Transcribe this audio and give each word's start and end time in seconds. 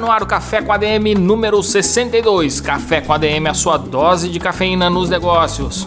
No 0.00 0.10
ar 0.10 0.22
o 0.22 0.26
Café 0.26 0.62
com 0.62 0.72
ADM 0.72 1.14
número 1.14 1.62
62. 1.62 2.58
Café 2.58 3.02
com 3.02 3.12
ADM, 3.12 3.48
a 3.50 3.52
sua 3.52 3.76
dose 3.76 4.30
de 4.30 4.40
cafeína 4.40 4.88
nos 4.88 5.10
negócios. 5.10 5.86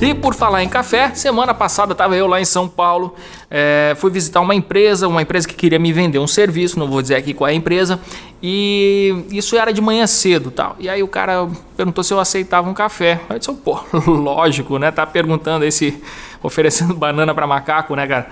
E 0.00 0.14
por 0.14 0.34
falar 0.34 0.62
em 0.62 0.68
café, 0.68 1.12
semana 1.14 1.52
passada 1.52 1.92
estava 1.92 2.14
eu 2.14 2.28
lá 2.28 2.40
em 2.40 2.44
São 2.44 2.68
Paulo, 2.68 3.14
é, 3.50 3.94
fui 3.96 4.10
visitar 4.10 4.40
uma 4.40 4.54
empresa, 4.54 5.08
uma 5.08 5.22
empresa 5.22 5.48
que 5.48 5.54
queria 5.54 5.80
me 5.80 5.92
vender 5.92 6.18
um 6.20 6.26
serviço, 6.26 6.78
não 6.78 6.86
vou 6.86 7.02
dizer 7.02 7.16
aqui 7.16 7.34
qual 7.34 7.48
é 7.48 7.52
a 7.52 7.54
empresa, 7.54 7.98
e 8.40 9.24
isso 9.32 9.56
era 9.56 9.72
de 9.72 9.80
manhã 9.80 10.06
cedo 10.06 10.50
tal. 10.50 10.76
E 10.78 10.88
aí 10.88 11.02
o 11.02 11.08
cara 11.08 11.48
perguntou 11.76 12.04
se 12.04 12.14
eu 12.14 12.20
aceitava 12.20 12.68
um 12.68 12.74
café. 12.74 13.20
Eu 13.28 13.38
disse, 13.38 13.52
pô, 13.52 13.80
lógico, 14.06 14.78
né? 14.78 14.92
Tá 14.92 15.04
perguntando 15.06 15.64
aí 15.64 15.72
se 15.72 16.00
oferecendo 16.42 16.92
banana 16.94 17.34
para 17.34 17.46
macaco, 17.46 17.96
né, 17.96 18.06
cara? 18.06 18.28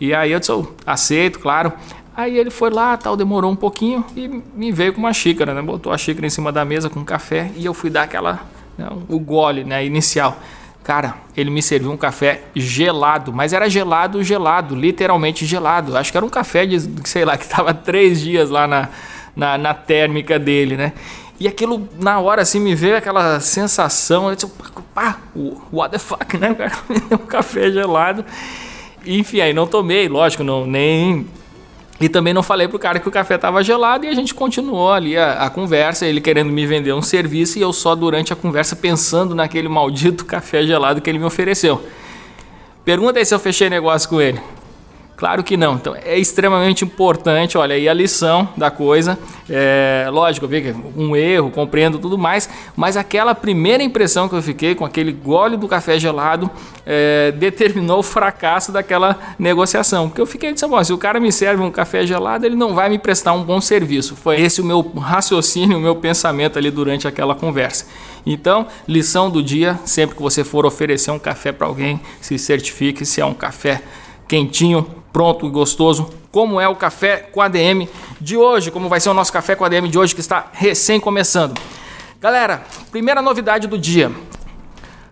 E 0.00 0.14
aí 0.14 0.32
eu 0.32 0.38
disse, 0.38 0.52
oh, 0.52 0.66
aceito, 0.86 1.38
claro. 1.38 1.72
Aí 2.16 2.36
ele 2.36 2.50
foi 2.50 2.70
lá, 2.70 2.96
tal, 2.96 3.16
demorou 3.16 3.50
um 3.50 3.56
pouquinho 3.56 4.04
e 4.16 4.28
me 4.54 4.72
veio 4.72 4.92
com 4.92 4.98
uma 4.98 5.12
xícara, 5.12 5.54
né? 5.54 5.62
Botou 5.62 5.92
a 5.92 5.98
xícara 5.98 6.26
em 6.26 6.30
cima 6.30 6.50
da 6.50 6.64
mesa 6.64 6.90
com 6.90 7.04
café 7.04 7.52
e 7.56 7.64
eu 7.64 7.72
fui 7.72 7.90
dar 7.90 8.02
aquela, 8.02 8.40
né, 8.76 8.88
o 9.08 9.20
gole, 9.20 9.62
né, 9.62 9.86
inicial. 9.86 10.36
Cara, 10.82 11.14
ele 11.36 11.50
me 11.50 11.62
serviu 11.62 11.92
um 11.92 11.96
café 11.96 12.42
gelado, 12.56 13.32
mas 13.32 13.52
era 13.52 13.68
gelado, 13.68 14.24
gelado, 14.24 14.74
literalmente 14.74 15.44
gelado. 15.44 15.96
Acho 15.96 16.10
que 16.10 16.16
era 16.16 16.24
um 16.24 16.30
café 16.30 16.64
de, 16.66 16.80
sei 17.06 17.24
lá, 17.24 17.36
que 17.36 17.44
estava 17.44 17.74
três 17.74 18.20
dias 18.20 18.50
lá 18.50 18.66
na, 18.66 18.88
na, 19.36 19.58
na, 19.58 19.74
térmica 19.74 20.38
dele, 20.38 20.76
né? 20.76 20.94
E 21.38 21.46
aquilo, 21.46 21.88
na 22.00 22.18
hora, 22.18 22.42
assim, 22.42 22.58
me 22.58 22.74
veio 22.74 22.96
aquela 22.96 23.38
sensação, 23.38 24.28
eu 24.28 24.34
disse, 24.34 24.50
pá, 24.94 25.18
what 25.70 25.92
the 25.92 25.98
fuck, 25.98 26.36
né? 26.36 26.56
um 27.12 27.18
café 27.18 27.70
gelado. 27.70 28.24
Enfim, 29.08 29.40
aí 29.40 29.54
não 29.54 29.66
tomei, 29.66 30.06
lógico, 30.06 30.44
não, 30.44 30.66
nem. 30.66 31.26
E 31.98 32.10
também 32.10 32.34
não 32.34 32.42
falei 32.42 32.68
pro 32.68 32.78
cara 32.78 33.00
que 33.00 33.08
o 33.08 33.10
café 33.10 33.36
estava 33.36 33.64
gelado 33.64 34.04
e 34.04 34.08
a 34.08 34.14
gente 34.14 34.34
continuou 34.34 34.92
ali 34.92 35.16
a, 35.16 35.44
a, 35.44 35.50
conversa, 35.50 36.06
ele 36.06 36.20
querendo 36.20 36.52
me 36.52 36.66
vender 36.66 36.92
um 36.92 37.00
serviço 37.00 37.58
e 37.58 37.62
eu 37.62 37.72
só 37.72 37.94
durante 37.94 38.32
a 38.32 38.36
conversa 38.36 38.76
pensando 38.76 39.34
naquele 39.34 39.68
maldito 39.68 40.24
café 40.26 40.62
gelado 40.62 41.00
que 41.00 41.08
ele 41.08 41.18
me 41.18 41.24
ofereceu. 41.24 41.82
Pergunta 42.84 43.18
aí 43.18 43.24
se 43.24 43.34
eu 43.34 43.38
fechei 43.38 43.70
negócio 43.70 44.08
com 44.08 44.20
ele. 44.20 44.38
Claro 45.18 45.42
que 45.42 45.56
não. 45.56 45.74
Então 45.74 45.96
é 45.96 46.16
extremamente 46.16 46.84
importante, 46.84 47.58
olha 47.58 47.74
aí 47.74 47.88
a 47.88 47.92
lição 47.92 48.48
da 48.56 48.70
coisa. 48.70 49.18
É, 49.50 50.06
lógico, 50.12 50.46
vi 50.46 50.72
um 50.96 51.16
erro, 51.16 51.50
compreendo 51.50 51.98
tudo 51.98 52.16
mais, 52.16 52.48
mas 52.76 52.96
aquela 52.96 53.34
primeira 53.34 53.82
impressão 53.82 54.28
que 54.28 54.36
eu 54.36 54.42
fiquei 54.42 54.76
com 54.76 54.84
aquele 54.84 55.10
gole 55.10 55.56
do 55.56 55.66
café 55.66 55.98
gelado 55.98 56.48
é, 56.86 57.32
determinou 57.32 57.98
o 57.98 58.02
fracasso 58.02 58.70
daquela 58.70 59.18
negociação. 59.36 60.08
Porque 60.08 60.20
eu 60.20 60.26
fiquei 60.26 60.52
dizendo, 60.52 60.84
se 60.84 60.92
o 60.92 60.98
cara 60.98 61.18
me 61.18 61.32
serve 61.32 61.64
um 61.64 61.70
café 61.72 62.06
gelado, 62.06 62.46
ele 62.46 62.54
não 62.54 62.72
vai 62.72 62.88
me 62.88 62.98
prestar 62.98 63.32
um 63.32 63.42
bom 63.42 63.60
serviço. 63.60 64.14
Foi 64.14 64.40
esse 64.40 64.60
o 64.60 64.64
meu 64.64 64.82
raciocínio, 64.96 65.78
o 65.78 65.80
meu 65.80 65.96
pensamento 65.96 66.56
ali 66.58 66.70
durante 66.70 67.08
aquela 67.08 67.34
conversa. 67.34 67.86
Então, 68.24 68.68
lição 68.86 69.28
do 69.28 69.42
dia: 69.42 69.80
sempre 69.84 70.14
que 70.14 70.22
você 70.22 70.44
for 70.44 70.64
oferecer 70.64 71.10
um 71.10 71.18
café 71.18 71.50
para 71.50 71.66
alguém, 71.66 72.00
se 72.20 72.38
certifique 72.38 73.04
se 73.04 73.20
é 73.20 73.26
um 73.26 73.34
café 73.34 73.82
quentinho, 74.28 74.86
pronto 75.12 75.46
e 75.46 75.50
gostoso, 75.50 76.10
como 76.30 76.60
é 76.60 76.68
o 76.68 76.76
café 76.76 77.16
com 77.16 77.40
ADM 77.40 77.88
de 78.20 78.36
hoje, 78.36 78.70
como 78.70 78.88
vai 78.88 79.00
ser 79.00 79.08
o 79.08 79.14
nosso 79.14 79.32
café 79.32 79.54
com 79.54 79.64
ADM 79.64 79.88
de 79.88 79.98
hoje 79.98 80.14
que 80.14 80.20
está 80.20 80.46
recém 80.52 81.00
começando. 81.00 81.58
Galera, 82.20 82.62
primeira 82.90 83.22
novidade 83.22 83.66
do 83.66 83.78
dia. 83.78 84.10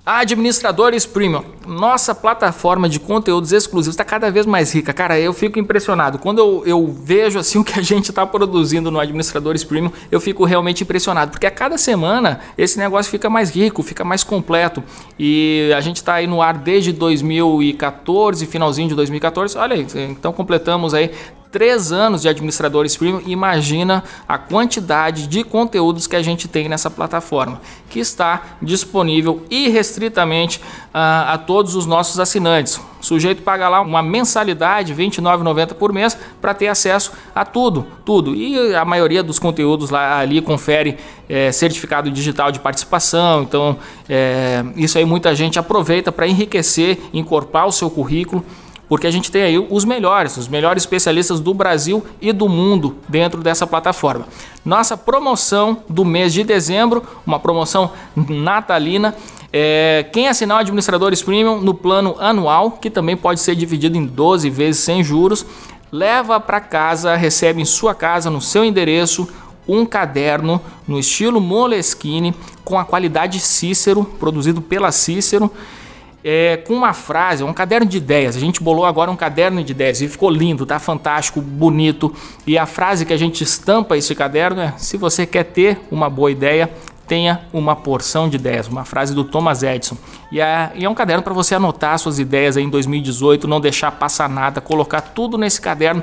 Administradores 0.08 1.04
Premium, 1.04 1.42
nossa 1.66 2.14
plataforma 2.14 2.88
de 2.88 3.00
conteúdos 3.00 3.50
exclusivos 3.50 3.94
está 3.94 4.04
cada 4.04 4.30
vez 4.30 4.46
mais 4.46 4.72
rica. 4.72 4.92
Cara, 4.92 5.18
eu 5.18 5.32
fico 5.32 5.58
impressionado. 5.58 6.16
Quando 6.16 6.38
eu, 6.38 6.62
eu 6.64 6.86
vejo 6.86 7.40
assim 7.40 7.58
o 7.58 7.64
que 7.64 7.76
a 7.76 7.82
gente 7.82 8.10
está 8.10 8.24
produzindo 8.24 8.88
no 8.88 9.00
Administradores 9.00 9.64
Premium, 9.64 9.90
eu 10.08 10.20
fico 10.20 10.44
realmente 10.44 10.84
impressionado. 10.84 11.32
Porque 11.32 11.44
a 11.44 11.50
cada 11.50 11.76
semana 11.76 12.38
esse 12.56 12.78
negócio 12.78 13.10
fica 13.10 13.28
mais 13.28 13.50
rico, 13.50 13.82
fica 13.82 14.04
mais 14.04 14.22
completo. 14.22 14.80
E 15.18 15.72
a 15.76 15.80
gente 15.80 15.96
está 15.96 16.14
aí 16.14 16.28
no 16.28 16.40
ar 16.40 16.56
desde 16.56 16.92
2014, 16.92 18.46
finalzinho 18.46 18.90
de 18.90 18.94
2014. 18.94 19.58
Olha 19.58 19.74
aí, 19.74 19.84
então 20.08 20.32
completamos 20.32 20.94
aí 20.94 21.10
três 21.56 21.90
anos 21.90 22.20
de 22.20 22.28
administradores 22.28 22.98
premium, 22.98 23.22
imagina 23.24 24.04
a 24.28 24.36
quantidade 24.36 25.26
de 25.26 25.42
conteúdos 25.42 26.06
que 26.06 26.14
a 26.14 26.20
gente 26.20 26.46
tem 26.46 26.68
nessa 26.68 26.90
plataforma, 26.90 27.62
que 27.88 27.98
está 27.98 28.58
disponível 28.60 29.42
irrestritamente 29.48 30.58
uh, 30.58 31.32
a 31.32 31.38
todos 31.38 31.74
os 31.74 31.86
nossos 31.86 32.20
assinantes. 32.20 32.76
O 32.76 32.82
sujeito 33.00 33.40
paga 33.40 33.70
lá 33.70 33.80
uma 33.80 34.02
mensalidade, 34.02 34.92
R$ 34.92 35.02
29,90 35.06 35.72
por 35.72 35.94
mês, 35.94 36.18
para 36.42 36.52
ter 36.52 36.68
acesso 36.68 37.12
a 37.34 37.42
tudo, 37.42 37.86
tudo. 38.04 38.34
E 38.34 38.74
a 38.74 38.84
maioria 38.84 39.22
dos 39.22 39.38
conteúdos 39.38 39.88
lá 39.88 40.18
ali 40.18 40.42
confere 40.42 40.98
é, 41.26 41.50
certificado 41.52 42.10
digital 42.10 42.52
de 42.52 42.60
participação. 42.60 43.44
Então, 43.44 43.78
é, 44.10 44.62
isso 44.76 44.98
aí 44.98 45.06
muita 45.06 45.34
gente 45.34 45.58
aproveita 45.58 46.12
para 46.12 46.28
enriquecer, 46.28 46.98
incorporar 47.14 47.66
o 47.66 47.72
seu 47.72 47.88
currículo 47.88 48.44
porque 48.88 49.06
a 49.06 49.10
gente 49.10 49.30
tem 49.30 49.42
aí 49.42 49.58
os 49.58 49.84
melhores, 49.84 50.36
os 50.36 50.48
melhores 50.48 50.82
especialistas 50.82 51.40
do 51.40 51.52
Brasil 51.52 52.04
e 52.20 52.32
do 52.32 52.48
mundo 52.48 52.96
dentro 53.08 53.42
dessa 53.42 53.66
plataforma. 53.66 54.26
Nossa 54.64 54.96
promoção 54.96 55.82
do 55.88 56.04
mês 56.04 56.32
de 56.32 56.44
dezembro, 56.44 57.02
uma 57.26 57.38
promoção 57.38 57.92
natalina. 58.14 59.14
É, 59.52 60.06
quem 60.12 60.28
assinar 60.28 60.58
o 60.58 60.60
Administradores 60.60 61.22
Premium 61.22 61.60
no 61.60 61.74
plano 61.74 62.16
anual, 62.18 62.72
que 62.72 62.90
também 62.90 63.16
pode 63.16 63.40
ser 63.40 63.54
dividido 63.54 63.96
em 63.96 64.06
12 64.06 64.50
vezes 64.50 64.80
sem 64.82 65.02
juros, 65.02 65.46
leva 65.90 66.38
para 66.38 66.60
casa, 66.60 67.16
recebe 67.16 67.62
em 67.62 67.64
sua 67.64 67.94
casa, 67.94 68.30
no 68.30 68.40
seu 68.40 68.64
endereço, 68.64 69.28
um 69.68 69.84
caderno 69.84 70.60
no 70.86 70.98
estilo 70.98 71.40
Moleskine 71.40 72.34
com 72.64 72.78
a 72.78 72.84
qualidade 72.84 73.40
Cícero, 73.40 74.04
produzido 74.04 74.60
pela 74.60 74.92
Cícero 74.92 75.50
é, 76.28 76.56
com 76.56 76.74
uma 76.74 76.92
frase, 76.92 77.44
um 77.44 77.52
caderno 77.52 77.86
de 77.86 77.98
ideias. 77.98 78.36
A 78.36 78.40
gente 78.40 78.60
bolou 78.60 78.84
agora 78.84 79.08
um 79.08 79.14
caderno 79.14 79.62
de 79.62 79.70
ideias 79.70 80.00
e 80.00 80.08
ficou 80.08 80.28
lindo, 80.28 80.66
tá 80.66 80.80
fantástico, 80.80 81.40
bonito. 81.40 82.12
E 82.44 82.58
a 82.58 82.66
frase 82.66 83.06
que 83.06 83.12
a 83.12 83.16
gente 83.16 83.44
estampa 83.44 83.96
esse 83.96 84.12
caderno 84.12 84.60
é: 84.60 84.74
se 84.76 84.96
você 84.96 85.24
quer 85.24 85.44
ter 85.44 85.80
uma 85.88 86.10
boa 86.10 86.28
ideia, 86.28 86.68
tenha 87.06 87.42
uma 87.52 87.76
porção 87.76 88.28
de 88.28 88.34
ideias, 88.34 88.66
uma 88.66 88.84
frase 88.84 89.14
do 89.14 89.22
Thomas 89.22 89.62
Edison. 89.62 89.96
E 90.32 90.40
é, 90.40 90.72
e 90.74 90.84
é 90.84 90.90
um 90.90 90.94
caderno 90.94 91.22
para 91.22 91.32
você 91.32 91.54
anotar 91.54 91.96
suas 91.96 92.18
ideias 92.18 92.56
aí 92.56 92.64
em 92.64 92.70
2018, 92.70 93.46
não 93.46 93.60
deixar 93.60 93.92
passar 93.92 94.28
nada, 94.28 94.60
colocar 94.60 95.00
tudo 95.00 95.38
nesse 95.38 95.60
caderno 95.60 96.02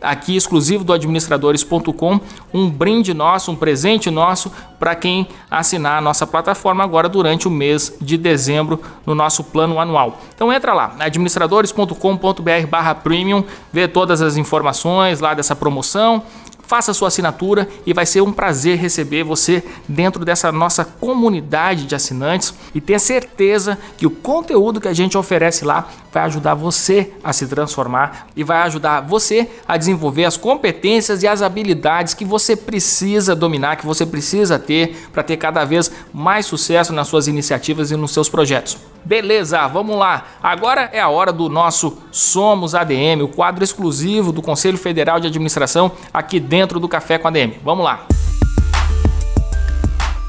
aqui 0.00 0.34
exclusivo 0.36 0.84
do 0.84 0.92
administradores.com, 0.92 2.20
um 2.52 2.70
brinde 2.70 3.12
nosso, 3.14 3.50
um 3.50 3.56
presente 3.56 4.10
nosso 4.10 4.52
para 4.78 4.94
quem 4.94 5.26
assinar 5.50 5.96
a 5.98 6.00
nossa 6.00 6.24
plataforma 6.26 6.84
agora 6.84 7.08
durante 7.08 7.48
o 7.48 7.50
mês 7.50 7.96
de 8.00 8.18
dezembro 8.18 8.80
no 9.04 9.14
nosso 9.14 9.44
plano 9.44 9.78
anual. 9.80 10.20
Então 10.34 10.52
entra 10.52 10.74
lá, 10.74 10.94
administradores.com.br/premium, 10.98 13.44
vê 13.72 13.88
todas 13.88 14.20
as 14.22 14.36
informações 14.36 15.20
lá 15.20 15.34
dessa 15.34 15.56
promoção 15.56 16.22
faça 16.66 16.92
sua 16.92 17.08
assinatura 17.08 17.68
e 17.86 17.92
vai 17.92 18.04
ser 18.04 18.20
um 18.20 18.32
prazer 18.32 18.78
receber 18.78 19.22
você 19.22 19.62
dentro 19.88 20.24
dessa 20.24 20.50
nossa 20.50 20.84
comunidade 20.84 21.86
de 21.86 21.94
assinantes 21.94 22.52
e 22.74 22.80
tenha 22.80 22.98
certeza 22.98 23.78
que 23.96 24.06
o 24.06 24.10
conteúdo 24.10 24.80
que 24.80 24.88
a 24.88 24.92
gente 24.92 25.16
oferece 25.16 25.64
lá 25.64 25.88
vai 26.12 26.24
ajudar 26.24 26.54
você 26.54 27.12
a 27.22 27.32
se 27.32 27.46
transformar 27.46 28.28
e 28.34 28.42
vai 28.42 28.58
ajudar 28.62 29.00
você 29.00 29.48
a 29.68 29.76
desenvolver 29.76 30.24
as 30.24 30.36
competências 30.36 31.22
e 31.22 31.28
as 31.28 31.42
habilidades 31.42 32.14
que 32.14 32.24
você 32.24 32.56
precisa 32.56 33.36
dominar, 33.36 33.76
que 33.76 33.86
você 33.86 34.06
precisa 34.06 34.58
ter 34.58 35.08
para 35.12 35.22
ter 35.22 35.36
cada 35.36 35.64
vez 35.64 35.90
mais 36.12 36.46
sucesso 36.46 36.92
nas 36.92 37.08
suas 37.08 37.28
iniciativas 37.28 37.90
e 37.90 37.96
nos 37.96 38.12
seus 38.12 38.28
projetos. 38.28 38.78
Beleza, 39.06 39.64
vamos 39.68 39.96
lá. 39.96 40.26
Agora 40.42 40.90
é 40.92 40.98
a 40.98 41.08
hora 41.08 41.32
do 41.32 41.48
nosso 41.48 41.96
Somos 42.10 42.74
ADM, 42.74 43.22
o 43.22 43.28
quadro 43.28 43.62
exclusivo 43.62 44.32
do 44.32 44.42
Conselho 44.42 44.76
Federal 44.76 45.20
de 45.20 45.28
Administração 45.28 45.92
aqui 46.12 46.40
dentro 46.40 46.55
do 46.64 46.88
Café 46.88 47.18
com 47.18 47.28
ADM. 47.28 47.54
Vamos 47.62 47.84
lá. 47.84 48.06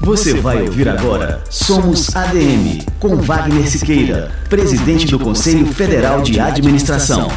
Você 0.00 0.40
vai 0.40 0.62
ouvir 0.62 0.88
agora 0.88 1.42
Somos 1.50 2.14
ADM, 2.14 2.84
com 2.98 3.16
Wagner 3.16 3.68
Siqueira, 3.68 4.32
presidente 4.48 5.06
do 5.06 5.18
Conselho 5.18 5.66
Federal 5.66 6.22
de 6.22 6.40
Administração. 6.40 7.28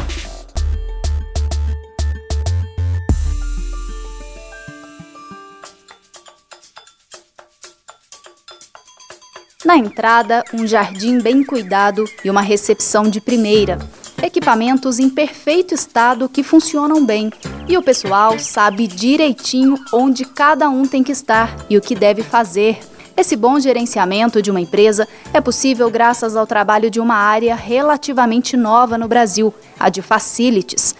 Na 9.64 9.76
entrada, 9.76 10.44
um 10.52 10.66
jardim 10.66 11.18
bem 11.18 11.44
cuidado 11.44 12.04
e 12.24 12.30
uma 12.30 12.42
recepção 12.42 13.04
de 13.04 13.20
primeira. 13.20 13.78
Equipamentos 14.22 14.98
em 14.98 15.08
perfeito 15.08 15.74
estado 15.74 16.28
que 16.28 16.42
funcionam 16.42 17.04
bem. 17.04 17.30
E 17.68 17.78
o 17.78 17.82
pessoal 17.82 18.38
sabe 18.38 18.86
direitinho 18.86 19.78
onde 19.92 20.24
cada 20.24 20.68
um 20.68 20.84
tem 20.86 21.02
que 21.02 21.12
estar 21.12 21.56
e 21.70 21.76
o 21.76 21.80
que 21.80 21.94
deve 21.94 22.22
fazer. 22.22 22.80
Esse 23.16 23.36
bom 23.36 23.60
gerenciamento 23.60 24.42
de 24.42 24.50
uma 24.50 24.60
empresa 24.60 25.06
é 25.32 25.40
possível 25.40 25.88
graças 25.88 26.36
ao 26.36 26.46
trabalho 26.46 26.90
de 26.90 26.98
uma 26.98 27.14
área 27.14 27.54
relativamente 27.54 28.56
nova 28.56 28.98
no 28.98 29.06
Brasil, 29.06 29.54
a 29.78 29.88
de 29.88 30.02
facilities. 30.02 30.94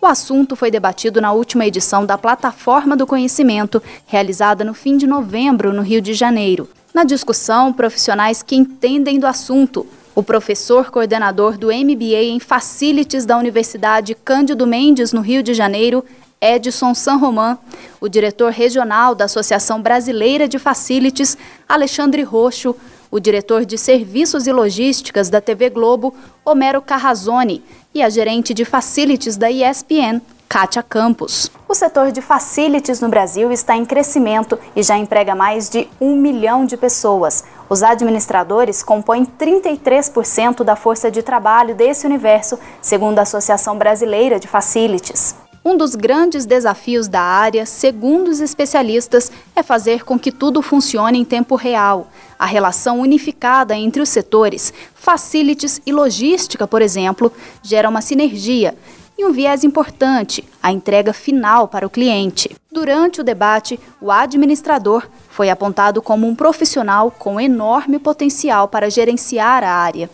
O 0.00 0.06
assunto 0.06 0.54
foi 0.54 0.70
debatido 0.70 1.20
na 1.20 1.32
última 1.32 1.64
edição 1.64 2.04
da 2.04 2.18
Plataforma 2.18 2.96
do 2.96 3.06
Conhecimento, 3.06 3.82
realizada 4.06 4.64
no 4.64 4.74
fim 4.74 4.96
de 4.96 5.06
novembro, 5.06 5.72
no 5.72 5.80
Rio 5.80 6.02
de 6.02 6.12
Janeiro. 6.12 6.68
Na 6.92 7.04
discussão, 7.04 7.72
profissionais 7.72 8.42
que 8.42 8.54
entendem 8.54 9.18
do 9.18 9.26
assunto, 9.26 9.86
o 10.14 10.22
professor 10.22 10.90
coordenador 10.90 11.56
do 11.56 11.68
MBA 11.68 12.22
em 12.24 12.40
Facilities 12.40 13.24
da 13.24 13.38
Universidade 13.38 14.14
Cândido 14.14 14.66
Mendes, 14.66 15.12
no 15.12 15.20
Rio 15.20 15.42
de 15.42 15.54
Janeiro, 15.54 16.04
Edson 16.40 16.94
San 16.94 17.16
Román, 17.16 17.56
o 18.00 18.08
diretor 18.08 18.50
regional 18.50 19.14
da 19.14 19.24
Associação 19.24 19.80
Brasileira 19.80 20.48
de 20.48 20.58
Facilities, 20.58 21.38
Alexandre 21.68 22.22
Roxo, 22.22 22.76
o 23.10 23.20
diretor 23.20 23.64
de 23.64 23.78
Serviços 23.78 24.46
e 24.46 24.52
Logísticas 24.52 25.30
da 25.30 25.40
TV 25.40 25.70
Globo, 25.70 26.14
Homero 26.44 26.82
Carrazone, 26.82 27.62
e 27.94 28.02
a 28.02 28.08
gerente 28.08 28.52
de 28.52 28.64
Facilities 28.64 29.36
da 29.36 29.50
ESPN, 29.50 30.20
Kátia 30.52 30.82
Campos. 30.82 31.50
O 31.66 31.74
setor 31.74 32.12
de 32.12 32.20
facilities 32.20 33.00
no 33.00 33.08
Brasil 33.08 33.50
está 33.50 33.74
em 33.74 33.86
crescimento 33.86 34.58
e 34.76 34.82
já 34.82 34.98
emprega 34.98 35.34
mais 35.34 35.70
de 35.70 35.88
um 35.98 36.14
milhão 36.14 36.66
de 36.66 36.76
pessoas. 36.76 37.42
Os 37.70 37.82
administradores 37.82 38.82
compõem 38.82 39.24
33% 39.24 40.62
da 40.62 40.76
força 40.76 41.10
de 41.10 41.22
trabalho 41.22 41.74
desse 41.74 42.04
universo, 42.04 42.58
segundo 42.82 43.18
a 43.18 43.22
Associação 43.22 43.78
Brasileira 43.78 44.38
de 44.38 44.46
Facilities. 44.46 45.34
Um 45.64 45.74
dos 45.74 45.94
grandes 45.94 46.44
desafios 46.44 47.08
da 47.08 47.22
área, 47.22 47.64
segundo 47.64 48.28
os 48.28 48.38
especialistas, 48.40 49.32
é 49.56 49.62
fazer 49.62 50.04
com 50.04 50.18
que 50.18 50.30
tudo 50.30 50.60
funcione 50.60 51.18
em 51.18 51.24
tempo 51.24 51.54
real. 51.54 52.08
A 52.38 52.44
relação 52.44 53.00
unificada 53.00 53.74
entre 53.74 54.02
os 54.02 54.10
setores, 54.10 54.70
facilities 54.94 55.80
e 55.86 55.92
logística, 55.92 56.66
por 56.66 56.82
exemplo, 56.82 57.32
gera 57.62 57.88
uma 57.88 58.02
sinergia 58.02 58.76
um 59.24 59.32
viés 59.32 59.64
importante, 59.64 60.44
a 60.62 60.72
entrega 60.72 61.12
final 61.12 61.68
para 61.68 61.86
o 61.86 61.90
cliente. 61.90 62.54
Durante 62.70 63.20
o 63.20 63.24
debate, 63.24 63.78
o 64.00 64.10
administrador 64.10 65.08
foi 65.28 65.50
apontado 65.50 66.00
como 66.00 66.26
um 66.26 66.34
profissional 66.34 67.10
com 67.10 67.40
enorme 67.40 67.98
potencial 67.98 68.68
para 68.68 68.90
gerenciar 68.90 69.64
a 69.64 69.70
área. 69.70 70.10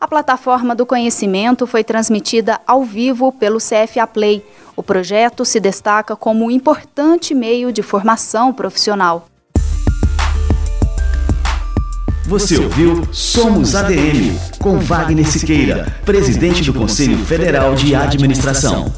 A 0.00 0.08
plataforma 0.08 0.74
do 0.74 0.86
conhecimento 0.86 1.66
foi 1.66 1.84
transmitida 1.84 2.60
ao 2.66 2.82
vivo 2.82 3.30
pelo 3.32 3.58
CFA 3.58 4.06
Play. 4.06 4.44
O 4.74 4.82
projeto 4.82 5.44
se 5.44 5.60
destaca 5.60 6.16
como 6.16 6.46
um 6.46 6.50
importante 6.50 7.34
meio 7.34 7.70
de 7.70 7.82
formação 7.82 8.52
profissional. 8.52 9.29
Você 12.30 12.56
ouviu 12.60 13.08
Somos 13.10 13.74
ADM, 13.74 14.38
com 14.60 14.78
Wagner 14.78 15.26
Siqueira, 15.26 15.92
presidente 16.04 16.62
do 16.62 16.72
Conselho 16.72 17.18
Federal 17.24 17.74
de 17.74 17.92
Administração. 17.92 18.94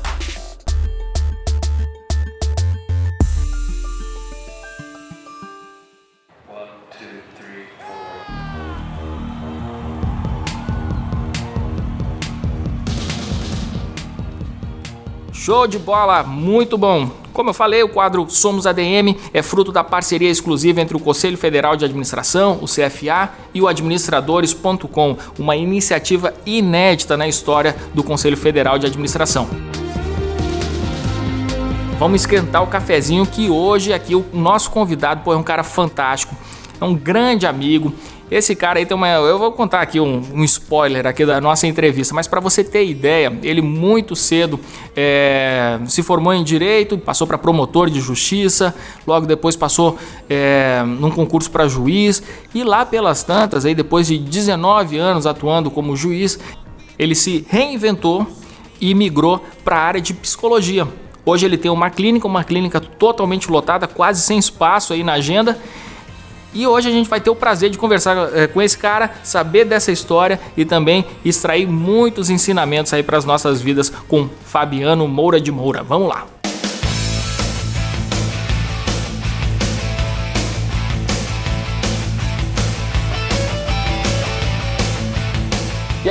Show 15.33 15.67
de 15.67 15.79
bola, 15.79 16.23
muito 16.23 16.77
bom. 16.77 17.22
Como 17.33 17.49
eu 17.51 17.55
falei, 17.55 17.83
o 17.83 17.89
quadro 17.89 18.27
Somos 18.29 18.67
ADM 18.67 19.17
é 19.33 19.43
fruto 19.43 19.73
da 19.73 19.83
parceria 19.83 20.31
exclusiva 20.31 20.81
entre 20.81 20.97
o 20.97 21.01
Conselho 21.01 21.39
Federal 21.39 21.77
de 21.77 21.85
Administração, 21.85 22.59
o 22.61 22.67
CFA, 22.67 23.31
e 23.55 23.61
o 23.61 23.69
administradores.com, 23.69 25.17
uma 25.39 25.57
iniciativa 25.57 26.35
inédita 26.45 27.17
na 27.17 27.27
história 27.27 27.75
do 27.95 28.03
Conselho 28.03 28.37
Federal 28.37 28.79
de 28.79 28.87
Administração. 28.87 29.49
Vamos 31.99 32.23
esquentar 32.23 32.63
o 32.63 32.67
cafezinho 32.67 33.25
que 33.25 33.49
hoje 33.49 33.93
aqui 33.93 34.15
o 34.15 34.25
nosso 34.33 34.71
convidado 34.71 35.23
pô, 35.23 35.33
é 35.33 35.37
um 35.37 35.43
cara 35.43 35.63
fantástico, 35.63 36.35
é 36.81 36.85
um 36.85 36.95
grande 36.95 37.47
amigo, 37.47 37.95
esse 38.31 38.57
cara 38.57 38.79
aí 38.79 38.87
tem 38.87 38.97
uma. 38.97 39.09
Eu 39.09 39.39
vou 39.39 39.53
contar 39.53 39.83
aqui 39.83 40.01
um, 40.01 40.23
um 40.33 40.45
spoiler 40.45 41.07
aqui 41.07 41.27
da 41.27 41.41
nossa 41.41 41.67
entrevista, 41.67 42.15
mas 42.15 42.27
para 42.27 42.41
você 42.41 42.65
ter 42.65 42.87
ideia, 42.87 43.39
ele 43.43 43.61
muito 43.61 44.17
cedo 44.17 44.59
é, 44.97 45.79
se 45.87 46.03
formou 46.03 46.33
em 46.33 46.43
direito, 46.43 46.97
passou 46.97 47.27
para 47.27 47.37
promotor 47.37 47.91
de 47.91 48.01
justiça, 48.01 48.75
logo 49.07 49.27
depois 49.27 49.55
passou 49.55 49.99
é, 50.31 50.83
num 50.87 51.11
concurso 51.11 51.51
para 51.51 51.69
juiz 51.69 52.23
e 52.55 52.65
lá 52.65 52.87
pelas 52.87 53.23
tantas, 53.23 53.67
aí 53.67 53.75
depois 53.75 54.07
de 54.07 54.19
19 54.19 54.97
anos 54.97 55.27
atuando 55.27 55.71
como 55.71 55.95
juiz, 55.95 56.39
ele 56.99 57.15
se 57.15 57.45
reinventou 57.49 58.27
e 58.81 58.95
migrou 58.95 59.45
para 59.65 59.77
a 59.77 59.81
área 59.81 60.01
de 60.01 60.15
psicologia. 60.15 60.89
Hoje 61.25 61.47
ele 61.47 61.57
tem 61.57 61.71
uma 61.71 61.89
clínica, 61.89 62.27
uma 62.27 62.43
clínica 62.43 62.81
totalmente 62.81 63.51
lotada, 63.51 63.87
quase 63.87 64.23
sem 64.23 64.39
espaço 64.39 64.93
aí 64.93 65.05
na 65.05 65.13
agenda 65.13 65.59
e 66.55 66.67
hoje 66.67 66.89
a 66.89 66.93
gente 66.93 67.09
vai 67.09 67.21
ter 67.21 67.31
o 67.31 67.37
prazer 67.37 67.71
de 67.71 67.79
conversar 67.79 68.17
é, 68.35 68.47
com 68.47 68.61
esse 68.61 68.77
cara, 68.77 69.11
saber 69.23 69.65
dessa 69.65 69.91
história 69.91 70.39
e 70.57 70.65
também 70.65 71.05
extrair 71.25 71.67
muitos 71.67 72.31
ensinamentos 72.31 72.93
aí 72.93 73.03
para 73.03 73.17
as 73.17 73.25
nossas 73.25 73.61
vidas 73.61 73.91
com 74.09 74.29
Fabiano 74.45 75.07
Moura 75.09 75.41
de 75.41 75.51
Moura. 75.51 75.83
Vamos 75.83 76.09
lá. 76.09 76.42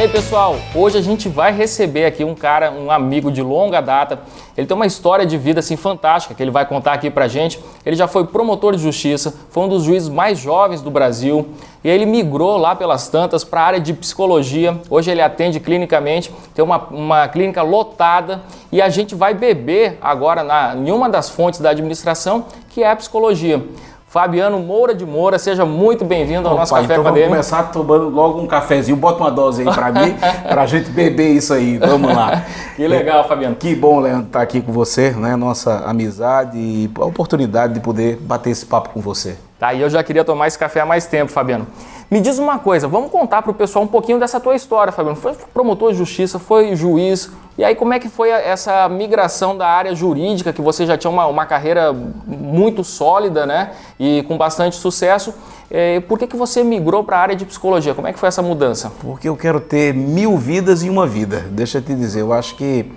Aí 0.01 0.07
pessoal, 0.07 0.55
hoje 0.73 0.97
a 0.97 1.01
gente 1.01 1.29
vai 1.29 1.53
receber 1.53 2.05
aqui 2.05 2.23
um 2.23 2.33
cara, 2.33 2.71
um 2.71 2.89
amigo 2.89 3.31
de 3.31 3.43
longa 3.43 3.79
data. 3.79 4.19
Ele 4.57 4.65
tem 4.65 4.75
uma 4.75 4.87
história 4.87 5.27
de 5.27 5.37
vida 5.37 5.59
assim 5.59 5.75
fantástica 5.75 6.33
que 6.33 6.41
ele 6.41 6.49
vai 6.49 6.65
contar 6.65 6.93
aqui 6.93 7.11
pra 7.11 7.27
gente. 7.27 7.59
Ele 7.85 7.95
já 7.95 8.07
foi 8.07 8.25
promotor 8.25 8.75
de 8.75 8.81
justiça, 8.81 9.31
foi 9.51 9.63
um 9.63 9.67
dos 9.67 9.83
juízes 9.83 10.09
mais 10.09 10.39
jovens 10.39 10.81
do 10.81 10.89
Brasil 10.89 11.49
e 11.83 11.89
aí 11.89 11.95
ele 11.95 12.07
migrou 12.07 12.57
lá 12.57 12.75
pelas 12.75 13.09
tantas 13.09 13.43
para 13.43 13.61
a 13.61 13.63
área 13.63 13.79
de 13.79 13.93
psicologia. 13.93 14.75
Hoje 14.89 15.11
ele 15.11 15.21
atende 15.21 15.59
clinicamente, 15.59 16.31
tem 16.55 16.65
uma, 16.65 16.79
uma 16.89 17.27
clínica 17.27 17.61
lotada 17.61 18.41
e 18.71 18.81
a 18.81 18.89
gente 18.89 19.13
vai 19.13 19.35
beber 19.35 19.99
agora 20.01 20.43
na, 20.43 20.75
em 20.75 20.89
uma 20.89 21.09
das 21.09 21.29
fontes 21.29 21.59
da 21.59 21.69
administração 21.69 22.47
que 22.71 22.81
é 22.81 22.89
a 22.89 22.95
psicologia. 22.95 23.63
Fabiano 24.11 24.59
Moura 24.59 24.93
de 24.93 25.05
Moura, 25.05 25.39
seja 25.39 25.65
muito 25.65 26.03
bem-vindo 26.03 26.45
ao 26.45 26.55
Opa, 26.55 26.59
nosso 26.59 26.73
Café 26.73 26.95
então 26.95 27.01
Vamos 27.01 27.23
começar 27.29 27.63
tomando 27.71 28.09
logo 28.09 28.41
um 28.41 28.45
cafezinho, 28.45 28.97
bota 28.97 29.23
uma 29.23 29.31
dose 29.31 29.61
aí 29.61 29.73
para 29.73 29.89
mim, 29.89 30.13
para 30.49 30.63
a 30.63 30.65
gente 30.65 30.91
beber 30.91 31.29
isso 31.29 31.53
aí, 31.53 31.77
vamos 31.77 32.13
lá. 32.13 32.43
Que 32.75 32.85
legal, 32.85 33.25
Fabiano. 33.25 33.55
Que 33.55 33.73
bom, 33.73 34.01
Leandro, 34.01 34.25
estar 34.25 34.39
tá 34.39 34.43
aqui 34.43 34.59
com 34.59 34.73
você, 34.73 35.11
né? 35.11 35.37
Nossa 35.37 35.85
amizade 35.85 36.57
e 36.57 36.91
a 36.93 37.05
oportunidade 37.05 37.73
de 37.73 37.79
poder 37.79 38.17
bater 38.17 38.49
esse 38.49 38.65
papo 38.65 38.89
com 38.89 38.99
você. 38.99 39.37
Tá, 39.57 39.73
e 39.73 39.79
eu 39.79 39.89
já 39.89 40.03
queria 40.03 40.25
tomar 40.25 40.47
esse 40.47 40.59
café 40.59 40.81
há 40.81 40.85
mais 40.85 41.05
tempo, 41.05 41.31
Fabiano. 41.31 41.65
Me 42.11 42.19
diz 42.19 42.37
uma 42.37 42.59
coisa, 42.59 42.89
vamos 42.89 43.09
contar 43.09 43.41
para 43.41 43.51
o 43.51 43.53
pessoal 43.53 43.85
um 43.85 43.87
pouquinho 43.87 44.19
dessa 44.19 44.37
tua 44.37 44.53
história, 44.53 44.91
Fabiano. 44.91 45.15
Foi 45.15 45.33
promotor 45.53 45.93
de 45.93 45.97
justiça, 45.97 46.37
foi 46.37 46.75
juiz, 46.75 47.31
e 47.57 47.63
aí 47.63 47.73
como 47.73 47.93
é 47.93 47.99
que 47.99 48.09
foi 48.09 48.29
essa 48.29 48.89
migração 48.89 49.55
da 49.55 49.65
área 49.65 49.95
jurídica, 49.95 50.51
que 50.51 50.61
você 50.61 50.85
já 50.85 50.97
tinha 50.97 51.09
uma, 51.09 51.25
uma 51.27 51.45
carreira 51.45 51.93
muito 51.93 52.83
sólida, 52.83 53.45
né, 53.45 53.71
e 53.97 54.23
com 54.23 54.37
bastante 54.37 54.75
sucesso, 54.75 55.33
é, 55.69 56.01
por 56.01 56.19
que, 56.19 56.27
que 56.27 56.35
você 56.35 56.65
migrou 56.65 57.01
para 57.01 57.15
a 57.15 57.21
área 57.21 57.35
de 57.35 57.45
psicologia? 57.45 57.95
Como 57.95 58.05
é 58.05 58.11
que 58.11 58.19
foi 58.19 58.27
essa 58.27 58.41
mudança? 58.41 58.91
Porque 58.99 59.29
eu 59.29 59.37
quero 59.37 59.61
ter 59.61 59.93
mil 59.93 60.37
vidas 60.37 60.83
em 60.83 60.89
uma 60.89 61.07
vida, 61.07 61.45
deixa 61.49 61.77
eu 61.77 61.81
te 61.81 61.95
dizer, 61.95 62.19
eu 62.19 62.33
acho 62.33 62.57
que 62.57 62.91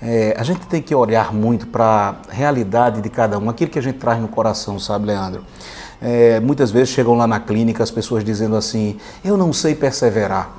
é, 0.00 0.36
a 0.38 0.44
gente 0.44 0.60
tem 0.68 0.80
que 0.80 0.94
olhar 0.94 1.32
muito 1.32 1.66
para 1.66 2.14
a 2.28 2.32
realidade 2.32 3.00
de 3.00 3.10
cada 3.10 3.40
um, 3.40 3.50
aquilo 3.50 3.72
que 3.72 3.78
a 3.80 3.82
gente 3.82 3.98
traz 3.98 4.20
no 4.20 4.28
coração, 4.28 4.78
sabe, 4.78 5.06
Leandro? 5.06 5.42
É, 6.02 6.40
muitas 6.40 6.72
vezes 6.72 6.88
chegam 6.88 7.14
lá 7.14 7.28
na 7.28 7.38
clínica 7.38 7.82
as 7.82 7.90
pessoas 7.90 8.24
dizendo 8.24 8.56
assim: 8.56 8.96
eu 9.24 9.36
não 9.36 9.52
sei 9.52 9.74
perseverar. 9.74 10.50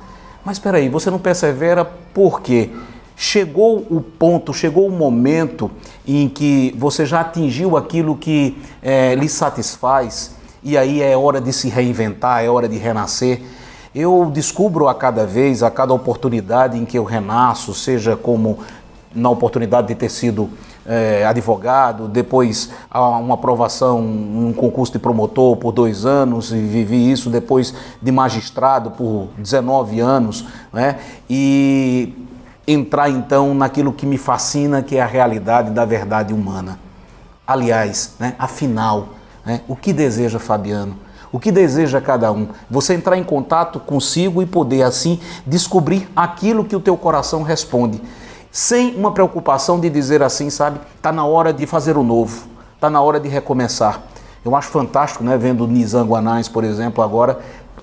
Mas 0.44 0.56
espera 0.56 0.78
aí, 0.78 0.88
você 0.88 1.10
não 1.10 1.18
persevera 1.18 1.84
por 1.84 2.40
quê? 2.40 2.70
Chegou 3.16 3.86
o 3.90 4.00
ponto, 4.00 4.52
chegou 4.52 4.88
o 4.88 4.90
momento 4.90 5.70
em 6.06 6.28
que 6.28 6.74
você 6.76 7.06
já 7.06 7.20
atingiu 7.20 7.76
aquilo 7.76 8.16
que 8.16 8.58
é, 8.82 9.14
lhe 9.14 9.28
satisfaz 9.28 10.32
e 10.62 10.78
aí 10.78 11.02
é 11.02 11.16
hora 11.16 11.40
de 11.40 11.52
se 11.52 11.68
reinventar, 11.68 12.42
é 12.42 12.48
hora 12.48 12.68
de 12.68 12.78
renascer. 12.78 13.42
Eu 13.94 14.30
descubro 14.32 14.88
a 14.88 14.94
cada 14.94 15.24
vez, 15.24 15.62
a 15.62 15.70
cada 15.70 15.92
oportunidade 15.92 16.76
em 16.78 16.84
que 16.84 16.98
eu 16.98 17.04
renasço, 17.04 17.72
seja 17.74 18.16
como 18.16 18.58
na 19.14 19.30
oportunidade 19.30 19.88
de 19.88 19.94
ter 19.94 20.08
sido 20.08 20.50
é, 20.86 21.24
advogado, 21.24 22.08
depois 22.08 22.70
uma 22.92 23.34
aprovação, 23.34 24.00
um 24.00 24.52
concurso 24.52 24.92
de 24.92 24.98
promotor 24.98 25.56
por 25.56 25.72
dois 25.72 26.04
anos, 26.04 26.52
e 26.52 26.60
vivi 26.60 27.10
isso 27.10 27.30
depois 27.30 27.74
de 28.00 28.12
magistrado 28.12 28.90
por 28.90 29.28
19 29.38 30.00
anos, 30.00 30.44
né? 30.72 30.98
e 31.28 32.14
entrar 32.66 33.10
então 33.10 33.54
naquilo 33.54 33.92
que 33.92 34.06
me 34.06 34.18
fascina, 34.18 34.82
que 34.82 34.96
é 34.96 35.02
a 35.02 35.06
realidade 35.06 35.70
da 35.70 35.84
verdade 35.84 36.32
humana. 36.32 36.78
Aliás, 37.46 38.14
né, 38.18 38.34
afinal, 38.38 39.08
né, 39.44 39.60
o 39.68 39.76
que 39.76 39.92
deseja 39.92 40.38
Fabiano? 40.38 40.96
O 41.30 41.38
que 41.38 41.50
deseja 41.50 42.00
cada 42.00 42.30
um? 42.30 42.46
Você 42.70 42.94
entrar 42.94 43.18
em 43.18 43.24
contato 43.24 43.80
consigo 43.80 44.40
e 44.40 44.46
poder 44.46 44.82
assim 44.82 45.20
descobrir 45.44 46.08
aquilo 46.14 46.64
que 46.64 46.76
o 46.76 46.80
teu 46.80 46.96
coração 46.96 47.42
responde, 47.42 48.00
sem 48.54 48.94
uma 48.94 49.10
preocupação 49.10 49.80
de 49.80 49.90
dizer 49.90 50.22
assim, 50.22 50.48
sabe, 50.48 50.78
está 50.96 51.10
na 51.10 51.26
hora 51.26 51.52
de 51.52 51.66
fazer 51.66 51.96
o 51.96 52.04
novo, 52.04 52.46
está 52.76 52.88
na 52.88 53.00
hora 53.00 53.18
de 53.18 53.28
recomeçar. 53.28 54.00
Eu 54.44 54.54
acho 54.54 54.68
fantástico, 54.68 55.24
né, 55.24 55.36
vendo 55.36 55.66
Nizam 55.66 56.06
Guanais, 56.06 56.48
por 56.48 56.62
exemplo, 56.62 57.02
agora 57.02 57.40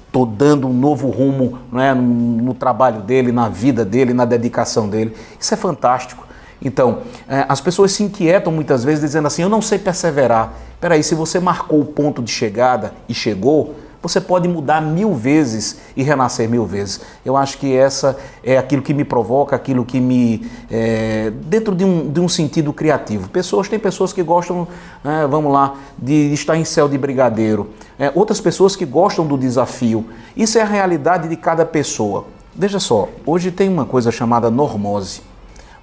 estou 0.07 0.25
dando 0.25 0.69
um 0.69 0.73
novo 0.73 1.09
rumo 1.09 1.59
né, 1.73 1.93
no, 1.93 2.01
no 2.01 2.53
trabalho 2.53 3.01
dele, 3.01 3.33
na 3.33 3.49
vida 3.49 3.83
dele, 3.83 4.13
na 4.13 4.23
dedicação 4.23 4.87
dele. 4.87 5.13
Isso 5.37 5.53
é 5.53 5.57
fantástico. 5.57 6.25
Então, 6.61 6.99
é, 7.27 7.45
as 7.49 7.59
pessoas 7.59 7.91
se 7.91 8.03
inquietam 8.03 8.53
muitas 8.53 8.81
vezes 8.85 9.01
dizendo 9.01 9.27
assim: 9.27 9.41
eu 9.41 9.49
não 9.49 9.61
sei 9.61 9.77
perseverar. 9.77 10.53
Peraí, 10.79 11.03
se 11.03 11.15
você 11.15 11.37
marcou 11.37 11.81
o 11.81 11.85
ponto 11.85 12.21
de 12.23 12.31
chegada 12.31 12.93
e 13.09 13.13
chegou, 13.13 13.75
você 14.01 14.19
pode 14.19 14.47
mudar 14.47 14.81
mil 14.81 15.13
vezes 15.13 15.79
e 15.95 16.01
renascer 16.01 16.49
mil 16.49 16.65
vezes. 16.65 17.01
Eu 17.23 17.37
acho 17.37 17.57
que 17.57 17.75
essa 17.75 18.17
é 18.43 18.57
aquilo 18.57 18.81
que 18.81 18.93
me 18.93 19.03
provoca, 19.03 19.55
aquilo 19.55 19.85
que 19.85 19.99
me. 19.99 20.49
É, 20.69 21.31
dentro 21.45 21.75
de 21.75 21.85
um, 21.85 22.09
de 22.09 22.19
um 22.19 22.27
sentido 22.27 22.73
criativo. 22.73 23.29
Pessoas, 23.29 23.67
tem 23.69 23.77
pessoas 23.77 24.11
que 24.11 24.23
gostam, 24.23 24.67
é, 25.05 25.27
vamos 25.27 25.53
lá, 25.53 25.75
de 25.97 26.33
estar 26.33 26.57
em 26.57 26.65
céu 26.65 26.89
de 26.89 26.97
brigadeiro. 26.97 27.69
É, 27.99 28.11
outras 28.15 28.41
pessoas 28.41 28.75
que 28.75 28.85
gostam 28.85 29.25
do 29.25 29.37
desafio. 29.37 30.05
Isso 30.35 30.57
é 30.57 30.61
a 30.61 30.65
realidade 30.65 31.27
de 31.27 31.35
cada 31.35 31.65
pessoa. 31.65 32.25
Veja 32.55 32.79
só, 32.79 33.07
hoje 33.25 33.51
tem 33.51 33.69
uma 33.69 33.85
coisa 33.85 34.11
chamada 34.11 34.49
normose. 34.49 35.21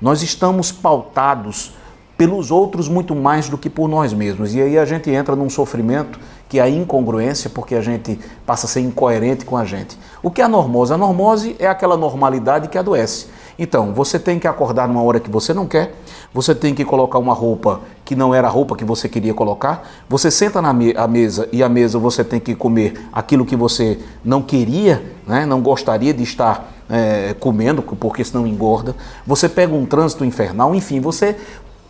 Nós 0.00 0.22
estamos 0.22 0.70
pautados 0.72 1.72
pelos 2.18 2.50
outros 2.50 2.88
muito 2.88 3.14
mais 3.14 3.48
do 3.48 3.56
que 3.56 3.70
por 3.70 3.88
nós 3.88 4.12
mesmos. 4.12 4.52
E 4.52 4.60
aí 4.60 4.76
a 4.76 4.84
gente 4.84 5.08
entra 5.08 5.36
num 5.36 5.48
sofrimento 5.48 6.18
que 6.48 6.58
é 6.58 6.62
a 6.62 6.68
incongruência, 6.68 7.50
porque 7.50 7.74
a 7.74 7.80
gente 7.80 8.18
passa 8.46 8.66
a 8.66 8.68
ser 8.68 8.80
incoerente 8.80 9.44
com 9.44 9.56
a 9.56 9.64
gente. 9.64 9.98
O 10.22 10.30
que 10.30 10.40
é 10.40 10.44
a 10.44 10.48
normose? 10.48 10.92
A 10.92 10.96
normose 10.96 11.54
é 11.58 11.66
aquela 11.66 11.96
normalidade 11.96 12.68
que 12.68 12.78
adoece. 12.78 13.26
Então, 13.58 13.92
você 13.92 14.18
tem 14.18 14.38
que 14.38 14.46
acordar 14.46 14.86
numa 14.86 15.02
hora 15.02 15.18
que 15.18 15.28
você 15.28 15.52
não 15.52 15.66
quer, 15.66 15.92
você 16.32 16.54
tem 16.54 16.74
que 16.74 16.84
colocar 16.84 17.18
uma 17.18 17.34
roupa 17.34 17.80
que 18.04 18.14
não 18.14 18.32
era 18.32 18.46
a 18.46 18.50
roupa 18.50 18.76
que 18.76 18.84
você 18.84 19.08
queria 19.08 19.34
colocar, 19.34 19.86
você 20.08 20.30
senta 20.30 20.62
na 20.62 20.72
me 20.72 20.94
mesa 21.08 21.48
e 21.50 21.62
a 21.62 21.68
mesa 21.68 21.98
você 21.98 22.22
tem 22.22 22.38
que 22.38 22.54
comer 22.54 22.94
aquilo 23.12 23.44
que 23.44 23.56
você 23.56 23.98
não 24.24 24.40
queria, 24.40 25.02
né? 25.26 25.44
não 25.44 25.60
gostaria 25.60 26.14
de 26.14 26.22
estar 26.22 26.72
é, 26.88 27.34
comendo, 27.38 27.82
porque 27.82 28.24
senão 28.24 28.46
engorda. 28.46 28.94
Você 29.26 29.48
pega 29.48 29.74
um 29.74 29.84
trânsito 29.84 30.24
infernal, 30.24 30.74
enfim, 30.74 31.00
você 31.00 31.36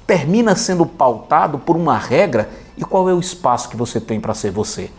termina 0.09 0.57
sendo 0.57 0.87
pautado 0.87 1.59
por 1.59 1.77
uma 1.77 1.99
regra. 1.99 2.49
E 2.79 2.83
qual 2.83 3.11
é 3.11 3.12
o 3.12 3.21
espaço 3.21 3.69
que 3.69 3.77
você 3.77 4.00
tem 4.00 4.19
para 4.19 4.33
ser 4.33 4.50
você? 4.50 4.91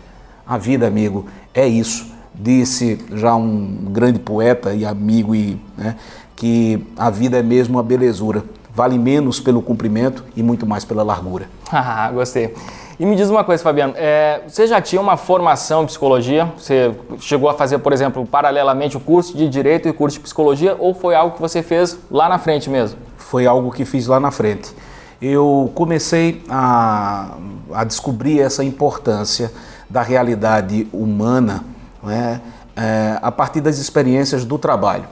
A 0.46 0.56
vida, 0.56 0.86
amigo, 0.86 1.25
é 1.51 1.68
isso. 1.68 2.13
Disse 2.34 3.04
já 3.16 3.36
um 3.36 3.88
grande 3.89 4.20
poeta 4.20 4.72
e 4.72 4.86
amigo 4.86 5.34
e 5.34 5.60
né, 5.75 5.96
que 6.36 6.86
a 6.96 7.10
vida 7.10 7.39
é 7.39 7.44
mesmo 7.44 7.78
uma 7.78 7.84
belezura. 7.84 8.44
Vale 8.72 9.00
menos 9.00 9.39
pelo 9.39 9.63
comprimento 9.63 10.24
e 10.36 10.44
muito 10.44 10.66
mais 10.66 10.86
pela 10.86 11.01
largura. 11.04 11.50
Ah, 11.72 12.12
gostei. 12.12 12.56
E 13.00 13.06
me 13.06 13.16
diz 13.16 13.30
uma 13.30 13.44
coisa, 13.44 13.63
Fabiano, 13.63 13.94
é, 13.96 14.42
você 14.48 14.68
já 14.68 14.82
tinha 14.82 15.01
uma 15.01 15.16
formação 15.16 15.84
em 15.84 15.86
psicologia? 15.86 16.51
Você 16.58 16.94
chegou 17.20 17.48
a 17.48 17.54
fazer, 17.54 17.78
por 17.78 17.94
exemplo, 17.94 18.25
paralelamente 18.25 18.98
o 18.98 19.00
curso 19.00 19.38
de 19.38 19.48
Direito 19.48 19.88
e 19.88 19.92
o 19.92 19.94
curso 19.94 20.18
de 20.18 20.24
Psicologia 20.24 20.75
ou 20.78 20.94
foi 20.94 21.16
algo 21.16 21.36
que 21.36 21.42
você 21.42 21.63
fez 21.63 21.98
lá 22.12 22.28
na 22.28 22.38
frente 22.38 22.70
mesmo? 22.70 23.00
Foi 23.18 23.46
algo 23.46 23.72
que 23.72 23.86
fiz 23.86 24.08
lá 24.08 24.20
na 24.20 24.32
frente. 24.32 24.74
Eu 25.21 25.71
comecei 25.75 26.41
a, 26.49 27.35
a 27.73 27.83
descobrir 27.83 28.39
essa 28.39 28.63
importância 28.63 29.51
da 29.89 30.01
realidade 30.01 30.88
humana 30.93 31.65
né, 32.01 32.41
é, 32.75 33.19
a 33.21 33.31
partir 33.31 33.59
das 33.59 33.79
experiências 33.79 34.45
do 34.45 34.57
trabalho. 34.57 35.05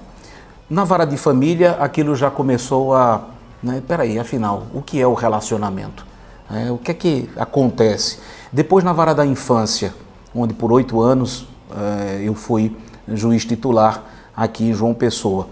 Na 0.69 0.83
vara 0.83 1.05
de 1.05 1.17
família, 1.17 1.71
aquilo 1.79 2.15
já 2.15 2.29
começou 2.29 2.93
a. 2.93 3.21
Né, 3.61 3.81
peraí, 3.85 4.19
afinal, 4.19 4.67
o 4.73 4.81
que 4.81 5.01
é 5.01 5.07
o 5.07 5.13
relacionamento? 5.13 6.05
É, 6.49 6.71
o 6.71 6.77
que 6.77 6.91
é 6.91 6.93
que 6.93 7.29
acontece? 7.35 8.19
Depois, 8.51 8.83
na 8.83 8.93
vara 8.93 9.13
da 9.13 9.25
infância, 9.25 9.93
onde 10.33 10.53
por 10.53 10.71
oito 10.71 11.01
anos 11.01 11.47
é, 11.75 12.21
eu 12.23 12.33
fui 12.33 12.75
juiz 13.09 13.43
titular 13.43 14.03
aqui 14.35 14.69
em 14.69 14.73
João 14.73 14.93
Pessoa. 14.93 15.47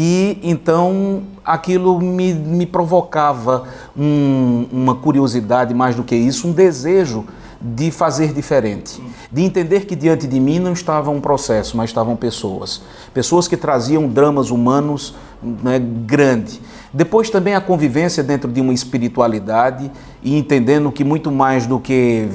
E 0.00 0.38
então 0.44 1.24
aquilo 1.44 2.00
me, 2.00 2.32
me 2.32 2.64
provocava 2.64 3.64
um, 3.96 4.64
uma 4.70 4.94
curiosidade, 4.94 5.74
mais 5.74 5.96
do 5.96 6.04
que 6.04 6.14
isso, 6.14 6.46
um 6.46 6.52
desejo 6.52 7.24
de 7.60 7.90
fazer 7.90 8.32
diferente, 8.32 9.02
de 9.32 9.42
entender 9.42 9.86
que 9.86 9.96
diante 9.96 10.28
de 10.28 10.38
mim 10.38 10.60
não 10.60 10.72
estava 10.72 11.10
um 11.10 11.20
processo, 11.20 11.76
mas 11.76 11.90
estavam 11.90 12.14
pessoas, 12.14 12.80
pessoas 13.12 13.48
que 13.48 13.56
traziam 13.56 14.06
dramas 14.06 14.52
humanos 14.52 15.16
né, 15.42 15.80
grande. 15.80 16.60
Depois 16.94 17.28
também 17.28 17.56
a 17.56 17.60
convivência 17.60 18.22
dentro 18.22 18.52
de 18.52 18.60
uma 18.60 18.72
espiritualidade 18.72 19.90
e 20.22 20.38
entendendo 20.38 20.92
que 20.92 21.02
muito 21.02 21.32
mais 21.32 21.66
do 21.66 21.80
que 21.80 22.28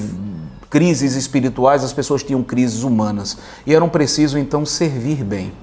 crises 0.69 1.15
espirituais, 1.15 1.81
as 1.81 1.93
pessoas 1.93 2.23
tinham 2.23 2.43
crises 2.43 2.83
humanas 2.83 3.37
e 3.65 3.73
eram 3.73 3.87
preciso 3.87 4.37
então 4.37 4.65
servir 4.65 5.23
bem. 5.23 5.53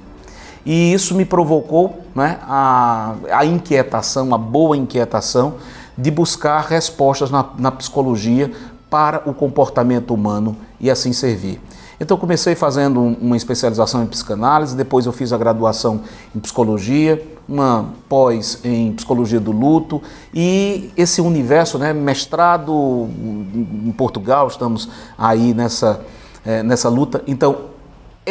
E 0.64 0.92
isso 0.92 1.14
me 1.14 1.24
provocou 1.24 2.00
né, 2.14 2.38
a, 2.42 3.14
a 3.32 3.44
inquietação, 3.44 4.34
a 4.34 4.38
boa 4.38 4.76
inquietação 4.76 5.54
de 5.96 6.10
buscar 6.10 6.60
respostas 6.62 7.30
na, 7.30 7.44
na 7.58 7.70
psicologia 7.70 8.50
para 8.88 9.22
o 9.28 9.32
comportamento 9.32 10.12
humano 10.12 10.56
e 10.80 10.90
assim 10.90 11.12
servir. 11.12 11.60
Então 12.00 12.16
comecei 12.16 12.54
fazendo 12.54 12.98
uma 12.98 13.36
especialização 13.36 14.02
em 14.02 14.06
psicanálise, 14.06 14.74
depois 14.74 15.04
eu 15.04 15.12
fiz 15.12 15.34
a 15.34 15.38
graduação 15.38 16.00
em 16.34 16.40
psicologia, 16.40 17.22
uma 17.46 17.90
pós 18.08 18.58
em 18.64 18.92
psicologia 18.92 19.38
do 19.38 19.52
luto 19.52 20.00
e 20.32 20.90
esse 20.96 21.20
universo, 21.20 21.78
né, 21.78 21.92
mestrado 21.92 23.06
em 23.12 23.92
Portugal, 23.92 24.48
estamos 24.48 24.88
aí 25.18 25.52
nessa, 25.52 26.00
é, 26.44 26.62
nessa 26.62 26.88
luta. 26.88 27.22
Então 27.26 27.69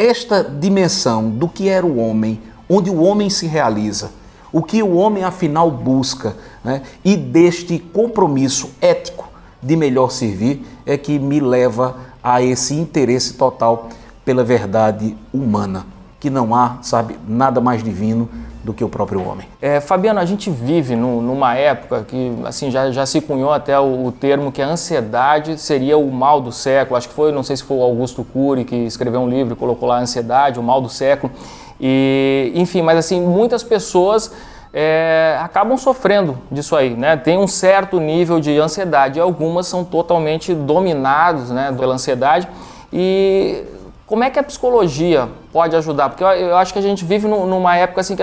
esta 0.00 0.42
dimensão 0.42 1.28
do 1.28 1.46
que 1.46 1.68
era 1.68 1.84
o 1.84 1.98
homem, 1.98 2.40
onde 2.68 2.88
o 2.88 3.02
homem 3.02 3.28
se 3.28 3.46
realiza, 3.46 4.10
o 4.50 4.62
que 4.62 4.82
o 4.82 4.94
homem 4.94 5.22
afinal 5.22 5.70
busca, 5.70 6.34
né, 6.64 6.80
e 7.04 7.16
deste 7.16 7.78
compromisso 7.78 8.70
ético 8.80 9.28
de 9.62 9.76
melhor 9.76 10.10
servir 10.10 10.66
é 10.86 10.96
que 10.96 11.18
me 11.18 11.38
leva 11.38 11.96
a 12.22 12.40
esse 12.42 12.74
interesse 12.74 13.34
total 13.34 13.90
pela 14.24 14.42
verdade 14.42 15.14
humana, 15.32 15.84
que 16.18 16.30
não 16.30 16.54
há, 16.54 16.78
sabe, 16.80 17.18
nada 17.28 17.60
mais 17.60 17.82
divino 17.82 18.26
do 18.62 18.74
que 18.74 18.84
o 18.84 18.88
próprio 18.88 19.26
homem. 19.26 19.46
É, 19.60 19.80
Fabiano, 19.80 20.20
a 20.20 20.24
gente 20.24 20.50
vive 20.50 20.94
no, 20.94 21.22
numa 21.22 21.54
época 21.54 22.04
que 22.06 22.32
assim 22.44 22.70
já, 22.70 22.90
já 22.90 23.06
se 23.06 23.20
cunhou 23.20 23.52
até 23.52 23.78
o, 23.78 24.06
o, 24.06 24.12
termo 24.12 24.52
que 24.52 24.60
a 24.60 24.66
ansiedade 24.66 25.58
seria 25.58 25.96
o 25.96 26.10
mal 26.10 26.40
do 26.40 26.52
século. 26.52 26.96
Acho 26.96 27.08
que 27.08 27.14
foi, 27.14 27.32
não 27.32 27.42
sei 27.42 27.56
se 27.56 27.64
foi 27.64 27.78
o 27.78 27.82
Augusto 27.82 28.24
Cury 28.24 28.64
que 28.64 28.76
escreveu 28.76 29.20
um 29.20 29.28
livro 29.28 29.54
e 29.54 29.56
colocou 29.56 29.88
lá 29.88 29.96
a 29.96 30.00
ansiedade, 30.00 30.58
o 30.58 30.62
mal 30.62 30.80
do 30.80 30.88
século. 30.88 31.32
E, 31.80 32.52
enfim, 32.54 32.82
mas 32.82 32.98
assim, 32.98 33.20
muitas 33.20 33.62
pessoas 33.62 34.30
é, 34.72 35.38
acabam 35.40 35.76
sofrendo 35.78 36.38
disso 36.50 36.76
aí, 36.76 36.90
né? 36.90 37.16
Tem 37.16 37.38
um 37.38 37.48
certo 37.48 37.98
nível 37.98 38.40
de 38.40 38.58
ansiedade, 38.58 39.18
algumas 39.18 39.66
são 39.66 39.84
totalmente 39.84 40.54
dominados, 40.54 41.50
né, 41.50 41.74
pela 41.76 41.94
ansiedade 41.94 42.46
e 42.92 43.64
como 44.10 44.24
é 44.24 44.28
que 44.28 44.40
a 44.40 44.42
psicologia 44.42 45.28
pode 45.52 45.76
ajudar? 45.76 46.08
Porque 46.08 46.24
eu, 46.24 46.56
acho 46.56 46.72
que 46.72 46.80
a 46.80 46.82
gente 46.82 47.04
vive 47.04 47.28
numa 47.28 47.76
época 47.76 48.00
assim 48.00 48.16
que, 48.16 48.22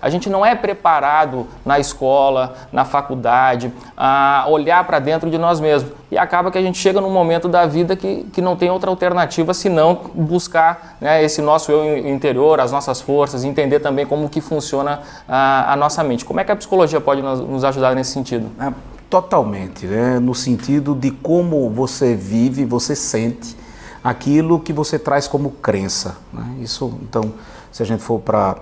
a, 0.00 0.08
gente 0.08 0.30
não 0.30 0.46
é 0.46 0.54
preparado 0.54 1.44
na 1.66 1.76
escola, 1.80 2.54
na 2.70 2.84
faculdade, 2.84 3.72
a 3.96 4.46
olhar 4.48 4.86
para 4.86 5.00
dentro 5.00 5.28
de 5.28 5.36
nós 5.36 5.58
mesmos. 5.58 5.90
E 6.08 6.16
acaba 6.16 6.52
que 6.52 6.56
a 6.56 6.62
gente 6.62 6.78
chega 6.78 7.00
num 7.00 7.10
momento 7.10 7.48
da 7.48 7.66
vida 7.66 7.96
que, 7.96 8.28
que 8.32 8.40
não 8.40 8.54
tem 8.54 8.70
outra 8.70 8.90
alternativa 8.90 9.52
senão 9.52 10.02
buscar 10.14 10.96
né, 11.00 11.20
esse 11.24 11.42
nosso 11.42 11.72
eu 11.72 11.98
interior, 12.06 12.60
as 12.60 12.70
nossas 12.70 13.00
forças, 13.00 13.42
entender 13.42 13.80
também 13.80 14.06
como 14.06 14.28
que 14.28 14.40
funciona 14.40 15.00
a, 15.28 15.72
a 15.72 15.74
nossa 15.74 16.04
mente. 16.04 16.24
Como 16.24 16.38
é 16.38 16.44
que 16.44 16.52
a 16.52 16.56
psicologia 16.56 17.00
pode 17.00 17.22
nos, 17.22 17.40
nos 17.40 17.64
ajudar 17.64 17.92
nesse 17.92 18.12
sentido? 18.12 18.48
É, 18.60 18.72
Totalmente, 19.10 19.86
né? 19.86 20.20
no 20.20 20.34
sentido 20.34 20.94
de 20.94 21.10
como 21.10 21.68
você 21.70 22.14
vive, 22.14 22.64
você 22.66 22.94
sente 22.94 23.56
aquilo 24.02 24.60
que 24.60 24.72
você 24.72 24.98
traz 24.98 25.26
como 25.26 25.50
crença. 25.50 26.16
Né? 26.32 26.56
Isso, 26.60 26.92
então, 27.02 27.32
se 27.70 27.82
a 27.82 27.86
gente 27.86 28.02
for 28.02 28.20
para 28.20 28.56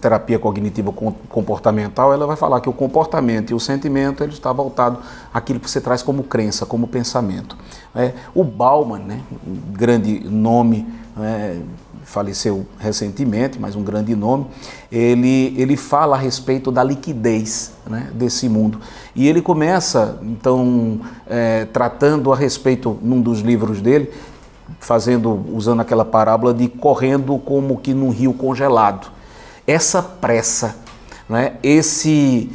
terapia 0.00 0.38
cognitiva 0.38 0.92
comportamental, 1.28 2.12
ela 2.12 2.26
vai 2.26 2.36
falar 2.36 2.60
que 2.60 2.68
o 2.68 2.72
comportamento 2.72 3.50
e 3.50 3.54
o 3.54 3.60
sentimento 3.60 4.24
ele 4.24 4.32
está 4.32 4.52
voltado 4.52 4.98
àquilo 5.32 5.60
que 5.60 5.70
você 5.70 5.80
traz 5.80 6.02
como 6.02 6.24
crença, 6.24 6.66
como 6.66 6.88
pensamento. 6.88 7.56
É, 7.94 8.12
o 8.34 8.42
Bauman, 8.42 8.98
né, 8.98 9.20
um 9.46 9.72
grande 9.72 10.20
nome, 10.28 10.86
né, 11.16 11.62
faleceu 12.08 12.66
recentemente, 12.78 13.58
mas 13.60 13.76
um 13.76 13.82
grande 13.82 14.16
nome, 14.16 14.46
ele, 14.90 15.54
ele 15.58 15.76
fala 15.76 16.16
a 16.16 16.18
respeito 16.18 16.72
da 16.72 16.82
liquidez 16.82 17.72
né, 17.86 18.10
desse 18.14 18.48
mundo. 18.48 18.80
E 19.14 19.28
ele 19.28 19.42
começa, 19.42 20.18
então, 20.22 21.00
é, 21.28 21.66
tratando 21.66 22.32
a 22.32 22.36
respeito, 22.36 22.98
num 23.02 23.20
dos 23.20 23.40
livros 23.40 23.82
dele, 23.82 24.10
fazendo, 24.80 25.44
usando 25.52 25.80
aquela 25.80 26.04
parábola 26.04 26.54
de 26.54 26.68
correndo 26.68 27.38
como 27.38 27.78
que 27.78 27.92
num 27.92 28.10
rio 28.10 28.32
congelado. 28.32 29.08
Essa 29.66 30.02
pressa, 30.02 30.76
né, 31.28 31.54
esse 31.62 32.50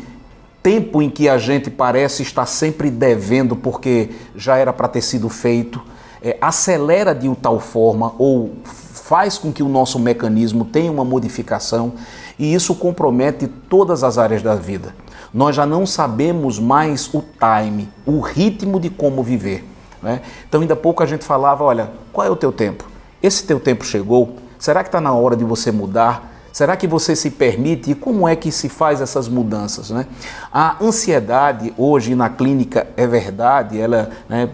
tempo 0.61 1.01
em 1.01 1.09
que 1.09 1.27
a 1.27 1.37
gente 1.37 1.69
parece 1.69 2.23
estar 2.23 2.45
sempre 2.45 2.89
devendo 2.89 3.55
porque 3.55 4.09
já 4.35 4.57
era 4.57 4.71
para 4.71 4.87
ter 4.87 5.01
sido 5.01 5.27
feito, 5.27 5.81
é, 6.21 6.37
acelera 6.39 7.13
de 7.13 7.33
tal 7.35 7.59
forma 7.59 8.13
ou 8.17 8.53
faz 8.63 9.37
com 9.37 9.51
que 9.51 9.61
o 9.61 9.67
nosso 9.67 9.99
mecanismo 9.99 10.63
tenha 10.63 10.89
uma 10.89 11.03
modificação 11.03 11.93
e 12.39 12.53
isso 12.53 12.73
compromete 12.75 13.45
todas 13.47 14.03
as 14.03 14.17
áreas 14.17 14.41
da 14.41 14.55
vida. 14.55 14.95
Nós 15.33 15.55
já 15.55 15.65
não 15.65 15.85
sabemos 15.85 16.59
mais 16.59 17.13
o 17.13 17.21
time, 17.21 17.89
o 18.05 18.21
ritmo 18.21 18.79
de 18.79 18.89
como 18.89 19.21
viver. 19.21 19.72
Né? 20.03 20.21
Então, 20.47 20.61
ainda 20.61 20.75
pouco 20.75 21.01
a 21.01 21.05
gente 21.05 21.23
falava: 21.23 21.63
olha, 21.63 21.91
qual 22.11 22.27
é 22.27 22.29
o 22.29 22.35
teu 22.35 22.51
tempo? 22.51 22.85
Esse 23.21 23.45
teu 23.45 23.59
tempo 23.59 23.85
chegou? 23.85 24.35
Será 24.59 24.83
que 24.83 24.89
está 24.89 24.99
na 25.01 25.13
hora 25.13 25.35
de 25.35 25.45
você 25.45 25.71
mudar? 25.71 26.31
Será 26.51 26.77
que 26.77 26.85
você 26.85 27.15
se 27.15 27.31
permite? 27.31 27.91
E 27.91 27.95
como 27.95 28.27
é 28.27 28.35
que 28.35 28.51
se 28.51 28.69
faz 28.69 29.01
essas 29.01 29.27
mudanças? 29.27 29.89
Né? 29.89 30.05
A 30.51 30.77
ansiedade, 30.83 31.73
hoje 31.77 32.13
na 32.13 32.29
clínica, 32.29 32.85
é 32.95 33.07
verdade, 33.07 33.79
ela, 33.79 34.11
né, 34.29 34.49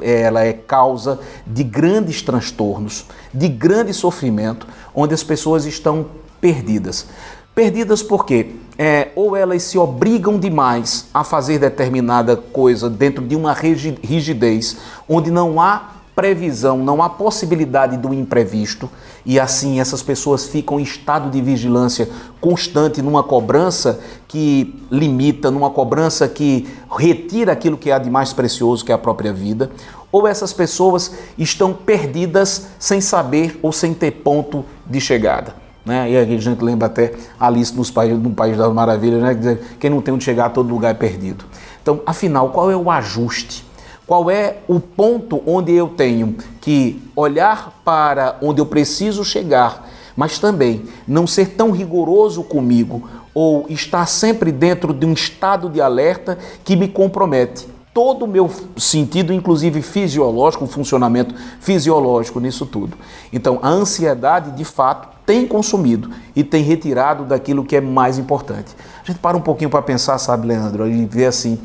ela 0.00 0.44
é 0.44 0.52
causa 0.52 1.18
de 1.44 1.64
grandes 1.64 2.22
transtornos, 2.22 3.06
de 3.34 3.48
grande 3.48 3.92
sofrimento, 3.92 4.68
onde 4.94 5.14
as 5.14 5.24
pessoas 5.24 5.64
estão 5.64 6.06
perdidas. 6.40 7.06
Perdidas 7.54 8.02
porque 8.02 8.54
é, 8.78 9.08
ou 9.14 9.36
elas 9.36 9.62
se 9.62 9.78
obrigam 9.78 10.38
demais 10.38 11.06
a 11.12 11.22
fazer 11.22 11.58
determinada 11.58 12.36
coisa 12.36 12.88
dentro 12.88 13.24
de 13.26 13.36
uma 13.36 13.52
rigidez 13.52 14.76
onde 15.08 15.30
não 15.30 15.60
há 15.60 15.92
previsão, 16.14 16.78
não 16.78 17.02
há 17.02 17.08
possibilidade 17.08 17.96
do 17.96 18.12
imprevisto, 18.12 18.88
e 19.24 19.40
assim 19.40 19.80
essas 19.80 20.02
pessoas 20.02 20.46
ficam 20.46 20.78
em 20.78 20.82
estado 20.82 21.30
de 21.30 21.40
vigilância 21.40 22.08
constante 22.40 23.00
numa 23.00 23.22
cobrança 23.22 23.98
que 24.28 24.74
limita, 24.90 25.50
numa 25.50 25.70
cobrança 25.70 26.28
que 26.28 26.68
retira 26.90 27.52
aquilo 27.52 27.78
que 27.78 27.90
há 27.90 27.98
de 27.98 28.10
mais 28.10 28.32
precioso, 28.32 28.84
que 28.84 28.92
é 28.92 28.94
a 28.94 28.98
própria 28.98 29.32
vida, 29.32 29.70
ou 30.10 30.28
essas 30.28 30.52
pessoas 30.52 31.12
estão 31.38 31.72
perdidas 31.72 32.66
sem 32.78 33.00
saber 33.00 33.58
ou 33.62 33.72
sem 33.72 33.94
ter 33.94 34.10
ponto 34.10 34.64
de 34.86 35.00
chegada. 35.00 35.62
Né? 35.84 36.12
E 36.12 36.16
a 36.16 36.24
gente 36.24 36.62
lembra 36.62 36.86
até 36.86 37.12
Alice 37.38 37.74
nos 37.74 37.90
país, 37.90 38.16
no 38.18 38.30
País 38.30 38.56
das 38.56 38.72
Maravilhas, 38.72 39.20
né? 39.20 39.58
quem 39.80 39.90
não 39.90 40.00
tem 40.00 40.14
onde 40.14 40.24
chegar, 40.24 40.50
todo 40.50 40.68
lugar 40.68 40.90
é 40.90 40.94
perdido. 40.94 41.44
Então, 41.82 42.00
afinal, 42.06 42.50
qual 42.50 42.70
é 42.70 42.76
o 42.76 42.90
ajuste? 42.90 43.64
Qual 44.06 44.30
é 44.30 44.58
o 44.68 44.78
ponto 44.78 45.42
onde 45.46 45.72
eu 45.72 45.88
tenho 45.88 46.36
que 46.60 47.02
olhar 47.16 47.80
para 47.84 48.36
onde 48.42 48.60
eu 48.60 48.66
preciso 48.66 49.24
chegar, 49.24 49.88
mas 50.16 50.38
também 50.38 50.84
não 51.06 51.26
ser 51.26 51.50
tão 51.50 51.70
rigoroso 51.70 52.42
comigo 52.42 53.08
ou 53.34 53.66
estar 53.68 54.06
sempre 54.06 54.52
dentro 54.52 54.92
de 54.92 55.06
um 55.06 55.12
estado 55.12 55.68
de 55.68 55.80
alerta 55.80 56.38
que 56.64 56.76
me 56.76 56.88
compromete? 56.88 57.72
todo 57.94 58.24
o 58.24 58.28
meu 58.28 58.50
sentido, 58.76 59.34
inclusive 59.34 59.82
fisiológico, 59.82 60.64
o 60.64 60.66
funcionamento 60.66 61.34
fisiológico 61.60 62.40
nisso 62.40 62.64
tudo. 62.64 62.96
Então, 63.30 63.58
a 63.62 63.68
ansiedade, 63.68 64.52
de 64.52 64.64
fato, 64.64 65.08
tem 65.24 65.46
consumido 65.46 66.10
e 66.34 66.42
tem 66.42 66.62
retirado 66.62 67.24
daquilo 67.24 67.64
que 67.64 67.76
é 67.76 67.80
mais 67.80 68.18
importante. 68.18 68.74
A 69.02 69.06
gente 69.06 69.18
para 69.18 69.36
um 69.36 69.40
pouquinho 69.40 69.70
para 69.70 69.82
pensar, 69.82 70.18
sabe, 70.18 70.46
Leandro, 70.46 70.88
e 70.88 71.04
ver 71.06 71.26
assim, 71.26 71.58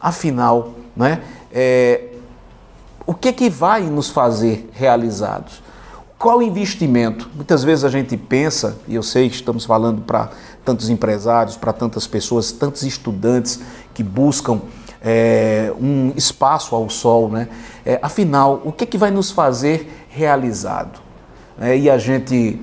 afinal, 0.00 0.72
né, 0.94 1.22
é, 1.52 2.08
o 3.06 3.14
que, 3.14 3.32
que 3.32 3.50
vai 3.50 3.82
nos 3.82 4.10
fazer 4.10 4.68
realizados? 4.72 5.62
Qual 6.18 6.42
investimento? 6.42 7.30
Muitas 7.34 7.64
vezes 7.64 7.84
a 7.84 7.88
gente 7.88 8.14
pensa, 8.16 8.76
e 8.86 8.94
eu 8.94 9.02
sei 9.02 9.28
que 9.28 9.36
estamos 9.36 9.64
falando 9.64 10.02
para 10.02 10.30
tantos 10.64 10.90
empresários, 10.90 11.56
para 11.56 11.72
tantas 11.72 12.06
pessoas, 12.06 12.52
tantos 12.52 12.82
estudantes 12.82 13.58
que 13.94 14.02
buscam 14.02 14.60
é, 15.02 15.72
um 15.80 16.12
espaço 16.14 16.74
ao 16.74 16.90
sol, 16.90 17.30
né? 17.30 17.48
É, 17.86 17.98
afinal, 18.02 18.60
o 18.64 18.70
que, 18.70 18.84
que 18.84 18.98
vai 18.98 19.10
nos 19.10 19.30
fazer 19.30 20.06
realizado? 20.10 21.00
É, 21.58 21.76
e 21.76 21.88
a 21.88 21.96
gente 21.96 22.60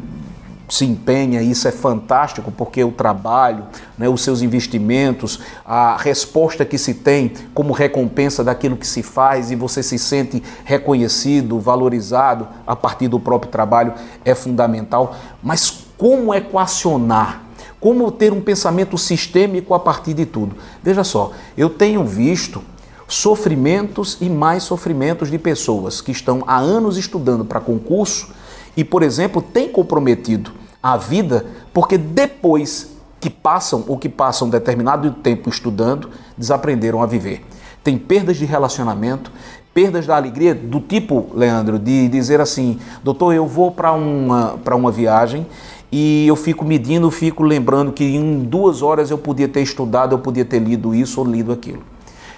se 0.70 0.86
empenha, 0.86 1.42
isso 1.42 1.68
é 1.68 1.72
fantástico, 1.72 2.52
porque 2.52 2.84
o 2.84 2.92
trabalho, 2.92 3.64
né, 3.98 4.10
os 4.10 4.22
seus 4.22 4.42
investimentos, 4.42 5.40
a 5.66 5.96
resposta 5.98 6.66
que 6.66 6.78
se 6.78 6.94
tem 6.94 7.34
como 7.54 7.72
recompensa 7.72 8.44
daquilo 8.44 8.76
que 8.76 8.86
se 8.86 9.02
faz 9.02 9.50
e 9.50 9.56
você 9.56 9.82
se 9.82 9.98
sente 9.98 10.44
reconhecido, 10.66 11.60
valorizado 11.60 12.48
a 12.66 12.76
partir 12.76 13.08
do 13.08 13.20
próprio 13.20 13.52
trabalho 13.52 13.94
é 14.26 14.36
fundamental. 14.36 15.16
Mas 15.42 15.86
como 15.98 16.34
equacionar 16.34 17.48
como 17.80 18.12
ter 18.12 18.34
um 18.34 18.42
pensamento 18.42 18.98
sistêmico 18.98 19.74
a 19.74 19.80
partir 19.80 20.14
de 20.16 20.26
tudo? 20.26 20.56
Veja 20.82 21.04
só, 21.04 21.32
eu 21.56 21.70
tenho 21.70 22.04
visto 22.04 22.62
sofrimentos 23.08 24.18
e 24.20 24.30
mais 24.30 24.64
sofrimentos 24.64 25.30
de 25.30 25.38
pessoas 25.38 26.02
que 26.02 26.12
estão 26.12 26.44
há 26.48 26.58
anos 26.58 26.98
estudando 26.98 27.46
para 27.46 27.60
concurso 27.60 28.30
e, 28.78 28.84
por 28.84 29.02
exemplo, 29.02 29.42
têm 29.42 29.68
comprometido 29.68 30.52
a 30.82 30.96
vida 30.96 31.48
porque 31.74 31.98
depois 31.98 32.96
que 33.20 33.30
passam 33.30 33.84
ou 33.88 33.98
que 33.98 34.08
passam 34.08 34.48
determinado 34.48 35.10
tempo 35.12 35.50
estudando, 35.50 36.10
desaprenderam 36.38 37.02
a 37.02 37.08
viver. 37.08 37.44
Tem 37.84 37.98
perdas 37.98 38.38
de 38.38 38.46
relacionamento, 38.46 39.32
perdas 39.74 40.06
da 40.06 40.16
alegria 40.16 40.54
do 40.54 40.80
tipo, 40.80 41.28
Leandro, 41.34 41.80
de 41.80 42.08
dizer 42.08 42.40
assim, 42.40 42.80
doutor, 43.04 43.34
eu 43.34 43.48
vou 43.48 43.72
para 43.72 43.92
uma, 43.92 44.56
uma 44.76 44.92
viagem 44.92 45.48
e 45.92 46.28
eu 46.28 46.36
fico 46.36 46.64
medindo, 46.64 47.10
fico 47.10 47.44
lembrando 47.44 47.92
que 47.92 48.04
em 48.04 48.44
duas 48.44 48.82
horas 48.84 49.10
eu 49.10 49.18
podia 49.18 49.48
ter 49.48 49.62
estudado, 49.62 50.14
eu 50.14 50.20
podia 50.20 50.46
ter 50.46 50.60
lido 50.60 50.94
isso 50.94 51.20
ou 51.20 51.26
lido 51.26 51.52
aquilo. 51.52 51.82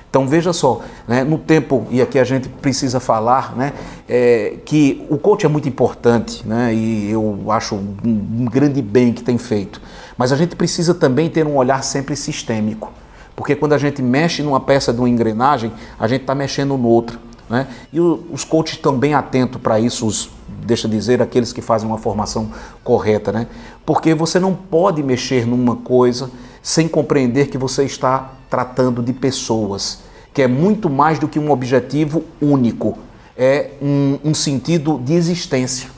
Então 0.10 0.28
veja 0.28 0.52
só, 0.52 0.82
né, 1.08 1.24
no 1.24 1.38
tempo, 1.38 1.86
e 1.92 2.02
aqui 2.02 2.18
a 2.18 2.24
gente 2.24 2.50
precisa 2.50 3.00
falar, 3.00 3.56
né, 3.56 3.74
é, 4.08 4.56
que 4.66 5.06
o 5.08 5.20
coach 5.20 5.46
é 5.46 5.50
muito 5.50 5.70
importante, 5.70 6.48
né, 6.48 6.74
e 6.74 7.12
eu 7.12 7.52
acho 7.52 7.76
um, 7.76 7.96
um 8.04 8.46
grande 8.46 8.82
bem 8.82 9.14
que 9.14 9.22
tem 9.22 9.38
feito, 9.38 9.80
mas 10.18 10.32
a 10.32 10.36
gente 10.36 10.56
precisa 10.56 10.96
também 10.96 11.30
ter 11.30 11.46
um 11.46 11.56
olhar 11.56 11.84
sempre 11.84 12.16
sistêmico, 12.16 12.92
porque 13.36 13.56
quando 13.56 13.74
a 13.74 13.78
gente 13.78 14.02
mexe 14.02 14.42
numa 14.42 14.60
peça 14.60 14.92
de 14.92 15.00
uma 15.00 15.08
engrenagem, 15.08 15.72
a 16.00 16.08
gente 16.08 16.22
está 16.22 16.34
mexendo 16.34 16.76
noutra. 16.76 17.18
Né? 17.50 17.66
E 17.92 18.00
os 18.00 18.44
coaches 18.44 18.80
bem 19.00 19.16
atentos 19.16 19.60
para 19.60 19.80
isso, 19.80 20.06
os 20.06 20.30
deixa 20.66 20.88
dizer, 20.88 21.22
aqueles 21.22 21.52
que 21.52 21.62
fazem 21.62 21.88
uma 21.88 21.98
formação 21.98 22.52
correta, 22.84 23.32
né? 23.32 23.48
Porque 23.86 24.14
você 24.14 24.40
não 24.40 24.54
pode 24.54 25.02
mexer 25.02 25.48
numa 25.48 25.76
coisa 25.76 26.30
sem 26.62 26.88
compreender 26.88 27.50
que 27.50 27.58
você 27.58 27.84
está 27.84 28.34
tratando 28.50 29.02
de 29.02 29.14
pessoas, 29.14 30.00
que 30.34 30.42
é 30.42 30.48
muito 30.48 30.90
mais 30.90 31.20
do 31.20 31.28
que 31.28 31.40
um 31.40 31.52
objetivo 31.52 32.24
único, 32.42 32.98
é 33.38 33.72
um, 33.82 34.20
um 34.24 34.34
sentido 34.34 35.00
de 35.00 35.14
existência. 35.14 35.90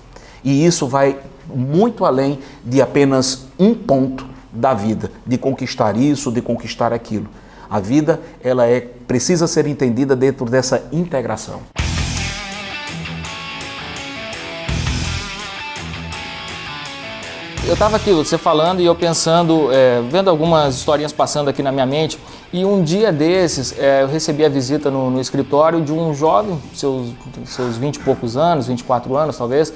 E 0.43 0.65
isso 0.65 0.87
vai 0.87 1.17
muito 1.53 2.05
além 2.05 2.39
de 2.63 2.81
apenas 2.81 3.47
um 3.57 3.73
ponto 3.73 4.25
da 4.51 4.73
vida, 4.73 5.11
de 5.25 5.37
conquistar 5.37 5.95
isso, 5.95 6.31
de 6.31 6.41
conquistar 6.41 6.93
aquilo. 6.93 7.27
A 7.69 7.79
vida, 7.79 8.19
ela 8.43 8.65
é 8.65 8.81
precisa 8.81 9.47
ser 9.47 9.65
entendida 9.65 10.15
dentro 10.15 10.45
dessa 10.45 10.87
integração. 10.91 11.61
Eu 17.71 17.75
estava 17.75 17.95
aqui, 17.95 18.11
você 18.11 18.37
falando 18.37 18.81
e 18.81 18.85
eu 18.85 18.93
pensando, 18.93 19.71
é, 19.71 20.01
vendo 20.01 20.29
algumas 20.29 20.75
historinhas 20.75 21.13
passando 21.13 21.49
aqui 21.49 21.63
na 21.63 21.71
minha 21.71 21.85
mente, 21.85 22.19
e 22.51 22.65
um 22.65 22.83
dia 22.83 23.13
desses 23.13 23.73
é, 23.79 24.03
eu 24.03 24.09
recebi 24.09 24.43
a 24.43 24.49
visita 24.49 24.91
no, 24.91 25.09
no, 25.09 25.21
escritório 25.21 25.79
de 25.79 25.93
um 25.93 26.13
jovem, 26.13 26.61
seus, 26.73 27.13
seus 27.45 27.77
20 27.77 27.95
e 27.95 27.99
poucos 27.99 28.35
anos, 28.35 28.67
24 28.67 29.15
anos 29.15 29.37
talvez, 29.37 29.73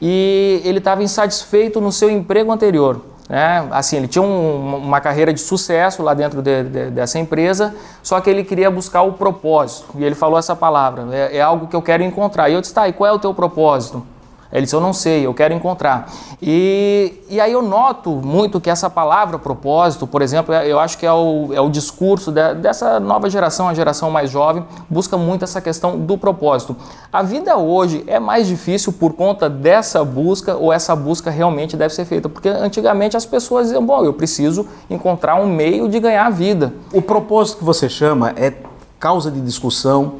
e 0.00 0.62
ele 0.64 0.78
estava 0.78 1.02
insatisfeito 1.02 1.80
no 1.80 1.90
seu 1.90 2.08
emprego 2.08 2.52
anterior. 2.52 3.00
Né? 3.28 3.66
Assim, 3.72 3.96
ele 3.96 4.06
tinha 4.06 4.22
um, 4.22 4.76
uma 4.76 5.00
carreira 5.00 5.34
de 5.34 5.40
sucesso 5.40 6.04
lá 6.04 6.14
dentro 6.14 6.40
de, 6.40 6.62
de, 6.62 6.90
dessa 6.90 7.18
empresa, 7.18 7.74
só 8.04 8.20
que 8.20 8.30
ele 8.30 8.44
queria 8.44 8.70
buscar 8.70 9.02
o 9.02 9.14
propósito. 9.14 9.88
E 9.96 10.04
ele 10.04 10.14
falou 10.14 10.38
essa 10.38 10.54
palavra: 10.54 11.04
é, 11.10 11.38
é 11.38 11.42
algo 11.42 11.66
que 11.66 11.74
eu 11.74 11.82
quero 11.82 12.04
encontrar. 12.04 12.48
E 12.50 12.52
eu 12.52 12.60
disse: 12.60 12.72
tá, 12.72 12.88
e 12.88 12.92
qual 12.92 13.10
é 13.10 13.12
o 13.12 13.18
teu 13.18 13.34
propósito? 13.34 14.06
Ele 14.52 14.62
disse: 14.62 14.74
Eu 14.74 14.80
não 14.80 14.92
sei, 14.92 15.26
eu 15.26 15.34
quero 15.34 15.54
encontrar. 15.54 16.10
E, 16.40 17.14
e 17.28 17.40
aí 17.40 17.52
eu 17.52 17.62
noto 17.62 18.10
muito 18.10 18.60
que 18.60 18.70
essa 18.70 18.88
palavra 18.88 19.38
propósito, 19.38 20.06
por 20.06 20.22
exemplo, 20.22 20.54
é, 20.54 20.70
eu 20.70 20.78
acho 20.78 20.98
que 20.98 21.06
é 21.06 21.12
o, 21.12 21.50
é 21.52 21.60
o 21.60 21.68
discurso 21.68 22.30
de, 22.30 22.54
dessa 22.54 23.00
nova 23.00 23.28
geração, 23.28 23.68
a 23.68 23.74
geração 23.74 24.10
mais 24.10 24.30
jovem, 24.30 24.64
busca 24.88 25.16
muito 25.16 25.44
essa 25.44 25.60
questão 25.60 25.98
do 25.98 26.16
propósito. 26.18 26.76
A 27.12 27.22
vida 27.22 27.56
hoje 27.56 28.04
é 28.06 28.18
mais 28.18 28.46
difícil 28.46 28.92
por 28.92 29.14
conta 29.14 29.48
dessa 29.48 30.04
busca 30.04 30.56
ou 30.56 30.72
essa 30.72 30.94
busca 30.94 31.30
realmente 31.30 31.76
deve 31.76 31.94
ser 31.94 32.04
feita? 32.04 32.28
Porque 32.28 32.48
antigamente 32.48 33.16
as 33.16 33.26
pessoas 33.26 33.66
diziam: 33.66 33.84
Bom, 33.84 34.04
eu 34.04 34.12
preciso 34.12 34.66
encontrar 34.88 35.36
um 35.36 35.46
meio 35.46 35.88
de 35.88 35.98
ganhar 35.98 36.26
a 36.26 36.30
vida. 36.30 36.72
O 36.92 37.02
propósito 37.02 37.58
que 37.58 37.64
você 37.64 37.88
chama 37.88 38.32
é 38.36 38.52
causa 38.98 39.30
de 39.30 39.40
discussão 39.40 40.14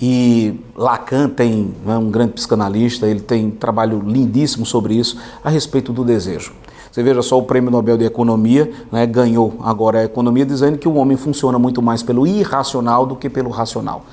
e 0.00 0.58
Lacan 0.74 1.28
tem, 1.28 1.74
é 1.86 1.98
um 1.98 2.10
grande 2.10 2.32
psicanalista, 2.32 3.06
ele 3.06 3.20
tem 3.20 3.46
um 3.46 3.50
trabalho 3.50 4.00
lindíssimo 4.00 4.64
sobre 4.64 4.94
isso, 4.94 5.18
a 5.44 5.50
respeito 5.50 5.92
do 5.92 6.02
desejo. 6.02 6.54
Você 6.90 7.02
veja 7.02 7.20
só 7.20 7.38
o 7.38 7.42
Prêmio 7.42 7.70
Nobel 7.70 7.98
de 7.98 8.04
Economia, 8.04 8.72
né, 8.90 9.06
ganhou 9.06 9.58
agora 9.62 10.00
a 10.00 10.04
economia, 10.04 10.46
dizendo 10.46 10.78
que 10.78 10.88
o 10.88 10.94
homem 10.94 11.16
funciona 11.16 11.58
muito 11.58 11.82
mais 11.82 12.02
pelo 12.02 12.26
irracional 12.26 13.04
do 13.04 13.14
que 13.14 13.28
pelo 13.28 13.50
racional. 13.50 14.04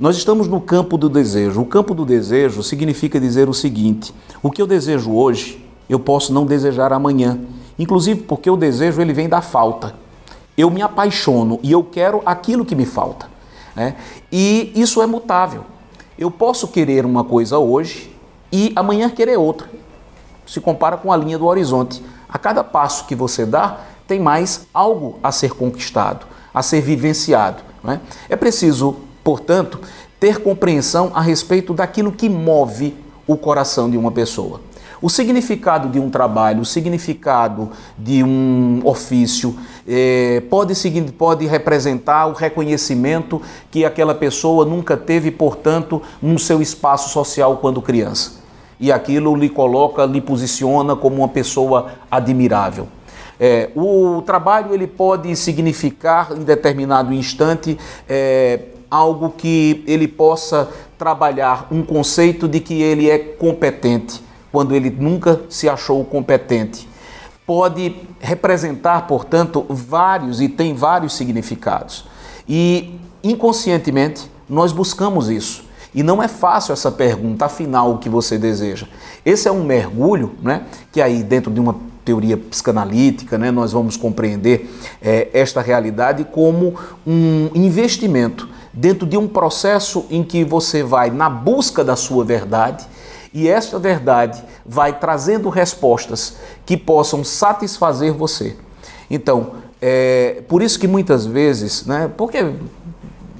Nós 0.00 0.16
estamos 0.16 0.48
no 0.48 0.60
campo 0.60 0.96
do 0.96 1.08
desejo. 1.08 1.60
O 1.60 1.66
campo 1.66 1.92
do 1.92 2.06
desejo 2.06 2.62
significa 2.62 3.20
dizer 3.20 3.48
o 3.48 3.54
seguinte: 3.54 4.14
o 4.42 4.50
que 4.50 4.62
eu 4.62 4.66
desejo 4.66 5.12
hoje, 5.12 5.64
eu 5.88 5.98
posso 5.98 6.32
não 6.32 6.46
desejar 6.46 6.92
amanhã. 6.92 7.38
Inclusive 7.78 8.22
porque 8.22 8.50
o 8.50 8.56
desejo 8.56 9.00
ele 9.00 9.12
vem 9.12 9.28
da 9.28 9.40
falta. 9.40 9.94
Eu 10.56 10.70
me 10.70 10.82
apaixono 10.82 11.60
e 11.62 11.70
eu 11.70 11.84
quero 11.84 12.22
aquilo 12.24 12.64
que 12.64 12.74
me 12.74 12.86
falta. 12.86 13.37
Né? 13.78 13.94
E 14.32 14.72
isso 14.74 15.00
é 15.00 15.06
mutável. 15.06 15.64
Eu 16.18 16.32
posso 16.32 16.66
querer 16.66 17.06
uma 17.06 17.22
coisa 17.22 17.58
hoje 17.58 18.12
e 18.50 18.72
amanhã 18.74 19.08
querer 19.08 19.36
outra. 19.36 19.70
Se 20.44 20.60
compara 20.60 20.96
com 20.96 21.12
a 21.12 21.16
linha 21.16 21.38
do 21.38 21.46
horizonte. 21.46 22.02
A 22.28 22.36
cada 22.38 22.64
passo 22.64 23.06
que 23.06 23.14
você 23.14 23.46
dá, 23.46 23.78
tem 24.08 24.18
mais 24.18 24.66
algo 24.74 25.20
a 25.22 25.30
ser 25.30 25.54
conquistado, 25.54 26.26
a 26.52 26.60
ser 26.60 26.80
vivenciado. 26.80 27.62
Né? 27.84 28.00
É 28.28 28.34
preciso, 28.34 28.96
portanto, 29.22 29.80
ter 30.18 30.42
compreensão 30.42 31.12
a 31.14 31.20
respeito 31.20 31.72
daquilo 31.72 32.10
que 32.10 32.28
move 32.28 32.96
o 33.28 33.36
coração 33.36 33.88
de 33.88 33.96
uma 33.96 34.10
pessoa. 34.10 34.60
O 35.00 35.08
significado 35.08 35.88
de 35.88 36.00
um 36.00 36.10
trabalho, 36.10 36.62
o 36.62 36.64
significado 36.64 37.70
de 37.96 38.24
um 38.24 38.80
ofício, 38.84 39.56
é, 39.86 40.42
pode, 40.50 40.74
pode 41.16 41.46
representar 41.46 42.26
o 42.26 42.32
reconhecimento 42.32 43.40
que 43.70 43.84
aquela 43.84 44.12
pessoa 44.12 44.64
nunca 44.64 44.96
teve, 44.96 45.30
portanto, 45.30 46.02
no 46.20 46.36
seu 46.36 46.60
espaço 46.60 47.10
social 47.10 47.58
quando 47.58 47.80
criança. 47.80 48.42
E 48.80 48.90
aquilo 48.90 49.36
lhe 49.36 49.48
coloca, 49.48 50.04
lhe 50.04 50.20
posiciona 50.20 50.96
como 50.96 51.18
uma 51.18 51.28
pessoa 51.28 51.92
admirável. 52.10 52.88
É, 53.38 53.70
o 53.76 54.20
trabalho 54.22 54.74
ele 54.74 54.88
pode 54.88 55.34
significar 55.36 56.32
em 56.36 56.42
determinado 56.42 57.14
instante 57.14 57.78
é, 58.08 58.62
algo 58.90 59.30
que 59.30 59.84
ele 59.86 60.08
possa 60.08 60.68
trabalhar 60.96 61.68
um 61.70 61.84
conceito 61.84 62.48
de 62.48 62.58
que 62.58 62.82
ele 62.82 63.08
é 63.08 63.16
competente 63.16 64.26
quando 64.50 64.74
ele 64.74 64.90
nunca 64.90 65.40
se 65.48 65.68
achou 65.68 66.04
competente. 66.04 66.88
Pode 67.46 67.96
representar, 68.20 69.06
portanto, 69.06 69.64
vários 69.68 70.40
e 70.40 70.48
tem 70.48 70.74
vários 70.74 71.14
significados. 71.14 72.04
E 72.48 72.98
inconscientemente 73.22 74.30
nós 74.48 74.72
buscamos 74.72 75.28
isso. 75.28 75.64
E 75.94 76.02
não 76.02 76.22
é 76.22 76.28
fácil 76.28 76.72
essa 76.72 76.92
pergunta, 76.92 77.46
afinal, 77.46 77.92
o 77.92 77.98
que 77.98 78.08
você 78.08 78.38
deseja. 78.38 78.86
Esse 79.24 79.48
é 79.48 79.52
um 79.52 79.64
mergulho, 79.64 80.34
né? 80.42 80.64
Que 80.92 81.00
aí, 81.00 81.22
dentro 81.22 81.50
de 81.50 81.58
uma 81.58 81.74
teoria 82.04 82.38
psicanalítica, 82.38 83.36
né, 83.36 83.50
nós 83.50 83.72
vamos 83.72 83.94
compreender 83.94 84.74
é, 85.02 85.28
esta 85.34 85.60
realidade 85.60 86.24
como 86.24 86.74
um 87.06 87.50
investimento 87.54 88.48
dentro 88.72 89.06
de 89.06 89.18
um 89.18 89.28
processo 89.28 90.06
em 90.08 90.22
que 90.22 90.42
você 90.42 90.82
vai 90.82 91.10
na 91.10 91.28
busca 91.28 91.84
da 91.84 91.96
sua 91.96 92.24
verdade 92.24 92.86
e 93.38 93.48
esta 93.48 93.78
verdade 93.78 94.42
vai 94.66 94.98
trazendo 94.98 95.48
respostas 95.48 96.38
que 96.66 96.76
possam 96.76 97.22
satisfazer 97.22 98.12
você. 98.12 98.56
Então, 99.08 99.52
é 99.80 100.42
por 100.48 100.60
isso 100.60 100.76
que 100.76 100.88
muitas 100.88 101.24
vezes, 101.24 101.86
né, 101.86 102.10
porque 102.16 102.52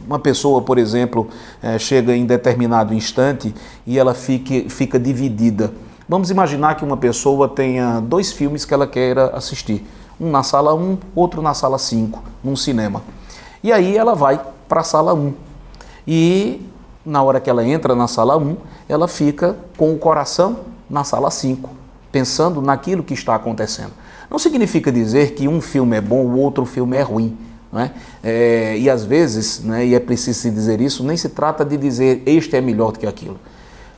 uma 0.07 0.21
pessoa, 0.21 0.63
por 0.63 0.79
exemplo, 0.79 1.27
é, 1.61 1.81
chega 1.81 2.15
em 2.15 2.25
determinado 2.25 2.95
instante 2.95 3.53
e 3.85 3.99
ela 3.99 4.15
fique, 4.15 4.69
fica 4.71 5.01
dividida. 5.01 5.73
Vamos 6.09 6.31
imaginar 6.31 6.77
que 6.77 6.85
uma 6.85 6.97
pessoa 6.97 7.49
tenha 7.49 7.99
dois 7.99 8.31
filmes 8.31 8.65
que 8.65 8.73
ela 8.73 8.87
queira 8.87 9.31
assistir. 9.31 9.85
Um 10.21 10.31
na 10.31 10.45
sala 10.45 10.73
1, 10.77 10.97
outro 11.13 11.43
na 11.43 11.55
sala 11.55 11.77
5, 11.77 12.23
num 12.45 12.55
cinema. 12.55 13.03
E 13.65 13.73
aí 13.73 13.97
ela 13.97 14.15
vai 14.15 14.41
para 14.69 14.81
a 14.81 14.85
sala 14.85 15.13
1. 15.13 15.35
E 16.07 16.63
na 17.09 17.23
hora 17.23 17.41
que 17.41 17.49
ela 17.49 17.65
entra 17.65 17.95
na 17.95 18.07
sala 18.07 18.37
1, 18.37 18.57
ela 18.87 19.09
fica 19.09 19.57
com 19.79 19.95
o 19.95 19.99
coração 19.99 20.61
na 20.91 21.05
sala 21.05 21.31
5, 21.31 21.71
pensando 22.13 22.61
naquilo 22.61 23.03
que 23.03 23.15
está 23.15 23.35
acontecendo. 23.35 23.93
Não 24.31 24.39
significa 24.39 24.93
dizer 24.93 25.33
que 25.33 25.49
um 25.49 25.59
filme 25.59 25.97
é 25.97 26.03
bom, 26.03 26.27
o 26.27 26.39
outro 26.39 26.67
filme 26.67 26.99
é 26.99 27.03
ruim. 27.03 27.35
Não 27.73 27.81
é? 27.81 27.93
é 28.23 28.79
e 28.79 28.91
às 28.91 29.05
vezes, 29.05 29.61
né, 29.61 29.87
e 29.87 29.95
é 29.95 30.01
preciso 30.01 30.39
se 30.39 30.51
dizer 30.51 30.83
isso, 30.83 31.03
nem 31.03 31.17
se 31.17 31.31
trata 31.31 31.65
de 31.65 31.79
dizer 31.79 32.23
este 32.27 32.57
é 32.57 32.61
melhor 32.61 32.93
do 32.93 32.99
que 32.99 33.07
aquilo, 33.07 33.39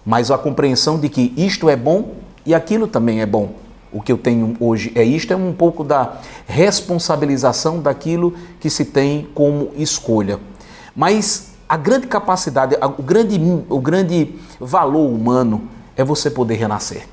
mas 0.07 0.31
a 0.31 0.39
compreensão 0.39 0.99
de 0.99 1.09
que 1.09 1.33
isto 1.37 1.69
é 1.69 1.75
bom 1.75 2.15
e 2.47 2.55
aquilo 2.55 2.87
também 2.87 3.21
é 3.21 3.27
bom. 3.27 3.55
O 3.93 4.01
que 4.01 4.13
eu 4.13 4.19
tenho 4.19 4.57
hoje 4.61 4.93
é 4.95 5.03
isto, 5.03 5.33
é 5.33 5.37
um 5.37 5.53
pouco 5.53 5.83
da 5.83 6.19
responsabilização 6.47 7.81
daquilo 7.81 8.35
que 8.61 8.71
se 8.71 8.85
tem 8.85 9.29
como 9.35 9.73
escolha. 9.77 10.39
Mas 10.95 11.50
a 11.71 11.77
grande 11.77 12.09
capacidade, 12.09 12.77
o 12.99 13.01
grande, 13.01 13.41
o 13.69 13.79
grande 13.79 14.35
valor 14.59 15.09
humano 15.09 15.69
é 15.97 16.03
você 16.03 16.29
poder 16.29 16.57
renascer. 16.57 17.07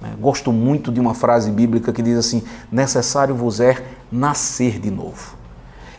Né? 0.00 0.14
Gosto 0.18 0.50
muito 0.50 0.90
de 0.90 0.98
uma 0.98 1.12
frase 1.12 1.50
bíblica 1.50 1.92
que 1.92 2.00
diz 2.00 2.16
assim: 2.16 2.42
necessário 2.72 3.34
vos 3.34 3.60
é 3.60 3.84
nascer 4.10 4.80
de 4.80 4.90
novo. 4.90 5.36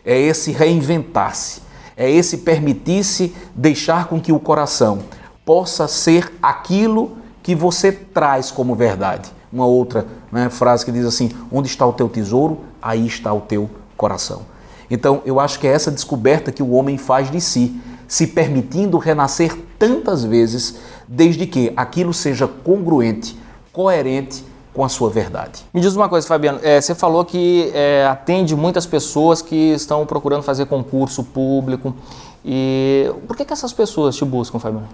É 0.03 0.19
esse 0.19 0.51
reinventar-se, 0.51 1.61
é 1.95 2.09
esse 2.09 2.39
permitir-se 2.39 3.35
deixar 3.53 4.07
com 4.07 4.19
que 4.19 4.31
o 4.31 4.39
coração 4.39 5.03
possa 5.45 5.87
ser 5.87 6.33
aquilo 6.41 7.19
que 7.43 7.53
você 7.53 7.91
traz 7.91 8.49
como 8.49 8.73
verdade. 8.73 9.31
Uma 9.53 9.67
outra 9.67 10.07
né, 10.31 10.49
frase 10.49 10.83
que 10.83 10.91
diz 10.91 11.05
assim: 11.05 11.29
onde 11.51 11.67
está 11.67 11.85
o 11.85 11.93
teu 11.93 12.09
tesouro, 12.09 12.61
aí 12.81 13.05
está 13.05 13.31
o 13.31 13.41
teu 13.41 13.69
coração. 13.95 14.54
Então, 14.89 15.21
eu 15.25 15.39
acho 15.39 15.59
que 15.59 15.67
é 15.67 15.71
essa 15.71 15.91
descoberta 15.91 16.51
que 16.51 16.63
o 16.63 16.71
homem 16.71 16.97
faz 16.97 17.31
de 17.31 17.41
si, 17.41 17.79
se 18.07 18.27
permitindo 18.27 18.97
renascer 18.97 19.55
tantas 19.79 20.23
vezes, 20.23 20.75
desde 21.07 21.45
que 21.45 21.73
aquilo 21.75 22.13
seja 22.13 22.47
congruente, 22.47 23.37
coerente 23.71 24.43
com 24.73 24.83
a 24.83 24.89
sua 24.89 25.09
verdade. 25.09 25.63
Me 25.73 25.79
diz 25.79 25.95
uma 25.95 26.09
coisa, 26.09 26.27
Fabiano. 26.27 26.59
É, 26.61 26.81
você 26.81 26.93
falou 26.93 27.23
que 27.23 27.71
é, 27.73 28.05
atende 28.05 28.55
muitas 28.55 28.85
pessoas 28.85 29.41
que 29.41 29.73
estão 29.73 30.05
procurando 30.05 30.43
fazer 30.43 30.65
concurso 30.65 31.23
público. 31.23 31.95
E 32.43 33.09
por 33.25 33.37
que, 33.37 33.45
que 33.45 33.53
essas 33.53 33.71
pessoas 33.71 34.15
te 34.15 34.25
buscam, 34.25 34.59
Fabiano? 34.59 34.87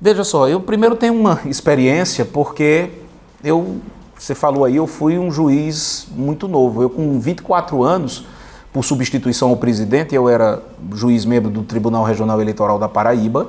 Veja 0.00 0.24
só, 0.24 0.48
eu 0.48 0.60
primeiro 0.60 0.96
tenho 0.96 1.14
uma 1.14 1.40
experiência 1.46 2.24
porque 2.24 2.90
eu, 3.44 3.76
você 4.18 4.34
falou 4.34 4.64
aí, 4.64 4.74
eu 4.74 4.88
fui 4.88 5.16
um 5.16 5.30
juiz 5.30 6.08
muito 6.10 6.48
novo. 6.48 6.82
Eu 6.82 6.90
com 6.90 7.20
24 7.20 7.84
anos 7.84 8.26
por 8.72 8.82
substituição 8.82 9.50
ao 9.50 9.56
presidente, 9.56 10.14
eu 10.14 10.28
era 10.28 10.62
juiz 10.94 11.26
membro 11.26 11.50
do 11.50 11.62
Tribunal 11.62 12.04
Regional 12.04 12.40
Eleitoral 12.40 12.78
da 12.78 12.88
Paraíba. 12.88 13.48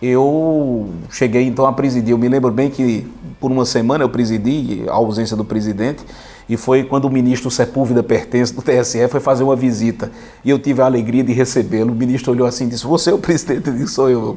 Eu 0.00 0.88
cheguei 1.10 1.46
então 1.46 1.66
a 1.66 1.72
presidir. 1.72 2.12
Eu 2.12 2.18
me 2.18 2.26
lembro 2.26 2.50
bem 2.50 2.70
que 2.70 3.06
por 3.38 3.52
uma 3.52 3.66
semana 3.66 4.02
eu 4.02 4.08
presidi 4.08 4.84
a 4.88 4.94
ausência 4.94 5.36
do 5.36 5.44
presidente 5.44 6.02
e 6.48 6.56
foi 6.56 6.84
quando 6.84 7.04
o 7.04 7.10
ministro 7.10 7.50
Sepúlveda 7.50 8.02
Pertence 8.02 8.52
do 8.52 8.62
TSE 8.62 9.06
foi 9.08 9.20
fazer 9.20 9.44
uma 9.44 9.54
visita 9.54 10.10
e 10.44 10.50
eu 10.50 10.58
tive 10.58 10.80
a 10.80 10.86
alegria 10.86 11.22
de 11.22 11.32
recebê-lo. 11.32 11.92
O 11.92 11.94
ministro 11.94 12.32
olhou 12.32 12.46
assim 12.46 12.64
e 12.64 12.68
disse: 12.70 12.84
Você 12.84 13.10
é 13.10 13.14
o 13.14 13.18
presidente? 13.18 13.68
Eu 13.68 13.74
disse: 13.74 13.92
Sou 13.92 14.10
eu. 14.10 14.36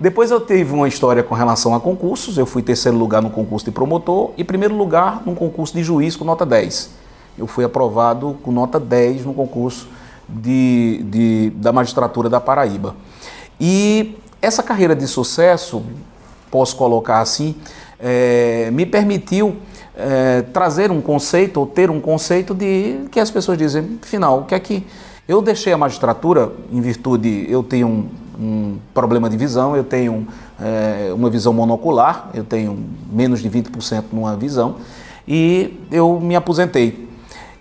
Depois 0.00 0.30
eu 0.30 0.40
tive 0.40 0.74
uma 0.74 0.88
história 0.88 1.22
com 1.22 1.34
relação 1.34 1.72
a 1.74 1.80
concursos. 1.80 2.36
Eu 2.36 2.46
fui 2.46 2.62
terceiro 2.62 2.98
lugar 2.98 3.22
no 3.22 3.30
concurso 3.30 3.64
de 3.64 3.70
promotor 3.70 4.32
e 4.36 4.42
primeiro 4.42 4.76
lugar 4.76 5.22
num 5.24 5.36
concurso 5.36 5.72
de 5.72 5.84
juiz 5.84 6.16
com 6.16 6.24
nota 6.24 6.44
10 6.44 7.05
eu 7.38 7.46
fui 7.46 7.64
aprovado 7.64 8.36
com 8.42 8.50
nota 8.50 8.80
10 8.80 9.24
no 9.24 9.34
concurso 9.34 9.88
de, 10.28 11.02
de, 11.04 11.50
da 11.56 11.72
magistratura 11.72 12.28
da 12.28 12.40
Paraíba. 12.40 12.94
E 13.60 14.16
essa 14.40 14.62
carreira 14.62 14.94
de 14.94 15.06
sucesso, 15.06 15.82
posso 16.50 16.76
colocar 16.76 17.20
assim, 17.20 17.54
é, 17.98 18.70
me 18.72 18.84
permitiu 18.84 19.56
é, 19.96 20.42
trazer 20.52 20.90
um 20.90 21.00
conceito 21.00 21.58
ou 21.58 21.66
ter 21.66 21.90
um 21.90 22.00
conceito 22.00 22.54
de 22.54 23.06
que 23.10 23.18
as 23.18 23.30
pessoas 23.30 23.56
dizem, 23.56 23.98
afinal, 24.02 24.40
o 24.40 24.44
que 24.44 24.54
é 24.54 24.60
que 24.60 24.86
eu 25.26 25.40
deixei 25.42 25.72
a 25.72 25.78
magistratura 25.78 26.52
em 26.70 26.80
virtude 26.80 27.46
eu 27.48 27.62
tenho 27.62 27.88
um, 27.88 28.08
um 28.38 28.78
problema 28.92 29.28
de 29.28 29.36
visão, 29.36 29.74
eu 29.74 29.82
tenho 29.82 30.26
é, 30.60 31.10
uma 31.12 31.30
visão 31.30 31.52
monocular, 31.52 32.30
eu 32.34 32.44
tenho 32.44 32.78
menos 33.10 33.40
de 33.40 33.48
20% 33.48 34.04
numa 34.12 34.36
visão 34.36 34.76
e 35.26 35.80
eu 35.90 36.20
me 36.20 36.36
aposentei. 36.36 37.05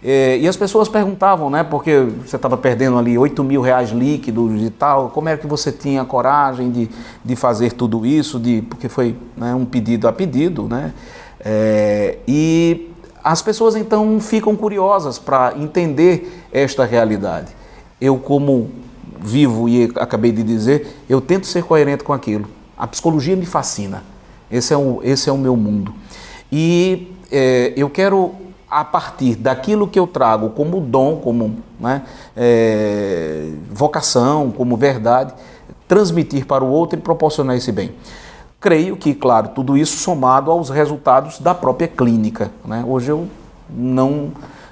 É, 0.08 0.38
e 0.38 0.48
as 0.48 0.56
pessoas 0.56 0.88
perguntavam, 0.88 1.50
né, 1.50 1.64
porque 1.64 2.02
você 2.24 2.36
estava 2.36 2.56
perdendo 2.56 3.00
ali 3.00 3.18
8 3.18 3.44
mil 3.44 3.60
reais 3.60 3.90
líquidos 3.90 4.62
e 4.62 4.70
tal, 4.70 5.10
como 5.10 5.30
é 5.30 5.36
que 5.36 5.48
você 5.48 5.72
tinha 5.72 6.06
coragem 6.06 6.70
de, 6.70 6.88
de 7.24 7.36
fazer 7.36 7.74
tudo 7.74 8.06
isso, 8.06 8.40
de, 8.40 8.62
porque 8.62 8.88
foi 8.88 9.16
né, 9.36 9.56
um 9.56 9.66
pedido 9.66 10.08
a 10.08 10.14
pedido, 10.14 10.68
né? 10.68 10.94
É, 11.40 12.20
e 12.28 12.92
as 13.24 13.42
pessoas 13.42 13.76
então 13.76 14.20
ficam 14.20 14.56
curiosas 14.56 15.18
para 15.18 15.56
entender 15.58 16.44
esta 16.54 16.86
realidade. 16.86 17.56
Eu, 18.00 18.18
como 18.18 18.70
vivo 19.20 19.68
e 19.68 19.92
acabei 19.96 20.32
de 20.32 20.44
dizer, 20.44 21.00
eu 21.10 21.20
tento 21.20 21.48
ser 21.48 21.64
coerente 21.64 22.04
com 22.04 22.14
aquilo. 22.14 22.48
A 22.78 22.86
psicologia 22.86 23.36
me 23.36 23.48
fascina. 23.48 24.04
Esse 24.52 24.72
é 24.72 24.78
o, 24.78 25.00
esse 25.04 25.28
é 25.28 25.34
o 25.34 25.38
meu 25.38 25.56
mundo. 25.56 25.92
E 26.52 27.12
é, 27.32 27.74
eu 27.76 27.90
quero, 27.90 28.36
a 28.76 28.84
partir 28.84 29.36
daquilo 29.36 29.88
que 29.88 29.98
eu 29.98 30.06
trago 30.06 30.50
como 30.50 30.82
dom, 30.82 31.16
como 31.16 31.56
né, 31.80 32.02
é, 32.36 33.54
vocação, 33.72 34.52
como 34.52 34.76
verdade, 34.76 35.34
transmitir 35.88 36.46
para 36.46 36.62
o 36.62 36.68
outro 36.70 37.00
e 37.00 37.02
proporcionar 37.02 37.56
esse 37.56 37.72
bem. 37.72 37.94
Creio 38.60 38.98
que, 38.98 39.14
claro, 39.14 39.52
tudo 39.56 39.78
isso 39.78 39.96
somado 40.00 40.52
aos 40.52 40.70
resultados 40.70 41.40
da 41.40 41.56
própria 41.56 41.88
clínica. 41.88 42.52
Né? 42.66 42.84
Hoje 42.86 43.12
eu 43.12 43.30
não. 43.70 44.32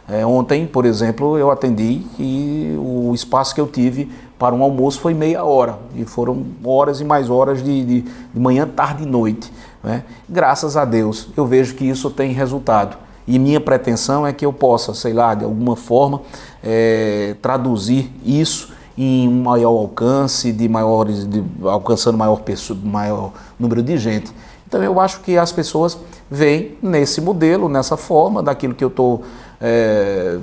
É, 0.10 0.26
ontem, 0.26 0.68
por 0.68 0.84
exemplo, 0.84 1.38
eu 1.38 1.50
atendi 1.50 2.06
e 2.20 2.76
o 2.78 3.14
espaço 3.14 3.56
que 3.56 3.62
eu 3.62 3.68
tive 3.68 4.12
para 4.38 4.54
um 4.54 4.62
almoço 4.62 5.00
foi 5.00 5.14
meia 5.14 5.46
hora. 5.46 5.80
E 5.96 6.04
foram 6.04 6.44
horas 6.62 7.00
e 7.00 7.06
mais 7.06 7.30
horas 7.30 7.64
de, 7.64 7.86
de, 7.86 8.02
de 8.02 8.40
manhã, 8.40 8.68
tarde 8.68 9.04
e 9.04 9.06
noite. 9.06 9.50
Né? 9.82 10.04
Graças 10.28 10.76
a 10.76 10.84
Deus, 10.84 11.30
eu 11.38 11.46
vejo 11.46 11.76
que 11.76 11.86
isso 11.86 12.10
tem 12.10 12.34
resultado. 12.34 13.03
E 13.28 13.40
minha 13.40 13.60
pretensão 13.60 14.26
é 14.28 14.34
que 14.34 14.46
eu 14.46 14.52
possa, 14.52 14.94
sei 14.94 15.14
lá, 15.14 15.34
de 15.34 15.46
alguma 15.46 15.76
forma, 15.76 16.22
é, 16.64 17.36
traduzir 17.42 18.12
isso 18.26 18.74
em 18.98 19.28
um 19.28 19.44
maior 19.44 19.72
alcance, 19.72 20.52
de 20.52 20.68
maiores, 20.70 21.26
de, 21.26 21.44
alcançando 21.64 22.18
maior, 22.18 22.42
maior 22.84 23.32
número 23.60 23.82
de 23.82 23.98
gente. 23.98 24.32
Então 24.68 24.84
eu 24.84 25.00
acho 25.00 25.22
que 25.22 25.38
as 25.38 25.52
pessoas 25.52 25.98
veem 26.30 26.78
nesse 26.82 27.22
modelo, 27.22 27.70
nessa 27.70 27.96
forma, 27.96 28.42
daquilo 28.42 28.74
que 28.74 28.84
eu 28.84 28.90
estou 28.90 29.24
é, 29.62 30.38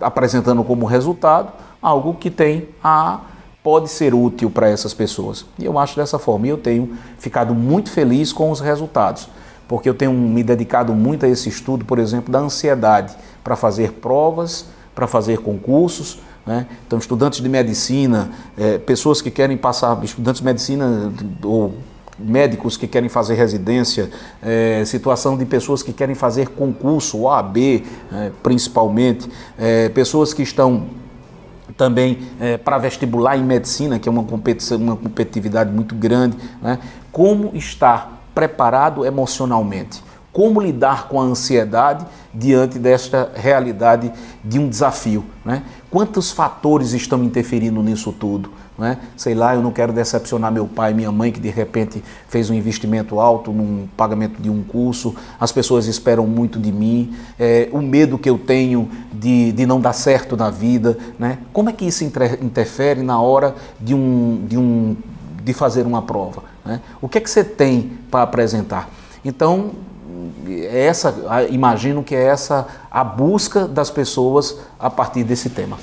apresentando 0.00 0.64
como 0.64 0.86
resultado, 0.86 1.52
algo 1.80 2.14
que 2.14 2.30
tem 2.30 2.68
a 2.82 3.20
pode 3.62 3.90
ser 3.90 4.14
útil 4.14 4.50
para 4.50 4.68
essas 4.68 4.94
pessoas. 4.94 5.44
E 5.58 5.64
eu 5.66 5.78
acho 5.78 5.96
dessa 5.96 6.18
forma. 6.18 6.46
E 6.46 6.50
eu 6.50 6.56
tenho 6.56 6.96
ficado 7.18 7.54
muito 7.54 7.90
feliz 7.90 8.32
com 8.32 8.50
os 8.50 8.60
resultados, 8.60 9.28
porque 9.68 9.88
eu 9.88 9.94
tenho 9.94 10.12
me 10.12 10.42
dedicado 10.42 10.94
muito 10.94 11.26
a 11.26 11.28
esse 11.28 11.48
estudo, 11.48 11.84
por 11.84 11.98
exemplo, 11.98 12.32
da 12.32 12.40
ansiedade, 12.40 13.14
para 13.44 13.54
fazer 13.54 13.92
provas, 13.92 14.66
para 14.94 15.06
fazer 15.06 15.38
concursos, 15.38 16.20
né? 16.46 16.66
Então, 16.86 16.98
estudantes 16.98 17.42
de 17.42 17.48
medicina, 17.48 18.30
é, 18.56 18.78
pessoas 18.78 19.20
que 19.20 19.30
querem 19.30 19.56
passar, 19.56 20.02
estudantes 20.02 20.40
de 20.40 20.46
medicina 20.46 21.12
ou 21.44 21.74
médicos 22.18 22.76
que 22.76 22.86
querem 22.86 23.08
fazer 23.08 23.34
residência, 23.34 24.10
é, 24.42 24.82
situação 24.86 25.36
de 25.36 25.44
pessoas 25.44 25.82
que 25.82 25.92
querem 25.92 26.14
fazer 26.14 26.48
concurso, 26.48 27.20
OAB 27.20 27.58
é, 27.58 27.82
principalmente, 28.42 29.28
é, 29.58 29.90
pessoas 29.90 30.32
que 30.32 30.42
estão 30.42 30.86
também 31.76 32.18
é, 32.40 32.56
para 32.56 32.78
vestibular 32.78 33.36
em 33.36 33.44
medicina, 33.44 33.98
que 33.98 34.08
é 34.08 34.12
uma, 34.12 34.24
competição, 34.24 34.78
uma 34.78 34.96
competitividade 34.96 35.70
muito 35.70 35.94
grande, 35.94 36.36
né? 36.60 36.78
como 37.12 37.54
estar 37.54 38.17
preparado 38.38 39.04
emocionalmente 39.04 40.00
como 40.32 40.60
lidar 40.60 41.08
com 41.08 41.20
a 41.20 41.24
ansiedade 41.24 42.06
diante 42.32 42.78
desta 42.78 43.32
realidade 43.34 44.12
de 44.44 44.60
um 44.60 44.68
desafio. 44.68 45.24
Né? 45.44 45.64
Quantos 45.90 46.30
fatores 46.30 46.92
estão 46.92 47.24
interferindo 47.24 47.82
nisso 47.82 48.12
tudo? 48.12 48.52
Né? 48.78 48.98
Sei 49.16 49.34
lá, 49.34 49.56
eu 49.56 49.60
não 49.60 49.72
quero 49.72 49.92
decepcionar 49.92 50.52
meu 50.52 50.68
pai, 50.68 50.94
minha 50.94 51.10
mãe, 51.10 51.32
que 51.32 51.40
de 51.40 51.48
repente 51.48 52.04
fez 52.28 52.50
um 52.50 52.54
investimento 52.54 53.18
alto 53.18 53.50
num 53.50 53.88
pagamento 53.96 54.40
de 54.40 54.48
um 54.48 54.62
curso, 54.62 55.12
as 55.40 55.50
pessoas 55.50 55.88
esperam 55.88 56.24
muito 56.24 56.60
de 56.60 56.70
mim, 56.70 57.16
é, 57.36 57.68
o 57.72 57.82
medo 57.82 58.16
que 58.16 58.30
eu 58.30 58.38
tenho 58.38 58.88
de, 59.12 59.50
de 59.50 59.66
não 59.66 59.80
dar 59.80 59.92
certo 59.92 60.36
na 60.36 60.50
vida. 60.50 60.96
Né? 61.18 61.38
Como 61.52 61.68
é 61.68 61.72
que 61.72 61.84
isso 61.84 62.04
interfere 62.04 63.02
na 63.02 63.20
hora 63.20 63.56
de, 63.80 63.92
um, 63.92 64.46
de, 64.46 64.56
um, 64.56 64.96
de 65.42 65.52
fazer 65.52 65.84
uma 65.84 66.02
prova? 66.02 66.44
Né? 66.68 66.82
O 67.00 67.08
que 67.08 67.16
é 67.16 67.20
que 67.20 67.30
você 67.30 67.42
tem 67.42 67.98
para 68.10 68.22
apresentar? 68.22 68.90
Então, 69.24 69.70
é 70.46 70.84
essa, 70.84 71.14
imagino 71.50 72.04
que 72.04 72.14
é 72.14 72.24
essa 72.24 72.66
a 72.90 73.02
busca 73.02 73.66
das 73.66 73.90
pessoas 73.90 74.58
a 74.78 74.90
partir 74.90 75.24
desse 75.24 75.48
tema. 75.48 75.78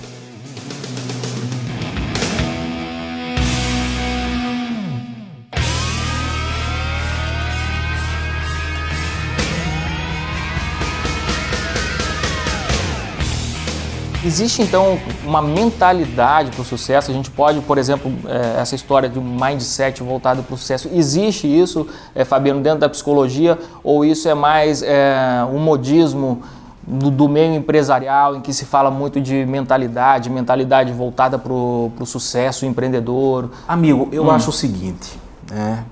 Existe 14.26 14.64
então 14.64 14.98
uma 15.24 15.40
mentalidade 15.40 16.50
para 16.50 16.62
o 16.62 16.66
sucesso? 16.66 17.12
A 17.12 17.14
gente 17.14 17.30
pode, 17.30 17.62
por 17.62 17.78
exemplo, 17.78 18.12
é, 18.26 18.60
essa 18.60 18.74
história 18.74 19.08
de 19.08 19.20
um 19.20 19.24
mindset 19.24 20.02
voltado 20.02 20.42
para 20.42 20.56
o 20.56 20.58
sucesso, 20.58 20.90
existe 20.92 21.48
isso, 21.48 21.88
é, 22.16 22.26
Fabiano, 22.26 22.60
dentro 22.60 22.80
da 22.80 22.90
psicologia? 22.90 23.60
Ou 23.84 24.04
isso 24.04 24.28
é 24.28 24.34
mais 24.34 24.82
é, 24.82 25.46
um 25.54 25.60
modismo 25.60 26.42
do, 26.82 27.12
do, 27.12 27.30
meio 27.30 27.54
empresarial, 27.54 28.36
em 28.36 28.42
que 28.42 28.52
se 28.52 28.66
fala 28.66 28.90
muito 28.90 29.22
de 29.22 29.46
mentalidade, 29.46 30.28
mentalidade 30.28 30.92
voltada 30.92 31.38
para 31.38 31.54
o 31.54 32.06
sucesso 32.06 32.66
empreendedor? 32.66 33.52
Amigo, 33.68 34.10
eu 34.12 34.26
hum. 34.26 34.32
acho 34.32 34.50
o 34.50 34.54
seguinte, 34.54 35.20
né? 35.52 35.86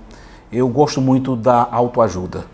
eu 0.52 0.68
gosto 0.68 1.00
muito 1.00 1.36
da 1.36 1.68
autoajuda. 1.72 2.46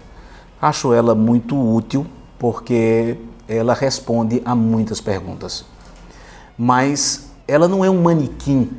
Acho 0.61 0.93
ela 0.93 1.15
muito 1.15 1.55
útil 1.57 2.05
porque 2.37 3.17
ela 3.49 3.73
responde 3.73 4.41
a 4.45 4.53
muitas 4.53 5.01
perguntas. 5.01 5.65
Mas 6.55 7.31
ela 7.47 7.67
não 7.67 7.83
é 7.83 7.89
um 7.89 8.01
manequim 8.01 8.69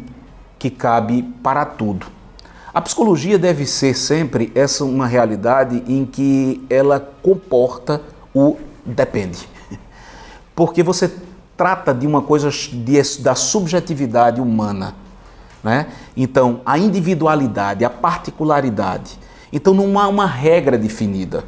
que 0.59 0.71
cabe 0.71 1.23
para 1.43 1.65
tudo. 1.65 2.07
A 2.73 2.81
psicologia 2.81 3.37
deve 3.37 3.67
ser 3.67 3.97
sempre 3.97 4.53
essa 4.55 4.85
uma 4.85 5.07
realidade 5.07 5.83
em 5.89 6.07
que 6.07 6.65
ela 6.71 7.01
comporta 7.21 8.01
o 8.33 8.57
depende. 8.87 9.49
Porque 10.55 10.83
você 10.83 11.13
trata 11.57 11.93
de 11.93 12.07
uma 12.07 12.23
coisa 12.23 12.49
de, 12.49 13.03
da 13.21 13.35
subjetividade 13.35 14.41
humana. 14.41 14.95
Né? 15.65 15.89
Então, 16.17 16.61
a 16.65 16.79
individualidade, 16.79 17.85
a 17.85 17.91
particularidade. 17.91 19.19
Então, 19.53 19.75
não 19.75 19.99
há 19.99 20.07
uma 20.07 20.27
regra 20.27 20.79
definida. 20.79 21.45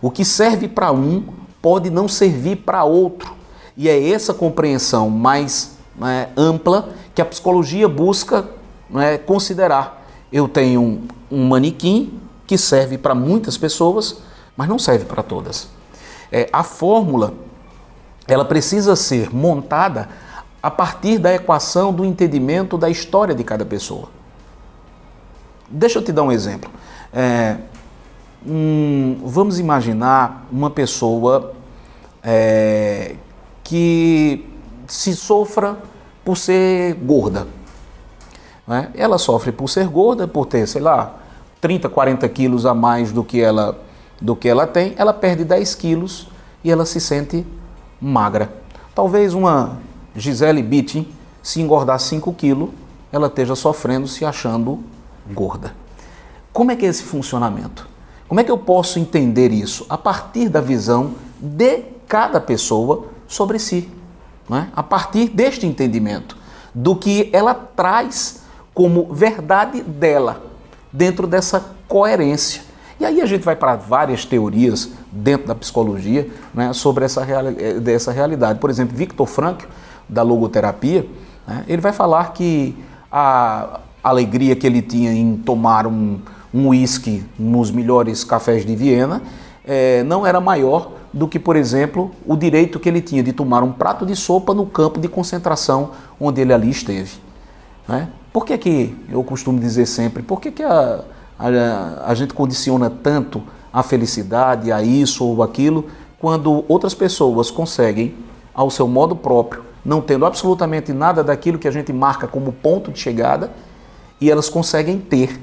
O 0.00 0.10
que 0.10 0.24
serve 0.24 0.68
para 0.68 0.90
um 0.90 1.24
pode 1.60 1.90
não 1.90 2.08
servir 2.08 2.56
para 2.56 2.84
outro. 2.84 3.34
E 3.76 3.88
é 3.88 4.10
essa 4.10 4.32
compreensão 4.32 5.10
mais 5.10 5.76
né, 5.96 6.30
ampla 6.36 6.90
que 7.14 7.20
a 7.20 7.24
psicologia 7.24 7.88
busca 7.88 8.48
né, 8.88 9.18
considerar. 9.18 10.06
Eu 10.32 10.48
tenho 10.48 10.80
um, 10.80 11.08
um 11.30 11.48
manequim 11.48 12.20
que 12.46 12.56
serve 12.56 12.96
para 12.96 13.14
muitas 13.14 13.58
pessoas, 13.58 14.18
mas 14.56 14.68
não 14.68 14.78
serve 14.78 15.04
para 15.04 15.22
todas. 15.22 15.68
É, 16.30 16.48
a 16.52 16.62
fórmula 16.62 17.34
ela 18.26 18.44
precisa 18.44 18.96
ser 18.96 19.32
montada 19.34 20.08
a 20.62 20.70
partir 20.70 21.18
da 21.18 21.34
equação 21.34 21.92
do 21.92 22.04
entendimento 22.04 22.76
da 22.76 22.90
história 22.90 23.34
de 23.34 23.44
cada 23.44 23.64
pessoa. 23.64 24.08
Deixa 25.68 25.98
eu 25.98 26.02
te 26.02 26.12
dar 26.12 26.22
um 26.22 26.32
exemplo. 26.32 26.70
É, 27.12 27.56
um, 28.46 29.18
vamos 29.24 29.58
imaginar 29.58 30.46
uma 30.50 30.70
pessoa 30.70 31.52
é, 32.22 33.16
que 33.62 34.46
se 34.86 35.14
sofra 35.14 35.76
por 36.24 36.36
ser 36.36 36.94
gorda. 36.94 37.46
Né? 38.66 38.90
Ela 38.94 39.18
sofre 39.18 39.52
por 39.52 39.68
ser 39.68 39.88
gorda, 39.88 40.26
por 40.26 40.46
ter, 40.46 40.66
sei 40.66 40.80
lá, 40.80 41.16
30, 41.60 41.88
40 41.88 42.28
quilos 42.28 42.66
a 42.66 42.74
mais 42.74 43.12
do 43.12 43.24
que 43.24 43.40
ela, 43.40 43.78
do 44.20 44.36
que 44.36 44.48
ela 44.48 44.66
tem, 44.66 44.94
ela 44.96 45.12
perde 45.12 45.44
10 45.44 45.74
quilos 45.74 46.28
e 46.62 46.70
ela 46.70 46.84
se 46.84 47.00
sente 47.00 47.46
magra. 48.00 48.52
Talvez 48.94 49.34
uma 49.34 49.78
Gisele 50.14 50.62
Bündchen, 50.62 51.08
se 51.42 51.60
engordar 51.60 51.98
5 51.98 52.32
quilos, 52.34 52.70
ela 53.12 53.26
esteja 53.28 53.54
sofrendo, 53.54 54.06
se 54.08 54.24
achando 54.24 54.80
gorda. 55.32 55.74
Como 56.52 56.70
é 56.70 56.76
que 56.76 56.86
é 56.86 56.88
esse 56.88 57.02
funcionamento? 57.02 57.95
Como 58.28 58.40
é 58.40 58.44
que 58.44 58.50
eu 58.50 58.58
posso 58.58 58.98
entender 58.98 59.52
isso? 59.52 59.86
A 59.88 59.96
partir 59.96 60.48
da 60.48 60.60
visão 60.60 61.14
de 61.40 61.82
cada 62.08 62.40
pessoa 62.40 63.06
sobre 63.26 63.58
si, 63.58 63.88
né? 64.48 64.68
a 64.74 64.82
partir 64.82 65.28
deste 65.28 65.66
entendimento, 65.66 66.36
do 66.74 66.96
que 66.96 67.30
ela 67.32 67.54
traz 67.54 68.42
como 68.74 69.12
verdade 69.12 69.82
dela, 69.82 70.42
dentro 70.92 71.26
dessa 71.26 71.64
coerência. 71.88 72.62
E 72.98 73.04
aí 73.04 73.20
a 73.20 73.26
gente 73.26 73.44
vai 73.44 73.54
para 73.54 73.76
várias 73.76 74.24
teorias 74.24 74.90
dentro 75.12 75.46
da 75.46 75.54
psicologia 75.54 76.30
né, 76.52 76.72
sobre 76.72 77.04
essa, 77.04 77.22
reali 77.22 77.56
eh, 77.58 77.80
dessa 77.80 78.10
realidade. 78.10 78.58
Por 78.58 78.70
exemplo, 78.70 78.96
Victor 78.96 79.26
Frankl, 79.26 79.66
da 80.08 80.22
logoterapia, 80.22 81.06
né, 81.46 81.64
ele 81.68 81.80
vai 81.80 81.92
falar 81.92 82.32
que 82.32 82.76
a 83.10 83.80
alegria 84.02 84.56
que 84.56 84.66
ele 84.66 84.82
tinha 84.82 85.12
em 85.12 85.36
tomar 85.36 85.86
um 85.86 86.20
uísque 86.54 87.24
um 87.38 87.50
nos 87.50 87.70
melhores 87.70 88.24
cafés 88.24 88.64
de 88.64 88.74
Viena 88.74 89.22
é, 89.66 90.02
não 90.04 90.26
era 90.26 90.40
maior 90.40 90.92
do 91.12 91.26
que, 91.26 91.38
por 91.38 91.56
exemplo, 91.56 92.10
o 92.26 92.36
direito 92.36 92.78
que 92.78 92.88
ele 92.88 93.00
tinha 93.00 93.22
de 93.22 93.32
tomar 93.32 93.62
um 93.62 93.72
prato 93.72 94.06
de 94.06 94.14
sopa 94.14 94.54
no 94.54 94.66
campo 94.66 95.00
de 95.00 95.08
concentração 95.08 95.90
onde 96.20 96.40
ele 96.40 96.52
ali 96.52 96.70
esteve. 96.70 97.18
Né? 97.88 98.08
Por 98.32 98.44
que, 98.44 98.56
que 98.58 98.96
eu 99.08 99.24
costumo 99.24 99.58
dizer 99.58 99.86
sempre, 99.86 100.22
por 100.22 100.40
que, 100.40 100.50
que 100.50 100.62
a, 100.62 101.04
a, 101.38 102.10
a 102.10 102.14
gente 102.14 102.34
condiciona 102.34 102.90
tanto 102.90 103.42
a 103.72 103.82
felicidade, 103.82 104.70
a 104.70 104.82
isso 104.82 105.24
ou 105.24 105.42
aquilo, 105.42 105.86
quando 106.18 106.64
outras 106.68 106.94
pessoas 106.94 107.50
conseguem, 107.50 108.14
ao 108.54 108.70
seu 108.70 108.88
modo 108.88 109.14
próprio, 109.14 109.62
não 109.84 110.00
tendo 110.00 110.26
absolutamente 110.26 110.92
nada 110.92 111.22
daquilo 111.22 111.58
que 111.58 111.68
a 111.68 111.70
gente 111.70 111.92
marca 111.92 112.26
como 112.26 112.52
ponto 112.52 112.90
de 112.90 112.98
chegada, 112.98 113.52
e 114.20 114.30
elas 114.30 114.48
conseguem 114.48 114.98
ter 114.98 115.38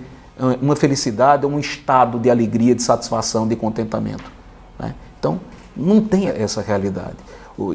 uma 0.62 0.75
felicidade, 0.75 1.45
um 1.45 1.60
estado 1.60 2.19
de 2.19 2.29
alegria, 2.29 2.75
de 2.75 2.82
satisfação, 2.82 3.47
de 3.47 3.56
contentamento. 3.56 4.32
Né? 4.79 4.95
Então, 5.19 5.39
não 5.75 6.01
tem 6.01 6.27
essa 6.27 6.62
realidade. 6.62 7.15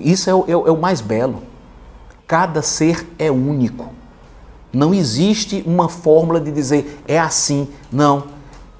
Isso 0.03 0.29
é 0.29 0.35
o, 0.35 0.45
é 0.49 0.57
o, 0.57 0.69
é 0.69 0.71
o 0.71 0.77
mais 0.77 1.01
belo. 1.01 1.43
Cada 2.27 2.63
ser 2.63 3.07
é 3.19 3.31
único. 3.31 3.91
Não 4.73 4.93
existe 4.93 5.63
uma 5.67 5.89
fórmula 5.89 6.41
de 6.41 6.51
dizer 6.51 7.01
é 7.07 7.19
assim. 7.19 7.69
Não. 7.91 8.25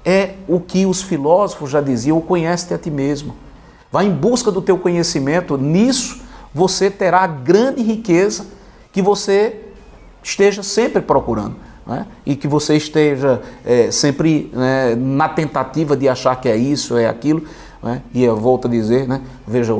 É 0.05 0.35
o 0.47 0.59
que 0.59 0.85
os 0.85 1.01
filósofos 1.01 1.71
já 1.71 1.81
diziam: 1.81 2.21
conhece-te 2.21 2.73
a 2.73 2.77
ti 2.77 2.91
mesmo. 2.91 3.35
Vai 3.91 4.05
em 4.05 4.13
busca 4.13 4.51
do 4.51 4.61
teu 4.61 4.77
conhecimento. 4.77 5.57
Nisso 5.57 6.21
você 6.53 6.89
terá 6.89 7.21
a 7.21 7.27
grande 7.27 7.81
riqueza 7.81 8.45
que 8.91 9.01
você 9.01 9.65
esteja 10.21 10.61
sempre 10.61 11.01
procurando. 11.01 11.55
Né? 11.89 12.05
E 12.23 12.35
que 12.35 12.47
você 12.47 12.77
esteja 12.77 13.41
é, 13.65 13.89
sempre 13.89 14.51
né, 14.53 14.95
na 14.95 15.27
tentativa 15.27 15.97
de 15.97 16.07
achar 16.07 16.35
que 16.35 16.47
é 16.47 16.55
isso, 16.55 16.95
é 16.95 17.09
aquilo. 17.09 17.43
Né? 17.81 18.03
E 18.13 18.23
eu 18.23 18.37
volto 18.37 18.67
a 18.67 18.69
dizer, 18.69 19.07
né? 19.07 19.21
veja, 19.47 19.73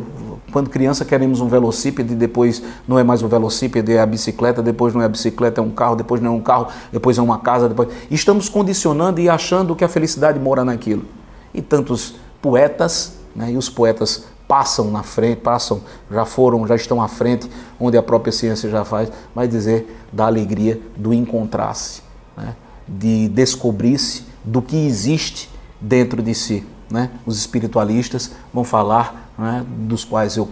quando 0.52 0.72
criança 0.72 1.06
queremos 1.06 1.39
um 1.39 1.48
velocípede, 1.48 2.15
depois 2.15 2.63
não 2.88 2.98
é 2.98 3.04
mais 3.04 3.22
o 3.22 3.28
velocípede, 3.28 3.93
é 3.93 4.02
a 4.02 4.08
bicicleta, 4.08 4.60
depois 4.63 4.95
não 4.95 5.04
é 5.04 5.06
a 5.06 5.10
bicicleta, 5.10 5.62
é 5.62 5.63
um 5.63 5.69
carro, 5.69 5.95
depois 5.95 6.19
não 6.19 6.34
é 6.34 6.36
um 6.36 6.41
carro, 6.41 6.69
depois 6.91 7.15
é 7.19 7.22
uma 7.22 7.38
casa, 7.38 7.69
depois... 7.69 7.89
Estamos 8.10 8.50
condicionando 8.50 9.22
e 9.22 9.30
achando 9.30 9.76
que 9.76 9.84
a 9.84 9.88
felicidade 9.88 10.39
mora 10.39 10.65
naquilo. 10.65 11.06
E 11.54 11.62
tantos 11.62 12.15
poetas, 12.41 13.19
né? 13.36 13.52
e 13.52 13.58
os 13.58 13.69
poetas 13.69 14.26
passam 14.50 14.90
na 14.90 15.04
frente, 15.04 15.42
passam, 15.42 15.80
já 16.10 16.26
foram, 16.26 16.66
já 16.66 16.76
estão 16.76 17.00
à 17.00 17.08
frente, 17.08 17.48
onde 17.80 17.96
a 17.96 18.02
própria 18.02 18.34
ciência 18.34 18.68
já 18.68 18.84
faz, 18.84 19.12
vai 19.34 19.48
dizer 19.48 20.04
da 20.12 20.26
alegria 20.26 20.82
do 20.98 21.14
encontrar-se, 21.14 22.02
né? 22.36 22.56
de 22.88 23.28
descobrir-se 23.28 24.26
do 24.44 24.60
que 24.60 24.76
existe 24.76 25.52
dentro 25.80 26.24
de 26.24 26.34
si. 26.34 26.66
Né? 26.90 27.12
Os 27.28 27.38
espiritualistas 27.38 28.32
vão 28.52 28.64
falar, 28.64 29.32
né, 29.38 29.64
dos 29.68 30.04
quais 30.04 30.36
eu 30.36 30.50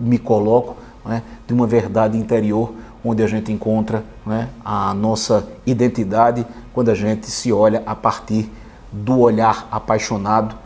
me 0.00 0.18
coloco, 0.18 0.76
né, 1.04 1.22
de 1.46 1.52
uma 1.52 1.66
verdade 1.66 2.16
interior 2.16 2.72
onde 3.04 3.22
a 3.22 3.26
gente 3.26 3.52
encontra 3.52 4.02
né, 4.24 4.48
a 4.64 4.94
nossa 4.94 5.46
identidade 5.66 6.46
quando 6.72 6.88
a 6.88 6.94
gente 6.94 7.30
se 7.30 7.52
olha 7.52 7.82
a 7.84 7.94
partir 7.94 8.50
do 8.90 9.18
olhar 9.18 9.68
apaixonado 9.70 10.56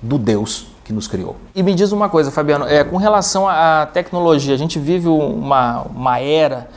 do 0.00 0.16
Deus 0.16 0.73
que 0.84 0.92
nos 0.92 1.08
criou. 1.08 1.36
E 1.54 1.62
me 1.62 1.74
diz 1.74 1.90
uma 1.90 2.08
coisa, 2.08 2.30
Fabiano, 2.30 2.66
é, 2.66 2.84
com 2.84 2.96
relação 2.96 3.48
à 3.48 3.88
tecnologia, 3.90 4.54
a 4.54 4.58
gente 4.58 4.78
vive 4.78 5.08
uma, 5.08 5.82
uma 5.82 6.20
era 6.20 6.68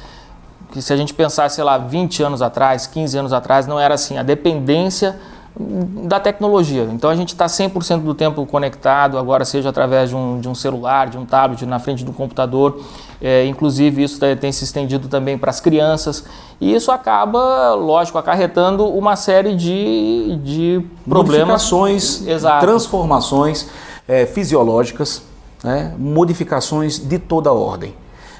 que 0.72 0.82
se 0.82 0.94
a 0.94 0.98
gente 0.98 1.14
pensar, 1.14 1.50
sei 1.50 1.64
lá, 1.64 1.78
20 1.78 2.24
anos 2.24 2.42
atrás, 2.42 2.88
15 2.88 3.18
anos 3.18 3.34
atrás, 3.34 3.68
não 3.68 3.80
era 3.80 3.94
assim, 3.94 4.18
a 4.18 4.24
dependência 4.24 5.18
da 5.60 6.20
tecnologia. 6.20 6.88
Então 6.92 7.10
a 7.10 7.16
gente 7.16 7.30
está 7.30 7.48
100% 7.48 8.02
do 8.02 8.14
tempo 8.14 8.46
conectado, 8.46 9.18
agora 9.18 9.44
seja 9.44 9.70
através 9.70 10.10
de 10.10 10.16
um, 10.16 10.40
de 10.40 10.48
um 10.48 10.54
celular, 10.54 11.10
de 11.10 11.18
um 11.18 11.26
tablet, 11.26 11.66
na 11.66 11.80
frente 11.80 12.06
do 12.06 12.14
computador. 12.14 12.80
É, 13.20 13.46
inclusive 13.46 14.04
isso 14.04 14.20
tem 14.40 14.52
se 14.52 14.64
estendido 14.64 15.08
também 15.08 15.38
para 15.38 15.50
as 15.50 15.60
crianças. 15.60 16.24
E 16.62 16.74
isso 16.76 16.92
acaba, 16.92 17.74
lógico, 17.74 18.18
acarretando 18.20 18.86
uma 18.88 19.16
série 19.16 19.56
de, 19.56 20.40
de 20.44 20.86
problemas. 21.08 21.64
Exato. 22.28 22.64
transformações 22.64 23.68
é, 24.08 24.26
fisiológicas, 24.26 25.24
né, 25.64 25.94
modificações 25.98 27.00
de 27.00 27.20
toda 27.20 27.52
ordem. 27.52 27.94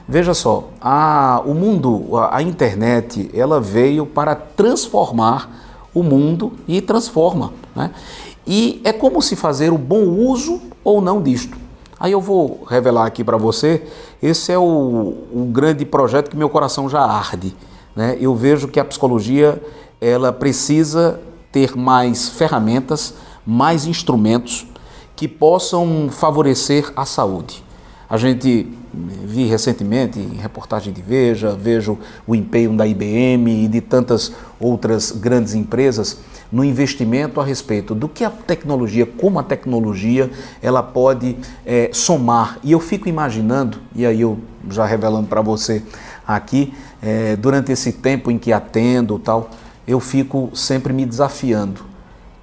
Veja 0.08 0.34
só, 0.34 0.70
a, 0.80 1.42
o 1.46 1.54
mundo, 1.54 2.16
a, 2.16 2.38
a 2.38 2.42
internet, 2.42 3.30
ela 3.34 3.60
veio 3.60 4.06
para 4.06 4.36
transformar 4.36 5.50
o 5.94 6.02
mundo 6.02 6.54
e 6.68 6.80
transforma. 6.80 7.52
Né? 7.76 7.92
E 8.46 8.80
é 8.86 8.94
como 8.94 9.22
se 9.22 9.36
fazer 9.36 9.74
o 9.74 9.78
bom 9.78 10.04
uso 10.04 10.62
ou 10.84 11.02
não 11.02 11.22
disto. 11.22 11.58
Aí 12.00 12.12
eu 12.12 12.22
vou 12.22 12.64
revelar 12.70 13.06
aqui 13.06 13.24
para 13.24 13.36
você, 13.36 13.84
esse 14.22 14.52
é 14.52 14.58
o, 14.58 14.64
o, 15.34 15.50
grande 15.52 15.84
projeto 15.84 16.30
que 16.30 16.38
meu 16.38 16.48
coração 16.48 16.88
já 16.88 17.02
arde. 17.02 17.54
Né? 17.96 18.16
Eu 18.22 18.36
vejo 18.36 18.68
que 18.68 18.80
a 18.80 18.86
psicologia 18.86 19.62
ela 20.00 20.32
precisa 20.32 21.20
ter 21.52 21.76
mais 21.76 22.30
ferramentas, 22.30 23.16
mais 23.46 23.86
instrumentos 23.86 24.68
que 25.18 25.28
possam 25.28 26.10
favorecer 26.12 26.94
a 26.96 27.04
saúde. 27.04 27.66
A 28.08 28.16
gente 28.16 28.72
vi 28.94 29.46
recentemente 29.46 30.20
em 30.20 30.36
reportagem 30.36 30.94
de 30.94 31.02
Veja, 31.02 31.52
vejo 31.52 31.98
o 32.26 32.34
empenho 32.34 32.78
da 32.78 32.88
IBM 32.88 33.66
e 33.66 33.68
de 33.68 33.82
tantas 33.82 34.32
outras 34.60 35.12
grandes 35.12 35.54
empresas 35.56 36.20
no 36.52 36.64
investimento 36.64 37.42
a 37.42 37.44
respeito 37.44 37.94
do 37.94 38.08
que 38.08 38.24
a 38.24 38.30
tecnologia, 38.30 39.06
como 39.06 39.40
a 39.40 39.44
tecnologia, 39.44 40.32
ela 40.62 40.82
pode 40.82 41.36
é, 41.66 41.90
somar. 41.92 42.60
E 42.64 42.72
eu 42.72 42.80
fico 42.80 43.10
imaginando, 43.10 43.80
e 43.94 44.06
aí 44.06 44.22
eu 44.22 44.40
já 44.70 44.86
revelando 44.86 45.28
para 45.28 45.42
você 45.42 45.84
aqui, 46.26 46.74
é, 47.02 47.36
durante 47.36 47.72
esse 47.72 47.92
tempo 47.92 48.32
em 48.32 48.38
que 48.38 48.54
atendo 48.54 49.20
tal, 49.20 49.50
eu 49.86 50.00
fico 50.00 50.50
sempre 50.54 50.94
me 50.94 51.06
desafiando. 51.06 51.82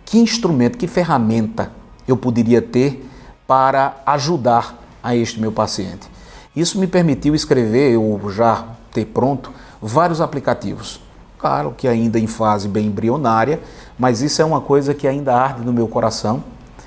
Que 0.04 0.18
instrumento, 0.18 0.76
que 0.76 0.86
ferramenta 0.86 1.70
eu 2.06 2.16
poderia 2.16 2.60
ter 2.60 3.08
para 3.46 3.96
ajudar 4.06 4.78
a 5.02 5.14
este 5.14 5.40
meu 5.40 5.52
paciente? 5.52 6.08
Isso 6.54 6.78
me 6.78 6.86
permitiu 6.86 7.34
escrever, 7.34 7.96
ou 7.96 8.30
já 8.30 8.64
ter 8.92 9.06
pronto, 9.06 9.50
vários 9.82 10.20
aplicativos. 10.20 11.00
Claro 11.38 11.74
que 11.76 11.86
ainda 11.86 12.18
em 12.18 12.26
fase 12.26 12.68
bem 12.68 12.86
embrionária, 12.86 13.60
mas 13.98 14.22
isso 14.22 14.40
é 14.40 14.44
uma 14.44 14.60
coisa 14.60 14.94
que 14.94 15.06
ainda 15.06 15.34
arde 15.34 15.64
no 15.64 15.72
meu 15.72 15.88
coração, 15.88 16.42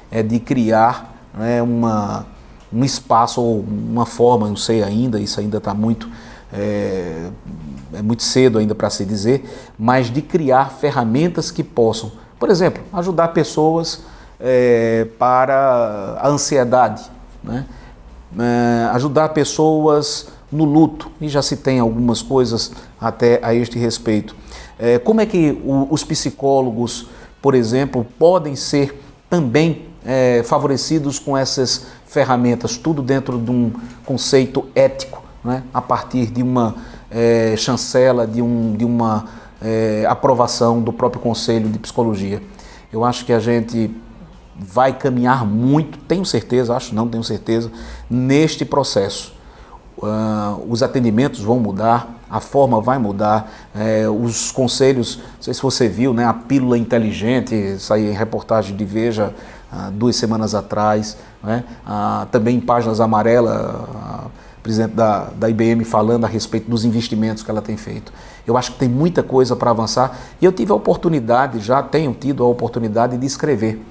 é 0.09 0.23
de 0.23 0.39
criar 0.39 1.15
né, 1.33 1.61
uma, 1.61 2.25
um 2.71 2.83
espaço 2.83 3.41
ou 3.41 3.59
uma 3.61 4.05
forma, 4.05 4.47
não 4.47 4.55
sei 4.55 4.81
ainda, 4.81 5.19
isso 5.19 5.39
ainda 5.39 5.57
está 5.57 5.73
muito, 5.73 6.09
é, 6.51 7.29
é 7.93 8.01
muito 8.01 8.23
cedo 8.23 8.57
ainda 8.57 8.73
para 8.73 8.89
se 8.89 9.05
dizer, 9.05 9.47
mas 9.77 10.09
de 10.09 10.21
criar 10.21 10.71
ferramentas 10.71 11.51
que 11.51 11.63
possam, 11.63 12.11
por 12.39 12.49
exemplo, 12.49 12.81
ajudar 12.93 13.27
pessoas 13.29 14.01
é, 14.39 15.07
para 15.17 16.17
a 16.21 16.27
ansiedade, 16.27 17.03
né? 17.43 17.65
é, 18.37 18.89
ajudar 18.93 19.29
pessoas 19.29 20.27
no 20.51 20.63
luto, 20.63 21.11
e 21.19 21.27
já 21.27 21.41
se 21.41 21.57
tem 21.57 21.79
algumas 21.79 22.21
coisas 22.21 22.71
até 22.99 23.39
a 23.43 23.53
este 23.53 23.77
respeito. 23.77 24.35
É, 24.79 24.97
como 24.99 25.19
é 25.19 25.25
que 25.25 25.61
o, 25.63 25.87
os 25.89 26.03
psicólogos, 26.03 27.07
por 27.41 27.53
exemplo, 27.53 28.05
podem 28.17 28.55
ser 28.55 29.01
também 29.29 29.87
é, 30.05 30.41
favorecidos 30.43 31.19
com 31.19 31.37
essas 31.37 31.87
ferramentas, 32.05 32.77
tudo 32.77 33.01
dentro 33.01 33.37
de 33.37 33.51
um 33.51 33.71
conceito 34.05 34.65
ético, 34.73 35.21
né? 35.43 35.63
a 35.73 35.81
partir 35.81 36.27
de 36.27 36.41
uma 36.41 36.75
é, 37.11 37.55
chancela, 37.57 38.25
de, 38.25 38.41
um, 38.41 38.75
de 38.75 38.85
uma 38.85 39.25
é, 39.61 40.05
aprovação 40.07 40.81
do 40.81 40.93
próprio 40.93 41.21
Conselho 41.21 41.69
de 41.69 41.77
Psicologia. 41.79 42.41
Eu 42.91 43.03
acho 43.03 43.25
que 43.25 43.33
a 43.33 43.39
gente 43.39 43.91
vai 44.59 44.93
caminhar 44.93 45.45
muito, 45.45 45.97
tenho 45.99 46.25
certeza, 46.25 46.75
acho 46.75 46.93
não, 46.95 47.07
tenho 47.07 47.23
certeza, 47.23 47.71
neste 48.09 48.65
processo. 48.65 49.35
Uh, 49.97 50.63
os 50.69 50.83
atendimentos 50.83 51.39
vão 51.39 51.59
mudar, 51.59 52.15
a 52.29 52.39
forma 52.39 52.79
vai 52.81 52.97
mudar, 52.97 53.51
é, 53.75 54.07
os 54.07 54.51
conselhos, 54.51 55.17
não 55.17 55.41
sei 55.41 55.53
se 55.53 55.61
você 55.61 55.87
viu, 55.87 56.13
né, 56.13 56.25
a 56.25 56.33
pílula 56.33 56.77
inteligente, 56.77 57.79
saiu 57.79 58.11
em 58.11 58.13
reportagem 58.13 58.75
de 58.75 58.85
Veja 58.85 59.33
há 59.71 59.89
duas 59.89 60.15
semanas 60.15 60.53
atrás, 60.53 61.17
né? 61.43 61.63
ah, 61.85 62.27
também 62.31 62.57
em 62.57 62.59
páginas 62.59 62.99
amarelas, 62.99 63.59
presidente 64.61 64.95
da, 64.95 65.29
da 65.35 65.49
IBM 65.49 65.83
falando 65.85 66.25
a 66.25 66.27
respeito 66.27 66.69
dos 66.69 66.83
investimentos 66.83 67.41
que 67.41 67.49
ela 67.49 67.61
tem 67.61 67.77
feito. 67.77 68.11
Eu 68.45 68.57
acho 68.57 68.73
que 68.73 68.79
tem 68.79 68.89
muita 68.89 69.23
coisa 69.23 69.55
para 69.55 69.71
avançar 69.71 70.17
e 70.41 70.45
eu 70.45 70.51
tive 70.51 70.71
a 70.71 70.75
oportunidade, 70.75 71.59
já 71.59 71.81
tenho 71.81 72.13
tido 72.13 72.43
a 72.43 72.47
oportunidade 72.47 73.17
de 73.17 73.25
escrever, 73.25 73.81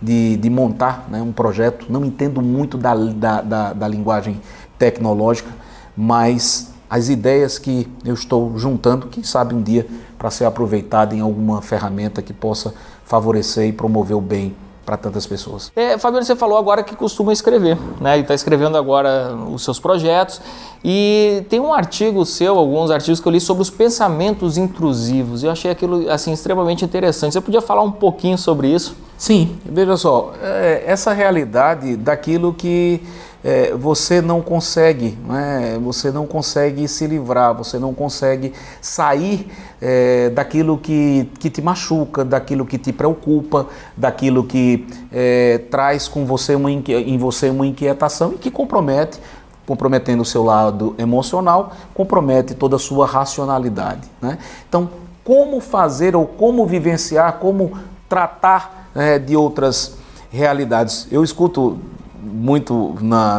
de, 0.00 0.36
de 0.36 0.50
montar 0.50 1.06
né, 1.08 1.20
um 1.22 1.32
projeto. 1.32 1.86
Não 1.88 2.04
entendo 2.04 2.42
muito 2.42 2.76
da, 2.76 2.94
da, 2.94 3.40
da, 3.40 3.72
da 3.72 3.88
linguagem 3.88 4.40
tecnológica, 4.78 5.50
mas 5.96 6.72
as 6.88 7.08
ideias 7.08 7.58
que 7.58 7.88
eu 8.04 8.14
estou 8.14 8.58
juntando, 8.58 9.08
quem 9.08 9.22
sabe 9.22 9.54
um 9.54 9.62
dia 9.62 9.86
para 10.18 10.30
ser 10.30 10.44
aproveitada 10.44 11.14
em 11.14 11.20
alguma 11.20 11.60
ferramenta 11.60 12.22
que 12.22 12.32
possa 12.32 12.74
favorecer 13.04 13.68
e 13.68 13.72
promover 13.72 14.16
o 14.16 14.20
bem 14.20 14.54
para 14.84 14.96
tantas 14.96 15.26
pessoas. 15.26 15.72
É, 15.74 15.96
Fabiano, 15.98 16.24
você 16.24 16.36
falou 16.36 16.58
agora 16.58 16.82
que 16.82 16.94
costuma 16.94 17.32
escrever, 17.32 17.78
né? 18.00 18.18
E 18.18 18.20
está 18.20 18.34
escrevendo 18.34 18.76
agora 18.76 19.34
os 19.50 19.62
seus 19.62 19.78
projetos. 19.78 20.40
E 20.84 21.44
tem 21.48 21.60
um 21.60 21.72
artigo 21.72 22.24
seu, 22.26 22.58
alguns 22.58 22.90
artigos 22.90 23.18
que 23.20 23.26
eu 23.26 23.32
li 23.32 23.40
sobre 23.40 23.62
os 23.62 23.70
pensamentos 23.70 24.58
intrusivos. 24.58 25.42
Eu 25.42 25.50
achei 25.50 25.70
aquilo 25.70 26.10
assim 26.10 26.32
extremamente 26.32 26.84
interessante. 26.84 27.32
Você 27.32 27.40
podia 27.40 27.62
falar 27.62 27.82
um 27.82 27.92
pouquinho 27.92 28.36
sobre 28.36 28.68
isso? 28.68 28.94
Sim, 29.16 29.56
veja 29.64 29.96
só, 29.96 30.32
é, 30.42 30.82
essa 30.86 31.12
realidade 31.12 31.96
daquilo 31.96 32.52
que 32.52 33.00
é, 33.44 33.74
você 33.74 34.22
não 34.22 34.40
consegue, 34.40 35.18
né? 35.28 35.78
você 35.84 36.10
não 36.10 36.26
consegue 36.26 36.88
se 36.88 37.06
livrar, 37.06 37.54
você 37.54 37.78
não 37.78 37.92
consegue 37.92 38.54
sair 38.80 39.52
é, 39.82 40.30
daquilo 40.30 40.78
que, 40.78 41.30
que 41.38 41.50
te 41.50 41.60
machuca, 41.60 42.24
daquilo 42.24 42.64
que 42.64 42.78
te 42.78 42.90
preocupa, 42.90 43.66
daquilo 43.94 44.44
que 44.44 44.86
é, 45.12 45.58
traz 45.70 46.08
com 46.08 46.24
você 46.24 46.54
uma, 46.54 46.70
em 46.70 47.18
você 47.18 47.50
uma 47.50 47.66
inquietação 47.66 48.32
e 48.32 48.38
que 48.38 48.50
compromete, 48.50 49.20
comprometendo 49.66 50.22
o 50.22 50.24
seu 50.24 50.42
lado 50.42 50.94
emocional, 50.96 51.72
compromete 51.92 52.54
toda 52.54 52.76
a 52.76 52.78
sua 52.78 53.06
racionalidade. 53.06 54.08
Né? 54.22 54.38
Então, 54.66 54.88
como 55.22 55.60
fazer 55.60 56.16
ou 56.16 56.26
como 56.26 56.64
vivenciar, 56.66 57.34
como 57.34 57.72
tratar 58.08 58.88
né, 58.94 59.18
de 59.18 59.36
outras 59.36 59.96
realidades. 60.30 61.06
Eu 61.10 61.22
escuto 61.22 61.78
muito, 62.24 62.94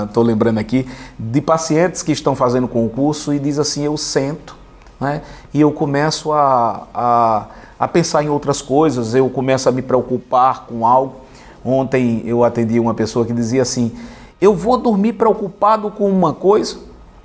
estou 0.08 0.24
lembrando 0.24 0.60
aqui, 0.60 0.88
de 1.18 1.42
pacientes 1.42 2.04
que 2.04 2.12
estão 2.12 2.36
fazendo 2.36 2.68
concurso 2.68 3.34
e 3.34 3.40
diz 3.40 3.58
assim, 3.60 3.84
eu 3.84 3.98
sento 3.98 4.56
né, 5.00 5.22
e 5.54 5.62
eu 5.62 5.72
começo 5.72 6.32
a, 6.32 6.88
a, 6.94 7.48
a 7.80 7.88
pensar 7.88 8.24
em 8.24 8.30
outras 8.30 8.62
coisas, 8.62 9.14
eu 9.14 9.30
começo 9.30 9.68
a 9.68 9.72
me 9.72 9.82
preocupar 9.82 10.66
com 10.66 10.86
algo. 10.86 11.16
Ontem 11.64 12.22
eu 12.26 12.44
atendi 12.44 12.80
uma 12.80 12.94
pessoa 12.94 13.26
que 13.26 13.34
dizia 13.34 13.62
assim, 13.62 13.92
eu 14.40 14.54
vou 14.54 14.78
dormir 14.78 15.14
preocupado 15.14 15.90
com 15.90 16.10
uma 16.10 16.34
coisa, 16.34 16.78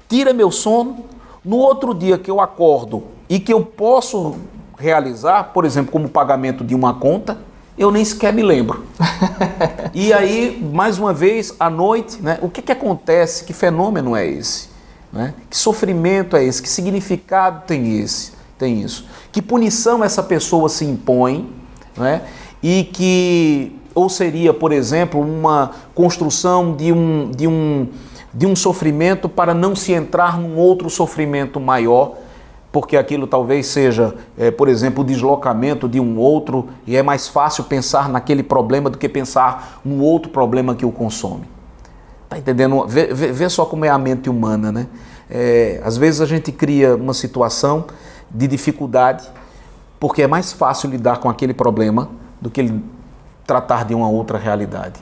tira 0.09 0.33
meu 0.33 0.51
sono, 0.51 1.05
no 1.45 1.57
outro 1.57 1.95
dia 1.95 2.19
que 2.19 2.31
eu 2.31 2.41
acordo 2.41 3.03
e 3.29 3.39
que 3.39 3.53
eu 3.53 3.65
posso 3.65 4.37
realizar, 4.79 5.53
por 5.53 5.65
exemplo, 5.65 5.93
como 5.93 6.09
pagamento 6.09 6.65
de 6.65 6.75
uma 6.75 6.95
conta, 6.95 7.39
eu 7.81 7.91
nem 7.91 8.05
sequer 8.05 8.31
me 8.31 8.43
lembro. 8.43 8.85
e 9.95 10.13
aí, 10.13 10.63
mais 10.71 10.99
uma 10.99 11.15
vez, 11.15 11.55
à 11.59 11.71
noite, 11.71 12.21
né, 12.21 12.39
o 12.43 12.49
que, 12.51 12.61
que 12.61 12.71
acontece? 12.71 13.43
Que 13.43 13.55
fenômeno 13.55 14.15
é 14.15 14.27
esse? 14.27 14.69
Né? 15.11 15.33
Que 15.49 15.57
sofrimento 15.57 16.37
é 16.37 16.45
esse? 16.45 16.61
Que 16.61 16.69
significado 16.69 17.63
tem 17.67 17.99
esse? 17.99 18.33
Tem 18.59 18.83
isso? 18.83 19.07
Que 19.33 19.41
punição 19.41 20.05
essa 20.05 20.23
pessoa 20.23 20.69
se 20.69 20.85
impõe? 20.85 21.51
Né? 21.97 22.21
E 22.63 22.85
que, 22.85 23.75
ou 23.95 24.11
seria, 24.11 24.53
por 24.53 24.73
exemplo, 24.73 25.19
uma 25.19 25.71
construção 25.95 26.77
de 26.77 26.93
um, 26.93 27.31
de 27.31 27.49
um, 27.49 27.89
de 28.35 28.47
um 28.47 28.55
sofrimento 28.55 29.27
para 29.27 29.55
não 29.55 29.75
se 29.75 29.93
entrar 29.93 30.39
num 30.39 30.59
outro 30.59 30.91
sofrimento 30.91 31.59
maior 31.59 32.13
porque 32.73 32.97
aquilo 32.97 33.27
talvez 33.27 33.67
seja, 33.67 34.15
é, 34.39 34.51
por 34.51 34.69
exemplo, 34.69 35.03
o 35.03 35.07
deslocamento 35.07 35.89
de 35.89 35.99
um 35.99 36.19
outro 36.19 36.69
e 36.87 36.97
é 36.97 37.03
mais 37.03 37.27
fácil 37.27 37.65
pensar 37.65 38.09
naquele 38.09 38.43
problema 38.43 38.89
do 38.89 38.97
que 38.97 39.09
pensar 39.09 39.81
um 39.85 40.01
outro 40.01 40.31
problema 40.31 40.75
que 40.75 40.87
o 40.87 40.93
consome. 40.93 41.49
Tá 42.29 42.39
entendendo? 42.39 42.87
Vê, 42.87 43.13
vê, 43.13 43.33
vê 43.33 43.49
só 43.49 43.65
como 43.65 43.85
é 43.85 43.89
a 43.89 43.99
mente 43.99 44.31
humana, 44.31 44.71
né? 44.71 44.87
É, 45.29 45.81
às 45.85 45.97
vezes 45.97 46.21
a 46.21 46.27
gente 46.27 46.53
cria 46.53 46.95
uma 46.95 47.15
situação 47.15 47.87
de 48.31 48.47
dificuldade 48.47 49.29
porque 49.99 50.23
é 50.23 50.27
mais 50.27 50.53
fácil 50.53 50.91
lidar 50.91 51.19
com 51.19 51.29
aquele 51.29 51.53
problema 51.53 52.09
do 52.41 52.49
que 52.49 52.81
tratar 53.45 53.85
de 53.85 53.95
uma 53.95 54.09
outra 54.09 54.39
realidade. 54.39 55.01